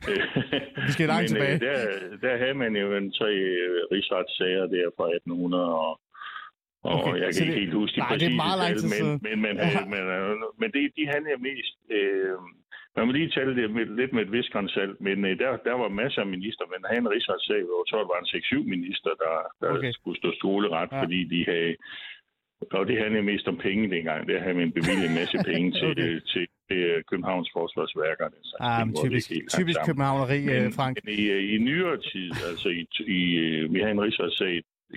Vi 0.86 0.92
skal 0.96 1.06
langt 1.08 1.22
Men 1.22 1.28
tilbage. 1.28 1.54
øh, 1.54 1.60
der, 1.60 2.16
der 2.26 2.34
havde 2.42 2.54
man 2.54 2.72
jo 2.76 2.96
en 2.96 3.12
tre 3.12 3.30
øh, 3.34 3.70
rigsretssager 3.92 4.66
der 4.74 4.86
fra 4.96 5.06
1800 5.14 5.74
og 5.86 6.00
og 6.88 6.92
Okay, 6.94 7.14
jeg 7.22 7.28
kan 7.34 7.42
ikke 7.42 7.52
det- 7.54 7.60
helt 7.62 7.74
huske 7.74 7.94
de 7.96 8.00
nej, 8.00 8.08
det 8.08 8.14
er 8.14 8.18
præcise 8.18 8.42
meget 8.44 8.58
lang 8.62 8.72
tid 8.80 8.88
men, 8.94 9.06
men, 9.26 9.36
men, 9.44 9.54
Ja. 9.56 9.84
men, 9.92 10.02
men, 10.10 10.36
men 10.60 10.68
det, 10.74 10.82
de 10.98 11.02
handler 11.14 11.36
mest... 11.48 11.74
Øh, 11.98 12.34
man 12.96 13.06
må 13.06 13.12
lige 13.12 13.30
tale 13.36 13.52
det 13.58 13.70
med, 13.76 13.86
lidt 14.00 14.12
med 14.12 14.22
et 14.26 14.32
vis 14.32 14.48
grænsalt, 14.54 15.00
men 15.00 15.24
øh, 15.24 15.38
der, 15.38 15.50
der 15.68 15.74
var 15.82 15.88
masser 16.02 16.20
af 16.22 16.26
minister, 16.36 16.64
men 16.72 16.80
han 16.90 17.02
en 17.02 17.10
rigsretssag, 17.14 17.60
hvor 17.66 17.76
jeg 17.80 17.86
tror, 17.88 17.98
der 18.02 18.12
var 18.14 18.20
en 18.22 18.30
6-7 18.64 18.68
minister, 18.74 19.10
der, 19.24 19.34
der 19.60 19.68
Okay. 19.78 19.92
skulle 19.92 20.18
stå 20.22 20.30
skoleret, 20.40 20.88
Ja. 20.92 21.02
fordi 21.02 21.20
de 21.24 21.44
havde... 21.50 21.76
Og 22.72 22.86
det 22.88 22.98
handlede 23.02 23.22
mest 23.22 23.48
om 23.48 23.56
penge 23.56 23.90
dengang. 23.96 24.28
Der 24.28 24.40
havde 24.40 24.54
man 24.54 24.72
bevilget 24.72 25.06
en 25.10 25.14
masse 25.20 25.38
penge 25.50 25.66
til, 25.80 25.90
Okay. 25.90 26.02
okay. 26.02 26.20
til, 26.32 26.46
til 26.68 26.76
øh, 26.76 27.02
Københavns 27.10 27.50
Forsvarsværker. 27.56 28.26
slags 28.28 28.60
Ah, 28.60 28.86
men 28.86 28.96
typisk, 29.04 29.28
typisk 29.58 29.78
københavneri, 29.88 30.40
øh, 30.54 30.62
Men, 30.62 30.72
Frank. 30.72 30.94
men 31.04 31.14
i, 31.18 31.24
øh, 31.36 31.42
i 31.54 31.58
nyere 31.58 31.96
tid, 32.12 32.30
altså 32.50 32.68
i, 32.68 32.82
i, 33.18 33.20
øh, 33.44 33.74
vi 33.74 33.78
havde 33.80 33.92
en 33.98 34.00
rigsretssag 34.06 34.54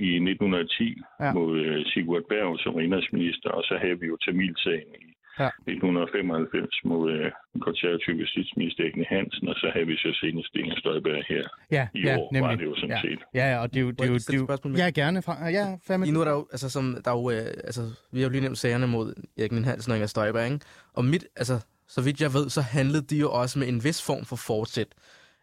i 0.08 0.10
1910 0.20 1.02
Ja. 1.22 1.34
mod 1.34 1.84
Sigurd 1.86 2.24
Berg 2.30 2.60
som 2.60 2.80
indrigsminister, 2.80 3.50
og 3.50 3.64
så 3.64 3.78
havde 3.82 4.00
vi 4.00 4.06
jo 4.08 4.18
Tamilsagen 4.26 4.94
i 5.02 5.12
Ja. 5.39 5.47
1995 5.47 6.81
mod 6.91 7.03
uh, 7.11 7.25
den 7.53 7.61
konservative 7.67 8.15
justitsminister 8.23 8.84
Egne 8.84 9.05
Hansen, 9.13 9.47
og 9.51 9.55
så 9.55 9.67
havde 9.73 9.88
vi 9.88 9.95
så 10.05 10.11
senest 10.21 10.55
Inger 10.55 10.77
Støjberg 10.79 11.23
her 11.29 11.43
Ja, 11.71 11.88
i 11.93 12.01
ja, 12.07 12.17
år, 12.17 12.29
nemlig. 12.34 12.49
var 12.49 12.55
det 12.55 12.65
jo 12.65 12.75
sådan 12.75 12.89
ja. 12.89 13.01
set. 13.01 13.19
Ja, 13.34 13.45
ja, 13.51 13.57
og 13.61 13.67
det 13.73 13.79
er 13.79 13.86
jo... 13.88 13.91
Det 13.91 14.01
er 14.01 14.05
jo, 14.05 14.13
jeg 14.13 14.21
det 14.27 14.34
er 14.34 14.69
jo 14.69 14.75
ja, 14.84 14.89
gerne. 15.01 15.21
Frank. 15.21 15.39
Ja, 15.59 15.65
fandme. 15.88 16.05
Lige 16.05 16.13
nu 16.13 16.19
er 16.19 16.25
der 16.25 16.31
jo, 16.31 16.47
altså, 16.51 16.69
som, 16.69 16.84
der 17.05 17.11
er 17.11 17.17
jo, 17.21 17.29
øh, 17.31 17.45
altså, 17.69 17.81
vi 18.13 18.19
har 18.19 18.27
jo 18.27 18.31
lige 18.31 18.41
nævnt 18.41 18.57
sagerne 18.57 18.88
mod 18.88 19.07
Erik 19.38 19.51
Nien 19.51 19.65
Hansen 19.65 19.91
og 19.91 19.97
Inger 19.97 20.07
Støjberg, 20.07 20.45
ikke? 20.45 20.65
Og 20.93 21.05
mit, 21.05 21.25
altså, 21.36 21.55
så 21.88 22.03
vidt 22.03 22.21
jeg 22.21 22.34
ved, 22.34 22.49
så 22.49 22.61
handlede 22.61 23.05
de 23.11 23.17
jo 23.17 23.31
også 23.31 23.59
med 23.59 23.67
en 23.67 23.84
vis 23.84 24.05
form 24.05 24.25
for 24.25 24.36
fortsæt. 24.36 24.88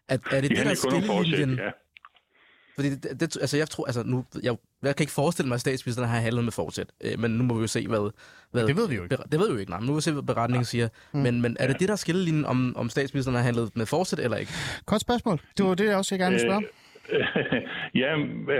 At, 0.09 0.19
er 0.31 0.41
det 0.41 0.49
De 0.49 0.55
det, 0.55 0.65
der 0.65 0.71
er 0.71 0.75
skillelinjen? 0.75 1.57
ja. 1.65 1.71
Fordi 2.81 2.93
det, 3.03 3.19
det, 3.21 3.27
altså 3.45 3.57
jeg 3.57 3.69
tror, 3.73 3.85
altså 3.85 4.03
nu, 4.13 4.17
jeg, 4.47 4.53
jeg 4.87 4.95
kan 4.95 5.03
ikke 5.03 5.19
forestille 5.21 5.47
mig, 5.49 5.55
at 5.55 5.65
statsministeren 5.67 6.09
har 6.09 6.19
handlet 6.27 6.43
med 6.43 6.55
fortsæt. 6.61 6.89
Øh, 7.05 7.15
men 7.21 7.29
nu 7.37 7.43
må 7.43 7.53
vi 7.57 7.61
jo 7.67 7.71
se, 7.77 7.81
hvad... 7.87 8.03
hvad 8.51 8.63
Det 8.69 8.75
ved 8.79 8.87
vi 8.89 8.95
jo 8.95 9.03
ikke. 9.03 9.17
Det 9.31 9.39
ved 9.41 9.47
vi 9.49 9.53
jo 9.53 9.61
ikke, 9.63 9.71
nej. 9.73 9.79
men 9.79 9.85
Nu 9.87 9.91
må 9.91 9.97
vi 10.01 10.05
se, 10.07 10.13
hvad 10.19 10.27
beretningen 10.33 10.67
siger. 10.73 10.87
Mm. 11.13 11.19
Men, 11.25 11.33
men 11.43 11.51
er 11.59 11.67
det 11.67 11.79
det, 11.79 11.87
der 11.87 11.95
er 11.99 12.03
skillelinjen, 12.05 12.45
om, 12.53 12.59
om 12.81 12.89
statsministeren 12.95 13.35
har 13.39 13.43
handlet 13.49 13.67
med 13.79 13.85
fortsæt 13.85 14.19
eller 14.19 14.37
ikke? 14.43 14.53
Godt 14.91 15.01
spørgsmål. 15.01 15.37
Det 15.57 15.65
var 15.65 15.75
det, 15.75 15.85
jeg 15.85 15.97
også 16.01 16.17
gerne 16.17 16.33
ville 16.35 16.47
spørge. 16.49 16.65
ja, 18.03 18.11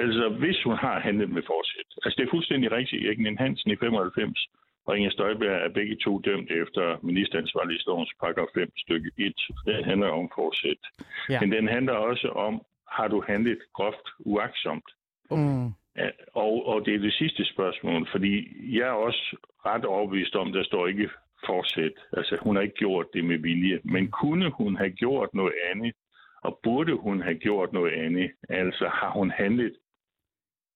altså 0.03 0.25
hvis 0.41 0.59
hun 0.65 0.75
har 0.85 0.97
handlet 1.07 1.29
med 1.35 1.43
forsæt. 1.51 1.89
Altså 2.03 2.15
det 2.17 2.23
er 2.25 2.31
fuldstændig 2.35 2.71
rigtigt. 2.71 3.05
Erik 3.05 3.19
Nien 3.19 3.37
Hansen 3.37 3.71
i 3.71 3.75
95 3.75 4.49
og 4.87 4.97
Inger 4.97 5.11
Støjberg 5.11 5.57
er 5.65 5.71
begge 5.79 5.95
to 6.05 6.13
dømt 6.27 6.49
efter 6.63 6.85
ministeransvarlighedslovens 7.09 8.13
paragraf 8.21 8.49
5 8.53 8.71
stykke 8.77 9.09
1. 9.17 9.33
Den 9.65 9.83
handler 9.89 10.09
om 10.19 10.31
forsæt. 10.35 10.81
Ja. 10.89 11.33
Ja. 11.33 11.39
Men 11.41 11.51
den 11.51 11.67
handler 11.75 11.93
også 11.93 12.27
om, 12.47 12.53
har 12.91 13.07
du 13.07 13.23
handlet 13.27 13.59
groft 13.73 14.07
uaksomt? 14.19 14.89
Mm. 15.31 15.65
Og, 16.33 16.65
og 16.67 16.85
det 16.85 16.95
er 16.95 16.99
det 16.99 17.13
sidste 17.13 17.45
spørgsmål, 17.45 18.07
fordi 18.11 18.33
jeg 18.77 18.87
er 18.87 18.91
også 19.07 19.37
ret 19.65 19.85
overbevist 19.85 20.35
om, 20.35 20.51
der 20.53 20.63
står 20.63 20.87
ikke 20.87 21.09
forsæt. 21.45 21.97
Altså, 22.13 22.37
hun 22.41 22.55
har 22.55 22.63
ikke 22.63 22.75
gjort 22.75 23.05
det 23.13 23.25
med 23.25 23.37
vilje. 23.37 23.79
Men 23.83 24.11
kunne 24.11 24.49
hun 24.49 24.75
have 24.75 24.91
gjort 24.91 25.33
noget 25.33 25.53
andet, 25.71 25.93
og 26.41 26.59
burde 26.63 26.93
hun 26.93 27.21
have 27.21 27.35
gjort 27.35 27.73
noget 27.73 27.93
andet? 27.93 28.31
Altså, 28.49 28.87
har 28.87 29.11
hun 29.11 29.31
handlet 29.31 29.75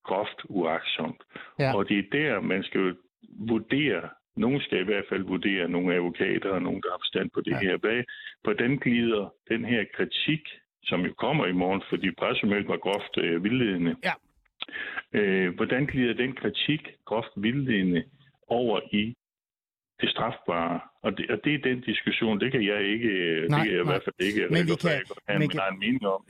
groft 0.04 0.42
uaksomt? 0.50 1.24
Ja. 1.60 1.76
Og 1.76 1.90
det 1.90 2.00
er 2.00 2.10
der, 2.12 2.42
man 2.42 2.64
skal 2.64 2.96
vurdere, 3.40 4.10
nogen 4.36 4.62
skal 4.62 4.80
i 4.82 4.84
hvert 4.84 5.06
fald 5.10 5.24
vurdere, 5.24 5.70
nogle 5.70 5.96
advokater 5.96 6.50
og 6.50 6.62
nogen, 6.62 6.82
der 6.82 6.92
har 6.92 6.98
forstand 6.98 7.30
på 7.34 7.42
det 7.42 7.52
ja. 7.52 7.60
her. 7.60 7.78
Hvad, 7.78 8.04
hvordan 8.44 8.78
glider 8.78 9.34
den 9.50 9.66
her 9.66 9.86
kritik, 9.96 10.42
som 10.86 11.06
jo 11.06 11.14
kommer 11.14 11.46
i 11.46 11.52
morgen, 11.52 11.82
fordi 11.90 12.12
pressemødet 12.12 12.68
var 12.68 12.78
groft 12.78 13.18
øh, 13.18 13.44
vildledende, 13.44 13.96
Ja. 14.04 14.14
Øh, 15.14 15.56
hvordan 15.56 15.86
glider 15.86 16.14
den 16.14 16.34
kritik 16.36 16.82
groft 17.06 17.34
vildledende 17.36 18.04
over 18.48 18.80
i 18.92 19.16
det 20.02 20.10
strafbare? 20.10 20.80
Og 21.04 21.12
det, 21.18 21.26
og 21.30 21.38
det 21.44 21.54
er 21.54 21.62
den 21.70 21.82
diskussion, 21.82 22.40
det 22.40 22.52
kan 22.52 22.64
jeg 22.72 22.80
ikke, 22.94 23.10
Nej, 23.50 23.60
det 23.60 23.68
kan 23.68 23.76
jeg 23.76 23.82
i 23.82 23.84
nej. 23.84 23.92
hvert 23.94 24.04
fald 24.08 24.16
ikke 24.28 24.42
Men 24.52 24.68
vi 24.68 24.76
kan- 24.76 24.90
have 24.90 25.02
men 25.30 25.40
min 25.40 25.50
kan- 25.50 25.60
egen 25.60 25.80
mening 25.80 26.06
om. 26.06 26.22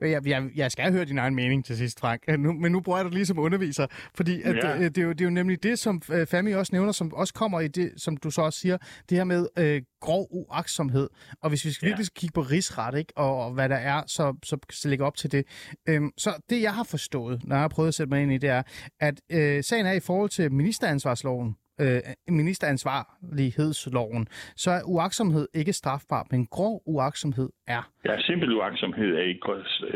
Jeg, 0.00 0.26
jeg, 0.26 0.50
jeg 0.56 0.72
skal 0.72 0.92
høre 0.92 1.04
din 1.04 1.18
egen 1.18 1.34
mening 1.34 1.64
til 1.64 1.76
sidst, 1.76 2.00
Frank. 2.00 2.20
Nu, 2.38 2.52
men 2.52 2.72
nu 2.72 2.80
bruger 2.80 2.98
jeg 2.98 3.04
dig 3.04 3.12
lige 3.14 3.26
som 3.26 3.38
underviser, 3.38 3.86
fordi 4.16 4.42
at, 4.42 4.56
Ja. 4.56 4.78
det, 4.78 4.94
det, 4.96 5.02
er 5.02 5.06
jo, 5.06 5.12
det 5.12 5.20
er 5.20 5.24
jo 5.24 5.30
nemlig 5.30 5.62
det, 5.62 5.78
som 5.78 6.02
øh, 6.12 6.26
Fami 6.26 6.52
også 6.52 6.70
nævner, 6.74 6.92
som 6.92 7.14
også 7.14 7.34
kommer 7.34 7.60
i 7.60 7.68
det, 7.68 7.92
som 7.96 8.16
du 8.16 8.30
så 8.30 8.42
også 8.42 8.58
siger, 8.60 8.78
det 9.08 9.16
her 9.18 9.24
med 9.24 9.46
øh, 9.58 9.82
grov 10.00 10.26
uaksomhed. 10.30 11.08
Og 11.42 11.48
hvis 11.48 11.64
vi 11.64 11.70
skal 11.70 11.86
Ja. 11.86 11.90
virkelig 11.90 12.06
skal 12.06 12.20
kigge 12.20 12.32
på 12.34 12.40
rigsret, 12.40 12.98
ikke, 12.98 13.12
og, 13.16 13.44
og 13.44 13.52
hvad 13.52 13.68
der 13.68 13.76
er, 13.76 14.02
så, 14.06 14.36
så, 14.44 14.58
så 14.70 14.88
lægge 14.88 15.04
op 15.04 15.16
til 15.16 15.32
det. 15.32 15.44
Øhm, 15.88 16.10
så 16.18 16.30
det, 16.50 16.62
jeg 16.62 16.72
har 16.74 16.84
forstået, 16.90 17.40
når 17.44 17.56
jeg 17.56 17.60
har 17.60 17.68
prøvet 17.68 17.88
at 17.88 17.94
sætte 17.94 18.10
mig 18.10 18.22
ind 18.22 18.32
i, 18.32 18.38
det 18.38 18.50
er, 18.50 18.62
at 19.00 19.20
øh, 19.32 19.62
sagen 19.64 19.86
er 19.86 19.92
i 19.92 20.00
forhold 20.00 20.30
til 20.30 20.52
ministeransvarsloven, 20.52 21.56
øh, 21.80 22.00
ministeransvarlighedsloven, 22.28 24.28
så 24.56 24.70
er 24.70 24.80
uaksomhed 24.84 25.48
ikke 25.54 25.72
strafbar, 25.72 26.26
men 26.30 26.46
grov 26.46 26.82
uaksomhed 26.86 27.48
er. 27.66 27.90
Ja, 28.04 28.20
simpel 28.20 28.56
uaksomhed 28.56 29.14
er 29.14 29.22
ikke 29.22 29.40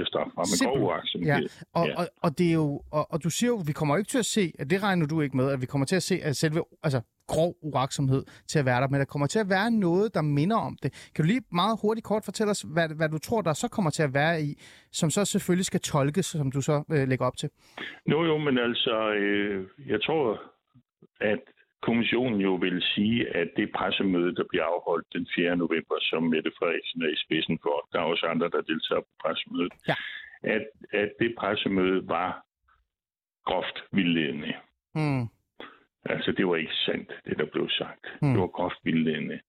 strafbar, 0.06 0.32
men 0.36 0.46
Simpel. 0.46 0.78
grov 0.80 0.88
uaksomhed. 0.88 1.28
Ja, 1.28 1.38
og, 1.74 1.86
Ja. 1.86 1.94
og, 1.98 2.06
og 2.22 2.38
det 2.38 2.48
er 2.48 2.52
jo, 2.54 2.82
og, 2.92 3.12
og 3.12 3.24
du 3.24 3.30
siger 3.30 3.50
jo, 3.50 3.62
vi 3.66 3.72
kommer 3.72 3.96
ikke 3.96 4.08
til 4.10 4.18
at 4.18 4.26
se, 4.26 4.52
at 4.58 4.70
det 4.70 4.82
regner 4.82 5.06
du 5.06 5.20
ikke 5.20 5.36
med, 5.36 5.50
at 5.50 5.60
vi 5.60 5.66
kommer 5.66 5.84
til 5.86 5.96
at 5.96 6.02
se, 6.02 6.20
at 6.22 6.36
selve, 6.36 6.64
altså 6.82 7.00
grov 7.26 7.54
uaksomhed 7.62 8.24
til 8.46 8.58
at 8.58 8.64
være 8.64 8.80
der, 8.80 8.88
men 8.88 9.00
der 9.00 9.06
kommer 9.06 9.26
til 9.26 9.38
at 9.38 9.48
være 9.48 9.70
noget, 9.70 10.14
der 10.14 10.22
minder 10.22 10.56
om 10.56 10.76
det. 10.82 11.10
Kan 11.14 11.22
du 11.24 11.26
lige 11.26 11.42
meget 11.52 11.78
hurtigt 11.82 12.04
kort 12.06 12.24
fortælle 12.24 12.50
os, 12.50 12.62
hvad, 12.62 12.88
hvad 12.88 13.08
du 13.08 13.18
tror, 13.18 13.42
der 13.42 13.52
så 13.52 13.68
kommer 13.68 13.90
til 13.90 14.02
at 14.02 14.14
være 14.14 14.42
i, 14.42 14.60
som 14.92 15.10
så 15.10 15.24
selvfølgelig 15.24 15.66
skal 15.66 15.80
tolkes, 15.80 16.26
som 16.26 16.52
du 16.52 16.60
så 16.60 16.84
øh, 16.92 17.08
lægger 17.08 17.26
op 17.26 17.36
til? 17.36 17.50
Jo, 18.10 18.24
jo, 18.24 18.38
men 18.38 18.58
altså, 18.58 19.10
øh, 19.12 19.66
jeg 19.86 20.02
tror, 20.02 20.40
at 21.20 21.38
kommissionen 21.82 22.40
jo 22.40 22.54
vil 22.54 22.82
sige, 22.82 23.36
at 23.36 23.48
det 23.56 23.72
pressemøde, 23.72 24.34
der 24.34 24.44
bliver 24.50 24.64
afholdt 24.64 25.06
den 25.12 25.26
4. 25.34 25.56
november, 25.56 25.96
som 26.00 26.22
Mette 26.22 26.50
Frederiksen 26.58 27.02
er 27.02 27.08
i 27.08 27.16
spidsen 27.24 27.58
for, 27.62 27.88
der 27.92 27.98
er 28.00 28.04
også 28.04 28.26
andre, 28.26 28.48
der 28.48 28.60
deltager 28.60 29.00
på 29.00 29.12
pressemødet, 29.22 29.72
Ja. 29.88 29.94
at, 30.42 30.64
at 30.92 31.10
det 31.20 31.34
pressemøde 31.38 32.08
var 32.08 32.44
groft 33.44 33.78
vildledende. 33.92 34.54
Mm. 34.94 35.24
Altså, 36.04 36.32
det 36.32 36.46
var 36.46 36.56
ikke 36.56 36.74
sandt, 36.86 37.12
det 37.26 37.38
der 37.38 37.46
blev 37.52 37.68
sagt. 37.70 38.04
Mm. 38.22 38.28
Det 38.32 38.40
var 38.40 38.46
groft 38.46 38.78
vildledende. 38.84 39.40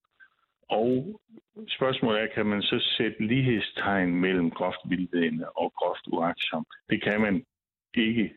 Og 0.69 1.21
spørgsmålet 1.67 2.21
er, 2.21 2.27
kan 2.35 2.45
man 2.45 2.61
så 2.61 2.79
sætte 2.97 3.25
lighedstegn 3.27 4.15
mellem 4.15 4.51
groft 4.51 4.79
vildledende 4.85 5.49
og 5.49 5.73
groft 5.73 6.07
uagtsomt? 6.07 6.67
Det 6.89 7.03
kan 7.03 7.21
man 7.21 7.45
ikke 7.93 8.33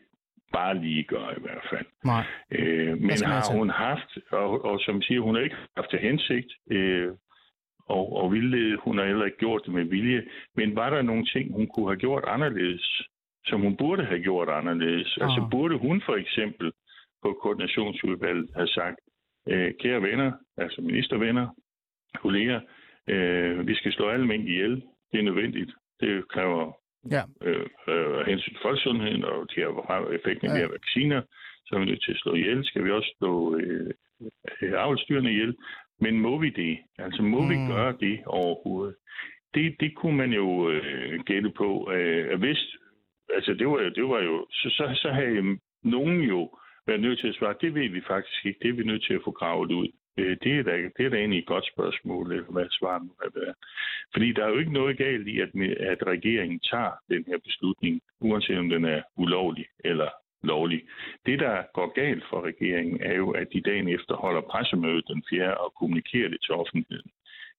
bare 0.53 0.77
lige 0.77 1.03
gøre 1.03 1.31
i 1.37 1.41
hvert 1.41 1.65
fald. 1.71 1.85
Nej. 2.05 2.23
Øh, 2.51 2.97
men 3.01 3.17
har 3.25 3.57
hun 3.57 3.69
haft, 3.69 4.17
og, 4.31 4.65
og 4.65 4.79
som 4.79 5.01
siger, 5.01 5.21
hun 5.21 5.35
har 5.35 5.41
ikke 5.41 5.55
haft 5.77 5.89
til 5.89 5.99
hensigt, 5.99 6.51
øh, 6.71 7.11
og, 7.85 8.15
og 8.15 8.31
vildlede, 8.33 8.77
hun 8.77 8.97
har 8.97 9.05
heller 9.05 9.25
ikke 9.25 9.37
gjort 9.37 9.61
det 9.65 9.73
med 9.73 9.83
vilje, 9.83 10.23
men 10.55 10.75
var 10.75 10.89
der 10.89 11.01
nogle 11.01 11.25
ting, 11.25 11.53
hun 11.53 11.67
kunne 11.67 11.87
have 11.87 11.99
gjort 11.99 12.23
anderledes, 12.27 13.01
som 13.45 13.61
hun 13.61 13.77
burde 13.77 14.05
have 14.05 14.21
gjort 14.21 14.49
anderledes? 14.49 15.17
Ah. 15.17 15.23
Altså 15.23 15.47
burde 15.51 15.77
hun 15.77 16.01
for 16.05 16.15
eksempel 16.15 16.71
på 17.23 17.39
koordinationsudvalget 17.41 18.49
have 18.55 18.67
sagt, 18.67 18.99
øh, 19.49 19.73
kære 19.79 20.01
venner, 20.01 20.31
altså 20.57 20.81
ministervenner, 20.81 21.47
kolleger, 22.15 22.61
øh, 23.07 23.67
vi 23.67 23.75
skal 23.75 23.93
slå 23.93 24.09
alle 24.09 24.27
mænd 24.27 24.49
ihjel. 24.49 24.83
Det 25.11 25.19
er 25.19 25.23
nødvendigt. 25.23 25.71
Det 25.99 26.27
kræver 26.27 26.82
Ja. 27.11 27.23
øh, 27.41 27.65
øh, 27.87 28.25
hensyn 28.27 28.53
til 28.53 28.61
folkesundheden 28.61 29.23
og 29.23 29.47
at 29.57 29.85
have 29.87 30.15
effekten 30.15 30.49
af 30.49 30.59
Ja. 30.59 30.67
vacciner, 30.67 31.21
så 31.65 31.75
er 31.75 31.79
vi 31.79 31.85
nødt 31.85 32.03
til 32.03 32.11
at 32.11 32.17
slå 32.17 32.33
ihjel. 32.33 32.65
Skal 32.65 32.83
vi 32.83 32.91
også 32.91 33.15
slå 33.17 33.57
øh, 33.57 33.91
øh, 34.61 34.73
avlstyrene 34.77 35.31
ihjel? 35.31 35.55
Men 35.99 36.19
må 36.19 36.37
vi 36.37 36.49
det? 36.49 36.77
Altså 36.97 37.21
må 37.21 37.41
mm. 37.41 37.49
vi 37.49 37.55
gøre 37.73 37.97
det 37.99 38.19
overhovedet? 38.25 38.95
Det, 39.53 39.75
det 39.79 39.95
kunne 39.95 40.17
man 40.17 40.33
jo 40.33 40.69
øh, 40.69 41.19
gætte 41.25 41.49
på. 41.49 41.91
Øh, 41.91 42.39
hvis, 42.39 42.75
altså 43.35 43.53
det 43.53 43.67
var, 43.67 43.77
det 43.77 44.03
var 44.03 44.21
jo, 44.21 44.47
så, 44.51 44.69
så, 44.69 44.85
så 44.95 45.09
havde 45.11 45.57
nogen 45.83 46.21
jo 46.21 46.57
været 46.87 47.01
nødt 47.01 47.19
til 47.19 47.27
at 47.27 47.35
svare, 47.35 47.55
det 47.61 47.73
ved 47.75 47.89
vi 47.89 48.01
faktisk 48.07 48.45
ikke, 48.45 48.59
det 48.61 48.69
er 48.69 48.73
vi 48.73 48.83
nødt 48.83 49.03
til 49.03 49.13
at 49.13 49.21
få 49.23 49.31
gravet 49.31 49.71
ud. 49.71 49.87
Øh, 50.17 50.37
det, 50.43 50.59
er 50.59 50.63
da, 50.63 50.71
det 50.97 51.05
er 51.05 51.09
da 51.09 51.17
egentlig 51.17 51.39
et 51.39 51.45
godt 51.53 51.67
spørgsmål, 51.73 52.51
hvad 52.51 52.65
svaret 52.69 53.03
nu 53.03 53.11
har 53.23 53.31
været. 53.35 53.55
Fordi 54.13 54.31
der 54.31 54.45
er 54.45 54.49
jo 54.49 54.59
ikke 54.59 54.73
noget 54.73 54.97
galt 54.97 55.27
i, 55.27 55.39
at, 55.39 55.49
at 55.79 56.07
regeringen 56.07 56.59
tager 56.59 56.91
den 57.09 57.23
her 57.27 57.37
beslutning, 57.37 58.01
uanset 58.21 58.57
om 58.57 58.69
den 58.69 58.85
er 58.85 59.01
ulovlig 59.17 59.65
eller 59.79 60.09
lovlig. 60.43 60.81
Det, 61.25 61.39
der 61.39 61.63
går 61.73 61.93
galt 61.93 62.23
for 62.29 62.41
regeringen, 62.41 63.01
er 63.01 63.15
jo, 63.15 63.31
at 63.31 63.47
de 63.53 63.61
dagen 63.61 63.87
efter 63.87 64.15
holder 64.15 64.41
pressemødet 64.41 65.07
den 65.07 65.23
4. 65.29 65.57
og 65.57 65.73
kommunikerer 65.79 66.29
det 66.29 66.39
til 66.41 66.53
offentligheden, 66.53 67.11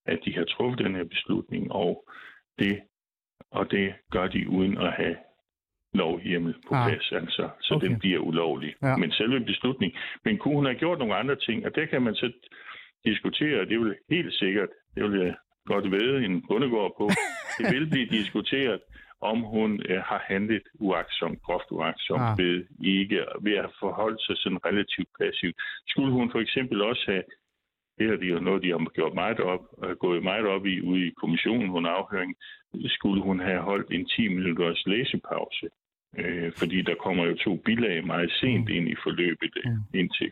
at 0.07 0.19
de 0.25 0.35
har 0.35 0.45
truffet 0.45 0.79
den 0.79 0.95
her 0.95 1.05
beslutning, 1.05 1.73
og 1.73 2.09
det, 2.59 2.81
og 3.51 3.71
det 3.71 3.95
gør 4.11 4.27
de 4.27 4.49
uden 4.49 4.79
at 4.79 4.93
have 4.93 5.17
lovhjemmel 5.95 6.55
på 6.69 6.75
Ah. 6.75 6.87
plads, 6.89 7.13
altså, 7.13 7.49
så 7.61 7.75
Okay. 7.75 7.89
den 7.89 7.99
bliver 7.99 8.19
ulovlig. 8.19 8.75
Ja. 8.83 8.97
Men 8.97 9.11
selve 9.13 9.41
beslutningen, 9.41 9.99
men 10.25 10.39
kunne 10.39 10.55
hun 10.55 10.65
have 10.67 10.79
gjort 10.79 10.99
nogle 10.99 11.15
andre 11.15 11.37
ting, 11.37 11.67
og 11.67 11.75
det 11.75 11.91
kan 11.91 12.03
man 12.03 12.15
så 12.15 12.33
diskutere, 13.05 13.61
og 13.61 13.67
det 13.69 13.81
vil 13.81 13.95
helt 14.11 14.35
sikkert, 14.35 14.69
det 14.95 15.03
vil 15.11 15.21
jeg 15.21 15.35
godt 15.67 15.91
ved 15.91 16.17
en 16.25 16.43
bundegård 16.49 16.95
på, 16.99 17.09
det 17.59 17.75
vil 17.75 17.87
blive 17.91 18.07
diskuteret, 18.07 18.81
om 19.21 19.41
hun 19.41 19.71
øh, 19.89 20.01
har 20.03 20.23
handlet 20.27 20.63
uaksomt, 20.81 21.43
groft 21.43 21.71
uaksomt, 21.71 22.23
Ah. 22.23 22.39
ved, 22.39 22.65
ikke, 22.85 23.25
ved 23.41 23.53
at 23.57 23.71
forholde 23.81 24.19
sig 24.27 24.37
sådan 24.39 24.65
relativt 24.67 25.09
passivt. 25.21 25.57
Skulle 25.89 26.13
hun 26.13 26.31
for 26.31 26.41
eksempel 26.41 26.83
også 26.83 27.05
have, 27.09 27.23
det 27.99 28.23
er 28.25 28.35
jo 28.35 28.41
noget, 28.41 28.63
de 28.63 28.71
har 28.71 28.91
gjort 28.95 29.15
meget 29.15 29.41
op, 29.41 29.61
og 29.79 29.99
gået 29.99 30.23
meget 30.23 30.47
op 30.47 30.67
i 30.67 30.81
ude 30.81 31.07
i 31.07 31.11
kommissionen 31.11 31.71
under 31.71 31.91
afhøring, 31.91 32.35
skulle 32.87 33.23
hun 33.23 33.41
have 33.41 33.61
holdt 33.61 33.91
en 33.93 34.07
10 34.07 34.29
minutters 34.29 34.83
læsepause. 34.87 35.67
Øh, 36.19 36.53
fordi 36.59 36.83
der 36.83 36.95
kommer 36.95 37.25
jo 37.25 37.35
to 37.37 37.57
bilag 37.57 38.07
meget 38.07 38.31
sent 38.41 38.69
ind 38.69 38.89
i 38.89 38.95
forløbet, 39.03 39.55
indtil, 39.95 40.31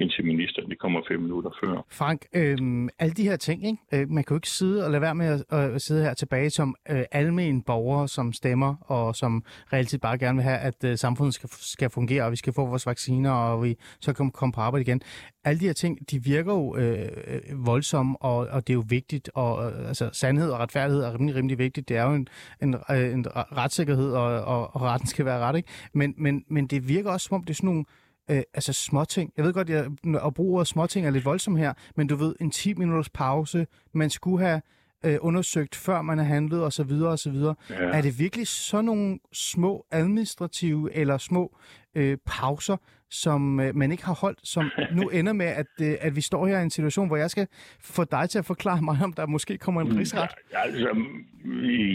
indtil 0.00 0.24
ministeren. 0.24 0.70
Det 0.70 0.78
kommer 0.78 1.00
fem 1.08 1.20
minutter 1.20 1.50
før. 1.64 1.86
Frank, 1.90 2.26
øh, 2.34 2.56
alle 2.98 3.14
de 3.14 3.22
her 3.22 3.36
ting, 3.36 3.66
ikke? 3.66 4.02
Øh, 4.02 4.10
man 4.10 4.24
kan 4.24 4.34
jo 4.34 4.38
ikke 4.38 4.50
sidde 4.50 4.84
og 4.84 4.90
lade 4.90 5.00
være 5.00 5.14
med 5.14 5.44
at, 5.50 5.58
at 5.58 5.82
sidde 5.82 6.04
her 6.04 6.14
tilbage 6.14 6.50
som 6.50 6.76
øh, 6.90 7.02
almen 7.12 7.62
borgere, 7.62 8.08
som 8.08 8.32
stemmer, 8.32 8.74
og 8.80 9.16
som 9.16 9.44
reelt 9.72 10.00
bare 10.02 10.18
gerne 10.18 10.36
vil 10.36 10.42
have, 10.42 10.58
at 10.58 10.84
øh, 10.84 10.98
samfundet 10.98 11.34
skal, 11.34 11.48
skal 11.52 11.90
fungere, 11.90 12.24
og 12.24 12.30
vi 12.30 12.36
skal 12.36 12.52
få 12.52 12.66
vores 12.66 12.86
vacciner, 12.86 13.30
og 13.30 13.64
vi 13.64 13.76
så 14.00 14.12
kan 14.12 14.30
komme 14.30 14.52
på 14.52 14.60
arbejde 14.60 14.82
igen. 14.82 15.00
Alle 15.44 15.60
de 15.60 15.66
her 15.66 15.72
ting, 15.72 16.10
de 16.10 16.24
virker 16.24 16.52
jo 16.52 16.76
øh, 16.76 17.08
øh, 17.26 17.66
voldsomme, 17.66 18.16
og, 18.22 18.36
og 18.36 18.66
det 18.66 18.72
er 18.72 18.74
jo 18.74 18.84
vigtigt, 18.88 19.30
og 19.34 19.72
øh, 19.72 19.88
altså, 19.88 20.10
sandhed 20.12 20.50
og 20.50 20.60
retfærdighed 20.60 21.04
er 21.04 21.14
rimelig, 21.14 21.34
rimelig 21.34 21.58
vigtigt. 21.58 21.88
Det 21.88 21.96
er 21.96 22.02
jo 22.02 22.14
en, 22.14 22.28
en, 22.62 22.74
øh, 22.90 23.12
en 23.12 23.26
retssikkerhed, 23.34 24.12
og, 24.12 24.44
og, 24.44 24.76
og 24.76 24.82
retten 24.82 25.08
skal 25.08 25.24
være 25.24 25.38
ret, 25.38 25.56
ikke? 25.56 25.68
Men, 25.92 26.14
men, 26.16 26.44
men 26.48 26.66
det 26.66 26.88
virker 26.88 27.10
også, 27.10 27.26
som 27.26 27.34
om 27.34 27.44
det 27.44 27.50
er 27.50 27.54
sådan 27.54 27.66
nogle 27.66 27.84
øh, 28.30 28.42
altså 28.54 28.72
småting. 28.72 29.32
Jeg 29.36 29.44
ved 29.44 29.52
godt, 29.52 29.70
jeg, 29.70 29.90
at 30.24 30.34
bruge 30.34 30.54
ordet 30.54 30.68
småting 30.68 31.06
er 31.06 31.10
lidt 31.10 31.24
voldsomt 31.24 31.58
her, 31.58 31.72
men 31.96 32.06
du 32.06 32.16
ved, 32.16 32.34
en 32.40 32.50
10 32.50 32.74
minutters 32.74 33.08
pause, 33.08 33.66
man 33.92 34.10
skulle 34.10 34.44
have 34.46 34.62
øh, 35.04 35.16
undersøgt, 35.20 35.74
før 35.76 36.02
man 36.02 36.18
har 36.18 36.24
handlet, 36.24 36.64
og 36.64 36.72
så 36.72 36.84
videre, 36.84 37.10
og 37.10 37.18
så 37.18 37.30
videre. 37.30 37.54
Ja. 37.70 37.74
Er 37.74 38.02
det 38.02 38.18
virkelig 38.18 38.46
sådan 38.48 38.84
nogle 38.84 39.18
små 39.32 39.86
administrative 39.92 40.94
eller 40.94 41.18
små 41.18 41.56
øh, 41.94 42.16
pauser, 42.26 42.76
som 43.10 43.60
øh, 43.60 43.76
man 43.76 43.92
ikke 43.92 44.04
har 44.04 44.14
holdt, 44.14 44.38
som 44.42 44.70
nu 44.92 45.08
ender 45.18 45.32
med, 45.32 45.46
at, 45.46 45.66
øh, 45.82 45.94
at 46.00 46.16
vi 46.16 46.20
står 46.20 46.46
her 46.46 46.58
i 46.58 46.62
en 46.62 46.70
situation, 46.70 47.06
hvor 47.06 47.16
jeg 47.16 47.30
skal 47.30 47.46
få 47.80 48.04
dig 48.04 48.30
til 48.30 48.38
at 48.38 48.44
forklare 48.44 48.82
mig, 48.82 48.96
om 49.04 49.12
der 49.12 49.26
måske 49.26 49.58
kommer 49.58 49.80
en 49.80 49.98
rigsret? 49.98 50.30
Ja, 50.52 50.60
altså, 50.64 50.88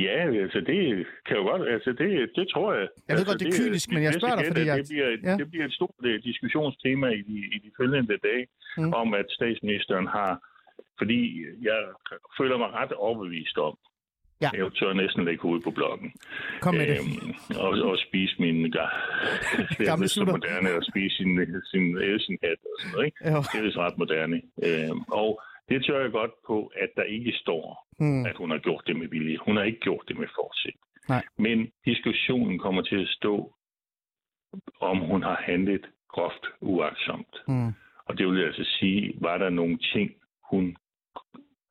ja, 0.07 0.41
altså 0.43 0.60
det 0.60 1.05
kan 1.28 1.38
jo 1.38 1.43
godt, 1.43 1.70
altså 1.70 1.89
det, 1.91 2.30
det 2.36 2.47
tror 2.53 2.74
jeg. 2.74 2.88
Jeg 3.07 3.14
ved 3.14 3.20
altså, 3.20 3.26
godt, 3.26 3.39
det 3.39 3.47
er 3.47 3.64
kynisk, 3.64 3.91
men 3.91 4.03
jeg 4.03 4.14
spørger 4.14 4.36
dig, 4.36 4.45
fordi 4.47 4.66
jeg... 4.66 4.78
Det 4.78 4.88
bliver, 4.89 5.10
ja. 5.24 5.38
det 5.38 5.49
bliver 5.51 5.66
et 5.66 5.74
stort 5.74 5.95
øh, 6.03 6.24
diskussionstema 6.24 7.07
i 7.07 7.22
de, 7.30 7.38
i 7.55 7.57
de 7.66 7.72
følgende 7.78 8.18
dage, 8.30 8.45
Mm. 8.78 8.84
mm. 8.86 8.93
om 8.93 9.14
at 9.14 9.26
statsministeren 9.30 10.07
har, 10.07 10.32
fordi 10.99 11.19
jeg 11.69 11.79
føler 12.37 12.57
mig 12.57 12.69
ret 12.79 12.91
overbevist 12.93 13.57
om, 13.57 13.77
Ja. 14.41 14.49
jeg 14.53 14.71
tør 14.73 14.93
næsten 14.93 15.25
lægge 15.25 15.41
hovedet 15.41 15.63
på 15.63 15.71
blokken, 15.71 16.13
Kom 16.61 16.75
med 16.75 16.87
det. 16.87 16.97
øhm, 16.99 17.59
og, 17.65 17.69
og 17.89 17.97
spise 18.07 18.35
min 18.39 18.63
det 18.65 18.75
er 18.75 19.85
Gamle 19.85 20.07
sutter. 20.07 20.33
moderne 20.33 20.69
at 20.69 20.85
spise 20.91 21.15
sin, 21.17 21.29
sin 21.71 21.97
elsenhat 21.97 22.59
og 22.69 22.75
sådan 22.79 22.91
noget, 22.93 23.05
ikke? 23.05 23.17
Jo. 23.31 23.37
Det 23.51 23.55
er 23.59 23.63
vist 23.63 23.77
ret 23.77 23.97
moderne. 23.97 24.41
Øhm, 24.65 25.01
og 25.07 25.41
det 25.69 25.85
tør 25.85 26.01
jeg 26.01 26.11
godt 26.11 26.31
på, 26.47 26.71
at 26.83 26.89
der 26.95 27.03
ikke 27.03 27.33
står, 27.43 27.85
Mm. 28.01 28.25
at 28.25 28.35
hun 28.37 28.49
har 28.51 28.57
gjort 28.57 28.83
det 28.87 28.95
med 28.95 29.07
vilje. 29.07 29.37
Hun 29.45 29.57
har 29.57 29.63
ikke 29.63 29.79
gjort 29.79 30.03
det 30.07 30.17
med 30.17 30.27
forsæt. 30.35 30.79
Nej. 31.09 31.23
Men 31.37 31.71
diskussionen 31.85 32.59
kommer 32.59 32.81
til 32.81 32.95
at 33.01 33.07
stå, 33.07 33.53
om 34.81 34.97
hun 34.97 35.23
har 35.23 35.41
handlet 35.45 35.85
groft 36.09 36.45
uaksomt. 36.61 37.33
Mm. 37.47 37.71
Og 38.05 38.17
det 38.17 38.27
vil 38.27 38.43
altså 38.43 38.63
sige, 38.79 39.13
var 39.21 39.37
der 39.37 39.49
nogle 39.49 39.77
ting, 39.93 40.11
hun 40.51 40.77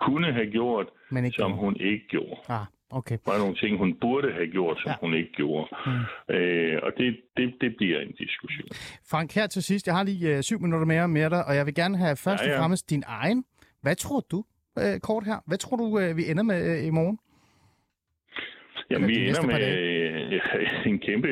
kunne 0.01 0.33
have 0.33 0.51
gjort, 0.51 0.87
Men 1.11 1.25
ikke 1.25 1.37
som 1.37 1.53
hun 1.53 1.77
ikke 1.77 2.05
gjorde. 2.09 2.41
Ah, 2.49 2.67
okay. 2.91 3.19
Var 3.27 3.33
der 3.33 3.39
nogle 3.41 3.55
ting, 3.57 3.79
hun 3.79 3.95
burde 4.01 4.33
have 4.33 4.47
gjort, 4.47 4.77
som 4.83 4.89
Ja. 4.91 4.95
hun 5.01 5.15
ikke 5.15 5.33
gjorde. 5.33 5.69
Mm. 5.87 6.35
Øh, 6.35 6.79
og 6.83 6.93
det, 6.99 7.17
det, 7.37 7.55
det 7.61 7.75
bliver 7.77 8.01
en 8.01 8.13
diskussion. 8.13 8.69
Frank, 9.11 9.35
her 9.35 9.47
til 9.47 9.63
sidst, 9.63 9.87
jeg 9.87 9.97
har 9.97 10.03
lige 10.05 10.37
øh, 10.37 10.43
syv 10.43 10.61
minutter 10.61 10.87
mere 10.87 11.09
med 11.09 11.31
dig, 11.31 11.45
og 11.47 11.57
jeg 11.57 11.67
vil 11.67 11.75
gerne 11.75 11.97
have 11.99 12.17
først 12.17 12.43
Ja, 12.43 12.49
og 12.49 12.55
ja. 12.55 12.61
fremmest 12.61 12.91
din 12.91 13.03
egen. 13.07 13.45
Hvad 13.83 13.97
tror 13.97 14.21
du, 14.31 14.45
øh, 14.79 15.01
kort 15.01 15.25
her, 15.25 15.37
hvad 15.47 15.59
tror 15.59 15.77
du, 15.77 15.99
øh, 15.99 16.17
vi 16.17 16.31
ender 16.31 16.43
med 16.43 16.79
øh, 16.79 16.87
i 16.87 16.91
morgen? 16.91 17.19
Jamen, 18.91 19.09
vi 19.11 19.17
ender 19.29 19.45
med 19.53 19.63
øh, 19.87 20.87
en 20.91 20.99
kæmpe, 21.07 21.31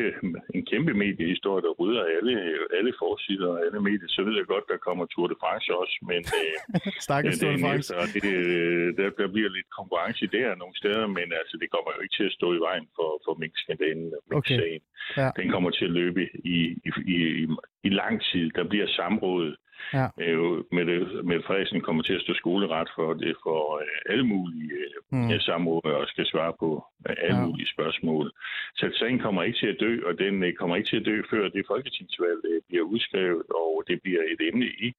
en 0.56 0.64
kæmpe 0.70 0.92
mediehistorie, 1.02 1.62
der 1.66 1.72
rydder 1.80 2.02
alle, 2.16 2.32
alle 2.78 2.92
forsider 3.02 3.48
og 3.54 3.58
alle 3.66 3.80
medier. 3.88 4.08
Så 4.16 4.20
ved 4.26 4.34
jeg 4.40 4.46
godt, 4.54 4.64
der 4.72 4.78
kommer 4.86 5.04
Tour 5.06 5.26
de 5.32 5.36
France 5.42 5.68
også, 5.82 5.96
men 6.10 6.20
øh, 6.40 6.56
Stakkels 7.06 7.38
Tour 7.38 7.52
de 7.52 7.56
dagen 7.56 7.66
France. 7.66 7.88
efter, 7.92 7.94
og 8.02 8.06
det, 8.14 8.24
øh, 8.24 8.86
der, 8.98 9.08
der 9.20 9.28
bliver 9.34 9.50
lidt 9.56 9.70
konkurrence 9.78 10.24
der 10.36 10.60
nogle 10.62 10.76
steder, 10.82 11.06
men 11.18 11.28
altså, 11.40 11.54
det 11.62 11.68
kommer 11.74 11.90
jo 11.94 12.00
ikke 12.04 12.16
til 12.18 12.26
at 12.30 12.36
stå 12.38 12.48
i 12.58 12.60
vejen 12.68 12.86
for, 12.96 13.10
for 13.24 13.32
Mink-skandalen 13.40 14.08
og 14.16 14.22
Mink-sagen. 14.30 14.82
Ja. 15.20 15.28
Den 15.40 15.46
kommer 15.54 15.70
til 15.78 15.84
at 15.90 15.94
løbe 16.00 16.22
i, 16.56 16.58
i, 16.86 16.90
i, 17.14 17.16
i, 17.42 17.46
i 17.88 17.90
lang 18.02 18.14
tid. 18.30 18.44
Der 18.58 18.64
bliver 18.72 18.88
samråd. 18.98 19.48
Ja. 19.94 20.06
Øh, 20.20 20.64
Mette, 20.72 20.94
Mette 21.28 21.46
Frederiksen 21.46 21.80
kommer 21.80 22.02
til 22.02 22.14
at 22.14 22.20
stå 22.20 22.34
skoleret 22.34 22.88
for 22.96 23.14
det 23.14 23.36
for 23.44 23.78
øh, 23.82 24.12
alle 24.12 24.26
mulige 24.26 24.86
Mm. 25.12 25.18
mm. 25.18 25.40
samråd 25.40 25.84
og 25.84 26.08
skal 26.08 26.26
svare 26.26 26.52
på 26.60 26.84
øh, 27.08 27.16
alle 27.18 27.36
ja. 27.36 27.46
mulige 27.46 27.68
spørgsmål. 27.74 28.32
Så 28.74 28.90
sagen 28.98 29.18
kommer 29.18 29.42
ikke 29.42 29.58
til 29.58 29.66
at 29.66 29.76
dø, 29.80 29.92
og 30.06 30.18
den 30.18 30.42
øh, 30.42 30.52
kommer 30.54 30.76
ikke 30.76 30.88
til 30.88 30.96
at 30.96 31.06
dø, 31.06 31.22
før 31.30 31.48
det 31.48 31.64
folketingsvalg 31.66 32.40
øh, 32.44 32.60
bliver 32.68 32.84
udskrevet, 32.84 33.42
og 33.50 33.84
det 33.88 34.02
bliver 34.02 34.22
et 34.32 34.40
emne 34.48 34.66
i, 34.66 34.92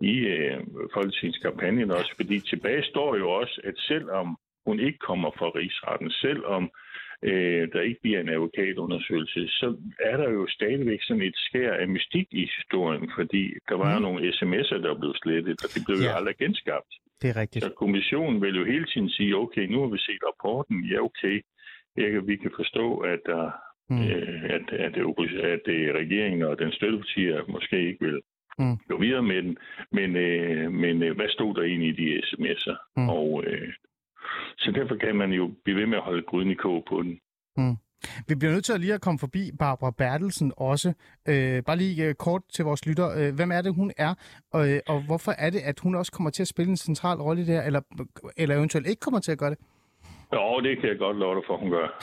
i 0.00 0.14
øh, 0.18 0.60
folketingskampagnen 0.94 1.90
også. 1.90 2.12
Fordi 2.16 2.40
tilbage 2.40 2.82
står 2.82 3.16
jo 3.16 3.30
også, 3.30 3.60
at 3.64 3.74
selvom 3.78 4.38
hun 4.66 4.80
ikke 4.80 4.98
kommer 4.98 5.30
fra 5.38 5.48
rigsretten, 5.58 6.10
selvom 6.10 6.70
øh, 7.22 7.68
der 7.72 7.80
ikke 7.80 8.00
bliver 8.02 8.20
en 8.20 8.28
advokatundersøgelse, 8.28 9.48
så 9.48 9.76
er 10.00 10.16
der 10.16 10.30
jo 10.30 10.46
stadigvæk 10.48 10.98
sådan 11.02 11.22
et 11.22 11.36
skær 11.36 11.72
af 11.72 11.88
mystik 11.88 12.26
i 12.30 12.44
historien, 12.58 13.10
fordi 13.16 13.42
der 13.68 13.74
var 13.76 13.96
Mm. 13.98 14.02
nogle 14.02 14.28
sms'er, 14.28 14.78
der 14.86 14.98
blev 15.00 15.14
slettet, 15.22 15.64
og 15.64 15.70
det 15.74 15.82
blev 15.86 15.98
Ja. 15.98 16.10
jo 16.10 16.16
aldrig 16.16 16.36
genskabt. 16.36 16.92
Det 17.22 17.30
er 17.30 17.36
rigtigt. 17.40 17.64
Så 17.64 17.70
kommissionen 17.82 18.42
vil 18.42 18.56
jo 18.56 18.64
hele 18.64 18.84
tiden 18.84 19.08
sige, 19.10 19.36
okay, 19.36 19.64
nu 19.66 19.80
har 19.80 19.88
vi 19.88 19.98
set 19.98 20.22
rapporten, 20.28 20.84
ja 20.92 20.98
okay, 21.08 21.40
jeg 21.96 22.26
vi 22.26 22.36
kan 22.36 22.52
forstå, 22.56 22.98
at, 22.98 23.20
der, 23.26 23.50
Mm. 23.92 24.02
øh, 24.10 24.44
at, 24.56 24.66
at, 24.86 24.94
oppos- 24.96 25.42
at 25.54 25.64
øh, 25.68 25.94
regeringen 25.94 26.42
og 26.42 26.58
den 26.58 26.72
støttepartier 26.72 27.44
måske 27.48 27.88
ikke 27.88 28.04
vil 28.06 28.20
Mm. 28.58 28.76
gå 28.88 28.98
videre 29.00 29.22
med 29.22 29.42
den, 29.42 29.56
men, 29.92 30.16
øh, 30.16 30.72
men 30.72 31.02
øh, 31.02 31.16
hvad 31.16 31.28
stod 31.28 31.54
der 31.54 31.62
egentlig 31.62 31.88
i 31.88 32.02
de 32.02 32.18
sms'er? 32.18 32.76
Mm. 32.96 33.08
Og, 33.08 33.44
øh, 33.46 33.68
så 34.58 34.70
derfor 34.74 34.96
kan 34.96 35.16
man 35.16 35.30
jo 35.32 35.50
blive 35.64 35.78
ved 35.80 35.86
med 35.86 35.98
at 35.98 36.04
holde 36.04 36.22
gryden 36.22 36.50
i 36.50 36.54
kog 36.54 36.84
på 36.88 37.02
den. 37.02 37.20
Vi 38.28 38.34
bliver 38.34 38.52
nødt 38.52 38.64
til 38.64 38.72
at 38.72 38.80
lige 38.80 38.94
at 38.94 39.00
komme 39.00 39.18
forbi 39.18 39.50
Barbara 39.58 39.90
Bertelsen 39.90 40.52
også. 40.56 40.92
Øh, 41.28 41.62
bare 41.62 41.76
lige 41.76 42.08
øh, 42.08 42.14
kort 42.14 42.42
til 42.54 42.64
vores 42.64 42.86
lytter. 42.86 43.08
Øh, 43.18 43.34
hvem 43.34 43.50
er 43.50 43.62
det, 43.62 43.74
hun 43.74 43.92
er, 43.98 44.14
og, 44.52 44.70
øh, 44.70 44.80
og 44.88 45.00
hvorfor 45.06 45.32
er 45.32 45.50
det, 45.50 45.60
at 45.60 45.80
hun 45.80 45.94
også 45.94 46.12
kommer 46.12 46.30
til 46.30 46.42
at 46.42 46.48
spille 46.48 46.70
en 46.70 46.76
central 46.76 47.18
rolle 47.18 47.42
i 47.42 47.44
det 47.44 47.54
her, 47.54 47.62
eller, 47.62 47.80
eller 48.36 48.56
eventuelt 48.56 48.86
ikke 48.86 49.00
kommer 49.00 49.20
til 49.20 49.32
at 49.32 49.38
gøre 49.38 49.50
det? 49.50 49.58
Jo, 50.32 50.60
det 50.60 50.80
kan 50.80 50.88
jeg 50.88 50.98
godt 50.98 51.16
love 51.16 51.34
dig 51.34 51.42
for, 51.46 51.56
hun 51.56 51.70
gør. 51.70 51.86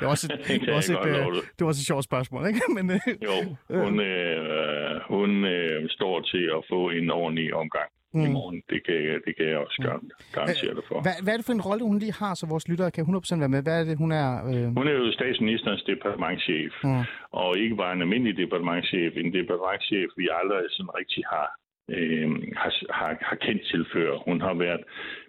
Det 0.00 0.06
er 0.06 0.10
også 0.10 0.28
et, 0.32 0.38
Det 0.48 0.60
det 0.60 0.74
også 0.74 0.92
et, 0.98 1.06
øh, 1.08 1.14
det 1.34 1.60
var 1.60 1.66
også 1.66 1.80
et 1.80 1.86
sjovt 1.86 2.04
spørgsmål, 2.04 2.46
ikke? 2.46 2.60
Men, 2.76 2.90
øh, 2.90 3.00
Jo, 3.28 3.36
hun, 3.80 4.00
øh, 4.00 5.00
hun 5.08 5.44
øh, 5.44 5.88
står 5.88 6.20
til 6.20 6.44
at 6.56 6.64
få 6.68 6.90
en 6.90 7.10
ordentlig 7.10 7.54
omgang 7.54 7.90
mm. 8.14 8.20
i 8.20 8.26
Mm. 8.26 8.32
morgen. 8.32 8.62
Det 8.70 8.80
kan, 8.86 8.94
jeg- 9.08 9.20
det 9.26 9.32
kan 9.36 9.46
jeg 9.48 9.58
også 9.58 9.78
gar- 9.88 10.04
garantere 10.36 10.74
dig 10.78 10.84
for. 10.88 10.96
hvad, 11.02 11.16
hvad 11.22 11.32
er 11.32 11.36
det 11.38 11.46
for 11.46 11.52
en 11.52 11.66
rolle, 11.68 11.84
hun 11.90 11.98
lige 11.98 12.12
har, 12.22 12.34
så 12.34 12.46
vores 12.46 12.68
lyttere 12.68 12.90
kan 12.90 13.04
100% 13.04 13.40
være 13.40 13.48
med? 13.54 13.62
Hvad 13.62 13.80
er 13.80 13.84
det, 13.84 13.98
hun 13.98 14.12
er? 14.12 14.28
Øh... 14.50 14.66
Hun 14.78 14.86
er 14.88 14.92
jo 15.00 15.12
statsministerens 15.12 15.82
departementchef, 15.82 16.72
Mm. 16.84 17.02
og 17.42 17.58
ikke 17.58 17.76
bare 17.76 17.92
en 17.92 18.02
almindelig 18.02 18.36
departementchef, 18.36 19.12
en 19.16 19.32
departementchef, 19.38 20.08
vi 20.16 20.28
aldrig 20.40 20.62
sådan 20.70 20.94
rigtig 21.00 21.22
har, 21.34 21.48
øh, 21.96 22.28
har, 22.62 22.72
har, 22.98 23.10
har 23.28 23.36
kendt 23.46 23.62
til 23.70 23.82
før. 23.94 24.10
Hun 24.28 24.40
har 24.40 24.54
været 24.54 24.82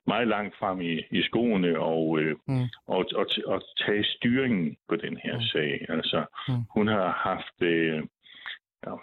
meget 0.07 0.27
langt 0.27 0.53
frem 0.59 0.81
i, 0.81 0.93
i 1.11 1.21
skoene 1.29 1.79
og, 1.79 2.19
øh, 2.19 2.31
Mm. 2.47 2.53
mm. 2.53 2.65
og, 2.87 3.05
og, 3.15 3.25
og 3.45 3.61
tage 3.85 4.03
styringen 4.03 4.75
på 4.89 4.95
den 4.95 5.17
her 5.23 5.33
Mm. 5.33 5.39
mm. 5.45 5.51
sag. 5.53 5.85
Altså, 5.89 6.19
Mm. 6.47 6.53
mm. 6.53 6.61
hun 6.75 6.87
har 6.87 7.09
haft... 7.29 7.57
Øh, 7.73 8.01
ja, 8.87 8.93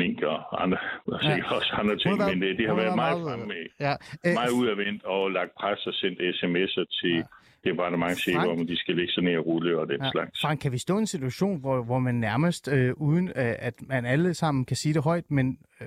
mink 0.00 0.22
og 0.22 0.62
andre, 0.62 0.78
og 1.06 1.22
Ja. 1.24 1.54
også 1.56 1.70
andre 1.80 1.96
ting, 1.98 2.18
været- 2.18 2.38
men 2.38 2.42
øh, 2.48 2.56
det 2.58 2.66
har 2.68 2.74
været 2.74 2.96
meget 2.96 3.20
meget, 3.22 3.38
fremme, 3.40 3.54
Ja. 3.80 3.94
Øh, 4.26 4.34
meget 4.34 4.50
udadvendt 4.50 5.04
og 5.04 5.30
lagt 5.30 5.50
pres 5.60 5.86
og 5.86 5.94
sendt 5.94 6.18
sms'er 6.20 6.84
til 7.00 7.14
Ja. 7.16 7.70
departementchefer, 7.70 8.50
om 8.58 8.66
de 8.66 8.76
skal 8.76 8.94
lægge 8.96 9.12
sig 9.12 9.22
ned 9.24 9.36
og 9.36 9.46
rulle 9.46 9.78
og 9.80 9.88
den 9.88 10.00
Ja. 10.04 10.10
slags. 10.10 10.40
Frank, 10.40 10.60
kan 10.60 10.72
vi 10.72 10.78
stå 10.78 10.94
i 10.96 10.98
en 11.00 11.06
situation, 11.06 11.60
hvor, 11.60 11.82
hvor 11.82 11.98
man 11.98 12.14
nærmest, 12.14 12.68
øh, 12.72 12.92
uden 12.96 13.28
øh, 13.28 13.34
at 13.68 13.74
man 13.82 14.06
alle 14.06 14.34
sammen 14.34 14.64
kan 14.64 14.76
sige 14.76 14.94
det 14.94 15.02
højt, 15.04 15.30
men 15.30 15.58
øh, 15.80 15.86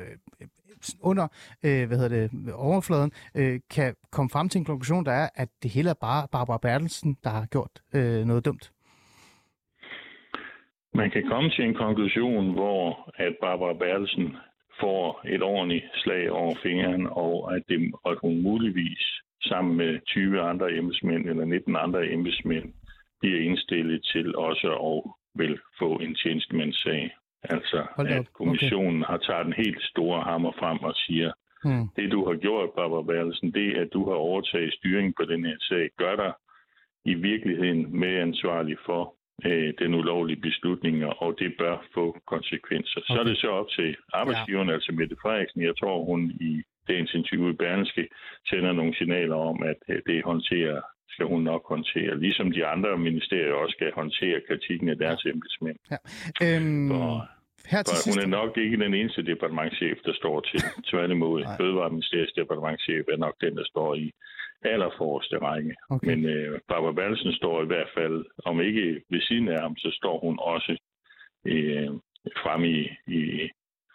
under 1.01 1.27
øh, 1.63 1.87
hvad 1.87 1.97
hedder 1.97 2.27
det, 2.27 2.53
overfladen, 2.53 3.11
øh, 3.35 3.59
kan 3.69 3.95
komme 4.11 4.29
frem 4.29 4.49
til 4.49 4.59
en 4.59 4.65
konklusion, 4.65 5.05
der 5.05 5.11
er, 5.11 5.29
at 5.35 5.49
det 5.63 5.71
hele 5.71 5.89
er 5.89 5.93
bare 6.01 6.27
Barbara 6.31 6.57
Bertelsen, 6.57 7.17
der 7.23 7.29
har 7.29 7.45
gjort 7.45 7.71
øh, 7.93 8.25
noget 8.25 8.45
dumt? 8.45 8.71
Man 10.93 11.11
kan 11.11 11.27
komme 11.27 11.49
til 11.49 11.65
en 11.65 11.73
konklusion, 11.73 12.53
hvor 12.53 13.11
at 13.15 13.35
Barbara 13.41 13.73
Bertelsen 13.73 14.37
får 14.79 15.21
et 15.25 15.43
ordentligt 15.43 15.85
slag 15.95 16.31
over 16.31 16.55
fingeren, 16.63 17.07
og 17.11 17.55
at, 17.55 17.63
det, 17.69 17.91
at 18.05 18.17
hun 18.21 18.41
muligvis 18.41 19.03
sammen 19.43 19.77
med 19.77 19.99
20 20.07 20.41
andre 20.41 20.73
embedsmænd 20.73 21.29
eller 21.29 21.45
19 21.45 21.75
andre 21.75 22.07
embedsmænd 22.07 22.73
bliver 23.19 23.39
indstillet 23.39 24.03
til 24.03 24.35
også 24.35 24.67
at 24.89 25.11
vil 25.35 25.59
få 25.79 25.95
en 25.95 26.15
tjenestemandssag. 26.15 27.11
Altså, 27.43 27.85
at 27.97 28.33
kommissionen 28.33 29.03
okay. 29.03 29.11
har 29.11 29.17
taget 29.17 29.47
en 29.47 29.53
helt 29.53 29.81
store 29.81 30.21
hammer 30.21 30.51
frem 30.59 30.79
og 30.79 30.95
siger, 30.95 31.31
hmm. 31.63 31.87
det 31.95 32.11
du 32.11 32.25
har 32.27 32.35
gjort, 32.35 32.69
Barbara 32.75 33.01
Bertelsen, 33.01 33.51
det 33.53 33.77
at 33.77 33.89
du 33.93 34.09
har 34.09 34.15
overtaget 34.15 34.73
styringen 34.73 35.13
på 35.19 35.25
den 35.25 35.45
her 35.45 35.57
sag, 35.59 35.89
gør 35.97 36.15
dig 36.15 36.33
i 37.05 37.13
virkeligheden 37.13 37.99
med 37.99 38.15
ansvarlig 38.15 38.77
for 38.85 39.15
øh, 39.45 39.73
den 39.79 39.93
ulovlige 39.93 40.41
beslutning, 40.41 41.05
og 41.05 41.35
det 41.39 41.55
bør 41.57 41.75
få 41.93 42.05
konsekvenser. 42.27 42.99
Okay. 42.99 43.13
Så 43.13 43.19
er 43.19 43.23
det 43.23 43.37
så 43.37 43.47
op 43.47 43.69
til 43.69 43.95
arbejdsgiveren, 44.13 44.69
ja. 44.69 44.73
altså 44.73 44.91
Mette 44.91 45.15
Frederiksen. 45.21 45.61
Jeg 45.61 45.77
tror, 45.79 46.05
hun 46.05 46.21
i 46.49 46.61
dagens 46.87 47.13
interview 47.13 47.49
i 47.49 47.53
Berlingske 47.53 48.07
sender 48.49 48.71
nogle 48.73 48.95
signaler 48.95 49.35
om, 49.35 49.63
at 49.63 49.81
øh, 49.89 50.01
det 50.07 50.23
håndterer 50.23 50.81
skal 51.13 51.25
hun 51.25 51.41
nok 51.43 51.63
håndtere, 51.73 52.19
ligesom 52.19 52.51
de 52.51 52.65
andre 52.65 52.97
ministerier 52.97 53.53
også 53.53 53.75
skal 53.77 53.91
håndtere 54.01 54.41
kritikken 54.47 54.89
af 54.89 54.97
deres 54.97 55.25
embedsmænd. 55.25 55.77
Ja. 55.91 55.97
Øhm, 56.45 56.89
for, 56.89 57.27
her 57.71 57.83
til 57.83 57.95
for 57.95 58.09
hun 58.09 58.19
er 58.25 58.29
nok 58.39 58.57
ikke 58.57 58.77
den 58.85 58.93
eneste 58.93 59.21
departementchef, 59.31 59.97
der 60.05 60.13
står 60.13 60.39
til. 60.49 60.59
Tværtimod, 60.91 61.39
Fødevareministeriets 61.57 62.33
departementchef 62.33 63.05
er 63.13 63.17
nok 63.17 63.35
den, 63.41 63.57
der 63.57 63.65
står 63.73 63.95
i 63.95 64.11
allerforreste 64.63 65.37
række. 65.37 65.75
Okay. 65.89 66.07
Men 66.07 66.25
øh, 66.25 66.59
Barbara 66.67 66.91
Berlsen 66.91 67.33
står 67.33 67.63
i 67.63 67.65
hvert 67.65 67.89
fald, 67.97 68.25
om 68.45 68.61
ikke 68.61 69.01
ved 69.09 69.21
siden 69.21 69.47
af 69.47 69.61
ham, 69.61 69.77
så 69.77 69.89
står 69.93 70.19
hun 70.19 70.39
også 70.39 70.77
øh, 71.45 71.89
frem 72.43 72.63
i, 72.63 72.79
i, 73.07 73.49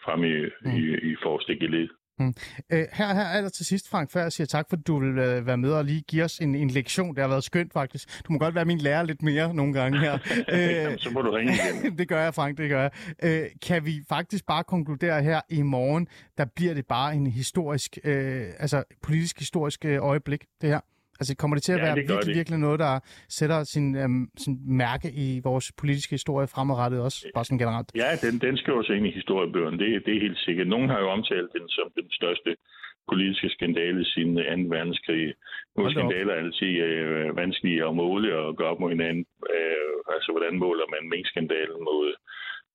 frem 0.04 0.24
i, 0.24 0.36
mm. 0.64 0.76
i, 0.76 1.10
i 1.10 1.16
forreste 1.22 1.56
geled. 1.56 1.88
Mm. 2.18 2.34
Øh, 2.70 2.86
her, 2.92 3.14
her 3.14 3.22
er 3.22 3.40
der 3.40 3.48
til 3.48 3.66
sidst, 3.66 3.88
Frank, 3.88 4.10
før 4.10 4.22
jeg 4.22 4.32
siger 4.32 4.46
tak, 4.46 4.66
for 4.68 4.76
du 4.76 4.98
vil 4.98 5.18
øh, 5.18 5.46
være 5.46 5.56
med 5.56 5.72
og 5.72 5.84
lige 5.84 6.00
give 6.00 6.24
os 6.24 6.38
en, 6.38 6.54
en 6.54 6.70
lektion. 6.70 7.14
Det 7.14 7.22
har 7.22 7.28
været 7.28 7.44
skønt, 7.44 7.72
faktisk. 7.72 8.24
Du 8.24 8.32
må 8.32 8.38
godt 8.38 8.54
være 8.54 8.64
min 8.64 8.78
lærer 8.78 9.02
lidt 9.02 9.22
mere 9.22 9.54
nogle 9.54 9.72
gange 9.72 9.98
her. 9.98 10.14
øh, 10.52 10.98
så 10.98 11.10
må 11.10 11.22
du 11.22 11.30
ringe 11.30 11.54
igen. 11.54 11.98
det 11.98 12.08
gør 12.08 12.22
jeg, 12.22 12.34
Frank, 12.34 12.58
det 12.58 12.68
gør 12.68 12.80
jeg. 12.82 12.90
Øh, 13.22 13.46
kan 13.62 13.84
vi 13.84 14.02
faktisk 14.08 14.46
bare 14.46 14.64
konkludere 14.64 15.22
her 15.22 15.40
i 15.48 15.62
morgen, 15.62 16.06
der 16.38 16.44
bliver 16.44 16.74
det 16.74 16.86
bare 16.86 17.14
en 17.14 17.26
historisk, 17.26 17.98
øh, 18.04 18.46
altså 18.58 18.84
politisk 19.02 19.38
historisk 19.38 19.84
øh, 19.84 19.98
øjeblik, 20.02 20.44
det 20.60 20.70
her? 20.70 20.80
Altså 21.20 21.32
kommer 21.40 21.54
det 21.56 21.64
til 21.64 21.72
at 21.72 21.78
ja, 21.78 21.84
være 21.84 21.94
virkelig, 21.94 22.34
virkelig 22.40 22.58
noget, 22.58 22.78
der 22.86 22.92
sætter 23.38 23.58
sin, 23.64 23.86
øhm, 24.02 24.22
sin 24.44 24.54
mærke 24.84 25.08
i 25.24 25.40
vores 25.48 25.66
politiske 25.80 26.12
historie 26.18 26.46
fremadrettet 26.54 27.00
også, 27.00 27.18
bare 27.34 27.44
sådan 27.44 27.62
generelt? 27.64 27.88
Ja, 28.02 28.10
den, 28.24 28.34
den 28.46 28.56
skriver 28.56 28.82
sig 28.82 28.96
ind 28.96 29.06
i 29.06 29.10
historiebøgerne, 29.20 29.78
det, 29.78 30.06
det 30.06 30.16
er 30.16 30.20
helt 30.20 30.38
sikkert. 30.38 30.66
Nogen 30.74 30.88
har 30.88 31.00
jo 31.04 31.08
omtalt 31.16 31.50
den 31.58 31.68
som 31.68 31.86
den 32.00 32.08
største 32.10 32.50
politiske 33.10 33.48
skandale 33.56 34.04
siden 34.04 34.34
2. 34.34 34.40
verdenskrig. 34.74 35.34
Nu 35.76 35.84
er 35.84 35.90
skandaler 35.90 36.34
altid 36.34 36.72
øh, 36.88 37.36
vanskelige 37.36 37.86
at 37.88 37.94
måle 37.94 38.38
og 38.38 38.56
gøre 38.56 38.70
op 38.72 38.80
mod 38.80 38.90
hinanden. 38.90 39.24
Øh, 39.56 39.92
altså, 40.14 40.28
hvordan 40.32 40.54
måler 40.64 40.86
man 40.94 41.10
minkskandalen 41.14 41.80
mod 41.90 42.06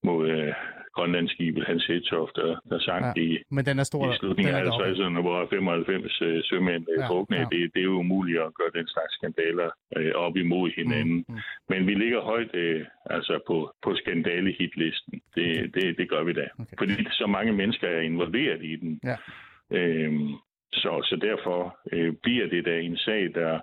mod 0.04 0.30
øh, 0.30 0.54
grønlandskibet 1.02 1.64
Hans 1.68 1.86
Hedtoft, 1.86 2.36
der, 2.36 2.52
der 2.70 2.80
sank 2.80 3.06
ja, 3.06 3.22
i, 3.22 3.28
men 3.56 3.66
den 3.66 3.80
er 3.80 3.84
stor, 3.84 4.14
i 4.14 4.18
slutningen 4.20 4.56
af 4.56 4.64
50'erne, 4.64 5.22
hvor 5.22 5.48
95 5.50 6.22
øh, 6.22 6.44
sømænd 6.44 6.86
øh, 6.94 7.00
ja, 7.00 7.38
Ja. 7.38 7.46
Det, 7.52 7.60
det 7.74 7.80
er 7.80 7.90
jo 7.94 7.98
umuligt 8.06 8.42
at 8.42 8.54
gøre 8.60 8.72
den 8.80 8.88
slags 8.88 9.14
skandaler 9.18 9.70
øh, 9.98 10.12
op 10.16 10.36
imod 10.38 10.72
hinanden. 10.80 11.26
Mm, 11.28 11.36
mm. 11.36 11.40
Men 11.70 11.88
vi 11.88 11.94
ligger 11.94 12.22
højt 12.22 12.56
øh, 12.56 12.86
altså 13.06 13.40
på, 13.48 13.74
på 13.84 13.96
skandale-hitlisten. 13.96 15.22
Det, 15.36 15.76
det, 15.76 15.98
det 15.98 16.10
gør 16.10 16.24
vi 16.24 16.34
da. 16.34 16.48
Okay. 16.60 16.78
Fordi 16.80 16.94
så 17.12 17.26
mange 17.28 17.52
mennesker 17.54 17.88
er 17.88 18.02
involveret 18.02 18.64
i 18.64 18.76
den. 18.76 19.00
Ja. 19.04 19.18
Øhm, 19.78 20.30
så, 20.74 20.92
så 21.10 21.16
derfor 21.22 21.78
øh, 21.94 22.14
bliver 22.24 22.48
det 22.48 22.66
da 22.66 22.80
en 22.80 22.98
sag, 22.98 23.22
der, 23.36 23.60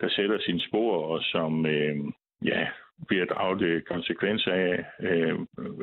der 0.00 0.08
sætter 0.08 0.38
sin 0.40 0.60
spor, 0.60 0.92
og 1.12 1.20
som 1.22 1.66
øh, 1.66 1.96
ja, 2.44 2.66
bliver 3.08 3.24
draget 3.24 3.88
konsekvenser 3.88 4.52
af, 4.52 4.84
øh, 5.00 5.34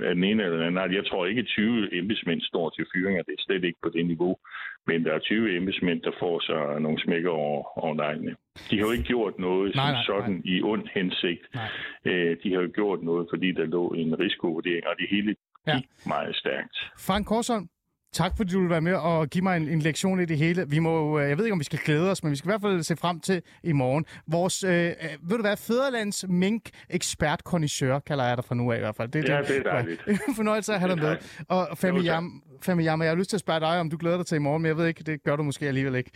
af 0.07 0.15
den 0.15 0.23
ene 0.23 0.43
eller 0.43 0.57
den 0.57 0.77
anden. 0.77 0.95
Jeg 0.95 1.05
tror 1.05 1.25
ikke, 1.25 1.41
at 1.41 1.47
20 1.47 1.97
embedsmænd 1.97 2.41
står 2.41 2.69
til 2.69 2.85
fyringer. 2.93 3.23
Det 3.23 3.33
er 3.37 3.43
slet 3.45 3.63
ikke 3.63 3.79
på 3.83 3.89
det 3.89 4.05
niveau. 4.05 4.37
Men 4.87 5.05
der 5.05 5.13
er 5.13 5.19
20 5.19 5.57
embedsmænd, 5.57 6.01
der 6.01 6.11
får 6.19 6.39
sig 6.39 6.81
nogle 6.81 6.99
smækker 7.01 7.29
over, 7.29 7.79
over 7.83 7.95
neglene. 7.95 8.35
De 8.69 8.77
har 8.77 8.85
jo 8.85 8.91
ikke 8.91 9.03
gjort 9.03 9.39
noget 9.39 9.75
nej, 9.75 9.91
nej, 9.91 10.03
sådan 10.05 10.33
nej. 10.33 10.41
i 10.45 10.61
ond 10.61 10.87
hensigt. 10.93 11.43
Øh, 12.05 12.37
de 12.43 12.53
har 12.53 12.61
jo 12.61 12.69
gjort 12.73 13.03
noget, 13.03 13.27
fordi 13.31 13.51
der 13.51 13.65
lå 13.65 13.87
en 13.89 14.19
risikovurdering, 14.19 14.87
og 14.87 14.95
det 14.99 15.07
hele 15.09 15.35
ja. 15.67 15.81
meget 16.05 16.35
stærkt. 16.35 16.75
Frank 17.07 17.25
Korsholm, 17.27 17.67
Tak 18.13 18.37
fordi 18.37 18.53
du 18.53 18.59
vil 18.59 18.69
være 18.69 18.81
med 18.81 18.93
og 18.93 19.27
give 19.27 19.43
mig 19.43 19.57
en, 19.57 19.69
en 19.69 19.79
lektion 19.79 20.19
i 20.19 20.25
det 20.25 20.37
hele. 20.37 20.69
Vi 20.69 20.79
må, 20.79 21.19
øh, 21.19 21.29
jeg 21.29 21.37
ved 21.37 21.45
ikke, 21.45 21.53
om 21.53 21.59
vi 21.59 21.63
skal 21.63 21.79
glæde 21.85 22.11
os, 22.11 22.23
men 22.23 22.31
vi 22.31 22.35
skal 22.35 22.47
i 22.47 22.51
hvert 22.51 22.61
fald 22.61 22.83
se 22.83 22.95
frem 22.95 23.19
til 23.19 23.41
i 23.63 23.71
morgen. 23.71 24.05
Vores, 24.27 24.63
øh, 24.63 24.85
øh 24.85 24.93
ved 25.21 25.37
du 25.37 25.41
hvad, 25.41 25.57
Fæderlands 25.57 26.25
mink 26.29 26.69
ekspert 26.89 27.43
kalder 27.43 28.23
jeg 28.23 28.37
dig 28.37 28.45
fra 28.45 28.55
nu 28.55 28.71
af 28.71 28.77
i 28.77 28.79
hvert 28.79 28.95
fald. 28.95 29.09
Det, 29.09 29.29
ja, 29.29 29.37
det, 29.37 29.47
det 29.47 29.57
er 29.57 29.63
dejligt. 29.63 30.01
Fornøjelse 30.35 30.73
at 30.73 30.79
have 30.79 30.95
dig 30.95 31.03
med. 31.03 31.17
Og 31.49 31.77
Femi 31.77 32.01
Jam, 32.01 32.43
Femi 32.61 32.83
Jam, 32.83 33.01
jeg 33.01 33.09
har 33.09 33.15
lyst 33.15 33.29
til 33.29 33.37
at 33.37 33.41
spørge 33.41 33.59
dig, 33.59 33.79
om 33.79 33.89
du 33.89 33.97
glæder 33.99 34.17
dig 34.17 34.25
til 34.25 34.35
i 34.35 34.39
morgen, 34.39 34.61
men 34.61 34.67
jeg 34.67 34.77
ved 34.77 34.87
ikke, 34.87 35.03
det 35.03 35.23
gør 35.23 35.35
du 35.35 35.43
måske 35.43 35.67
alligevel 35.67 35.95
ikke. 35.95 36.11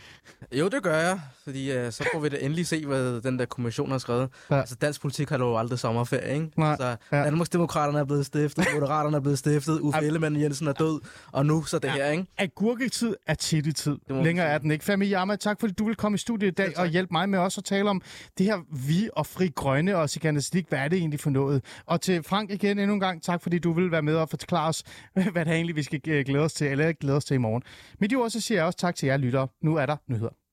Jo, 0.52 0.68
det 0.68 0.82
gør 0.82 0.96
jeg, 0.96 1.20
fordi 1.44 1.76
uh, 1.76 1.90
så 1.90 2.08
får 2.12 2.20
vi 2.20 2.28
da 2.28 2.36
endelig 2.40 2.66
se, 2.66 2.86
hvad 2.86 3.20
den 3.20 3.38
der 3.38 3.44
kommission 3.44 3.90
har 3.90 3.98
skrevet. 3.98 4.28
Ja. 4.50 4.58
Altså, 4.58 4.74
dansk 4.74 5.00
politik 5.00 5.28
har 5.28 5.38
jo 5.38 5.58
aldrig 5.58 5.78
sommerferie, 5.78 6.34
ikke? 6.34 6.50
Nej. 6.56 6.76
Så 6.76 6.96
ja. 7.12 7.24
Danmarksdemokraterne 7.24 7.98
er 7.98 8.04
blevet 8.04 8.26
stiftet, 8.26 8.66
Moderaterne 8.74 9.16
er 9.16 9.20
blevet 9.20 9.38
stiftet, 9.38 9.80
Uffe 9.80 10.00
Ellemann 10.02 10.40
Jensen 10.40 10.68
er 10.68 10.72
død, 10.72 11.00
og 11.32 11.46
nu 11.46 11.64
så 11.64 11.78
det 11.82 11.88
ja. 11.88 11.94
her, 11.94 12.10
ikke? 12.10 12.26
Agurketid 12.38 13.14
er 13.26 13.34
tid. 13.34 13.98
Længere 14.08 14.46
er 14.46 14.58
den 14.58 14.70
ikke. 14.70 14.84
Femi 14.84 15.12
Yama, 15.12 15.36
tak 15.36 15.60
fordi 15.60 15.72
du 15.72 15.84
vil 15.84 15.94
komme 15.94 16.14
i 16.14 16.18
studiet 16.18 16.50
i 16.50 16.54
dag 16.54 16.72
ja, 16.76 16.80
og 16.80 16.86
hjælpe 16.86 17.08
mig 17.12 17.28
med 17.28 17.38
også 17.38 17.60
at 17.60 17.64
tale 17.64 17.90
om 17.90 18.02
det 18.38 18.46
her 18.46 18.58
vi 18.86 19.10
og 19.12 19.26
fri 19.26 19.50
grønne 19.54 19.96
og 19.96 20.10
Sikanistik. 20.10 20.68
Hvad 20.68 20.78
er 20.78 20.88
det 20.88 20.98
egentlig 20.98 21.20
for 21.20 21.30
noget? 21.30 21.64
Og 21.86 22.00
til 22.00 22.22
Frank 22.22 22.50
igen 22.50 22.78
endnu 22.78 22.94
en 22.94 23.00
gang, 23.00 23.22
tak 23.22 23.42
fordi 23.42 23.58
du 23.58 23.72
vil 23.72 23.90
være 23.90 24.02
med 24.02 24.16
og 24.16 24.28
forklare 24.28 24.68
os, 24.68 24.82
hvad 25.32 25.44
det 25.44 25.54
egentlig, 25.54 25.76
vi 25.76 25.82
skal 25.82 26.00
glæde 26.24 26.44
os 26.44 26.52
til, 26.52 26.66
eller 26.66 26.92
glæde 26.92 27.16
os 27.16 27.24
til 27.24 27.34
i 27.34 27.38
morgen. 27.38 27.62
Men 27.98 28.10
de 28.10 28.14
ord, 28.14 28.30
så 28.30 28.40
siger 28.40 28.58
jeg 28.58 28.66
også 28.66 28.78
tak 28.78 28.94
til 28.96 29.06
jer 29.06 29.16
lyttere. 29.16 29.48
Nu 29.62 29.76
er 29.76 29.86
der 29.86 29.96
nyheder. 30.06 30.42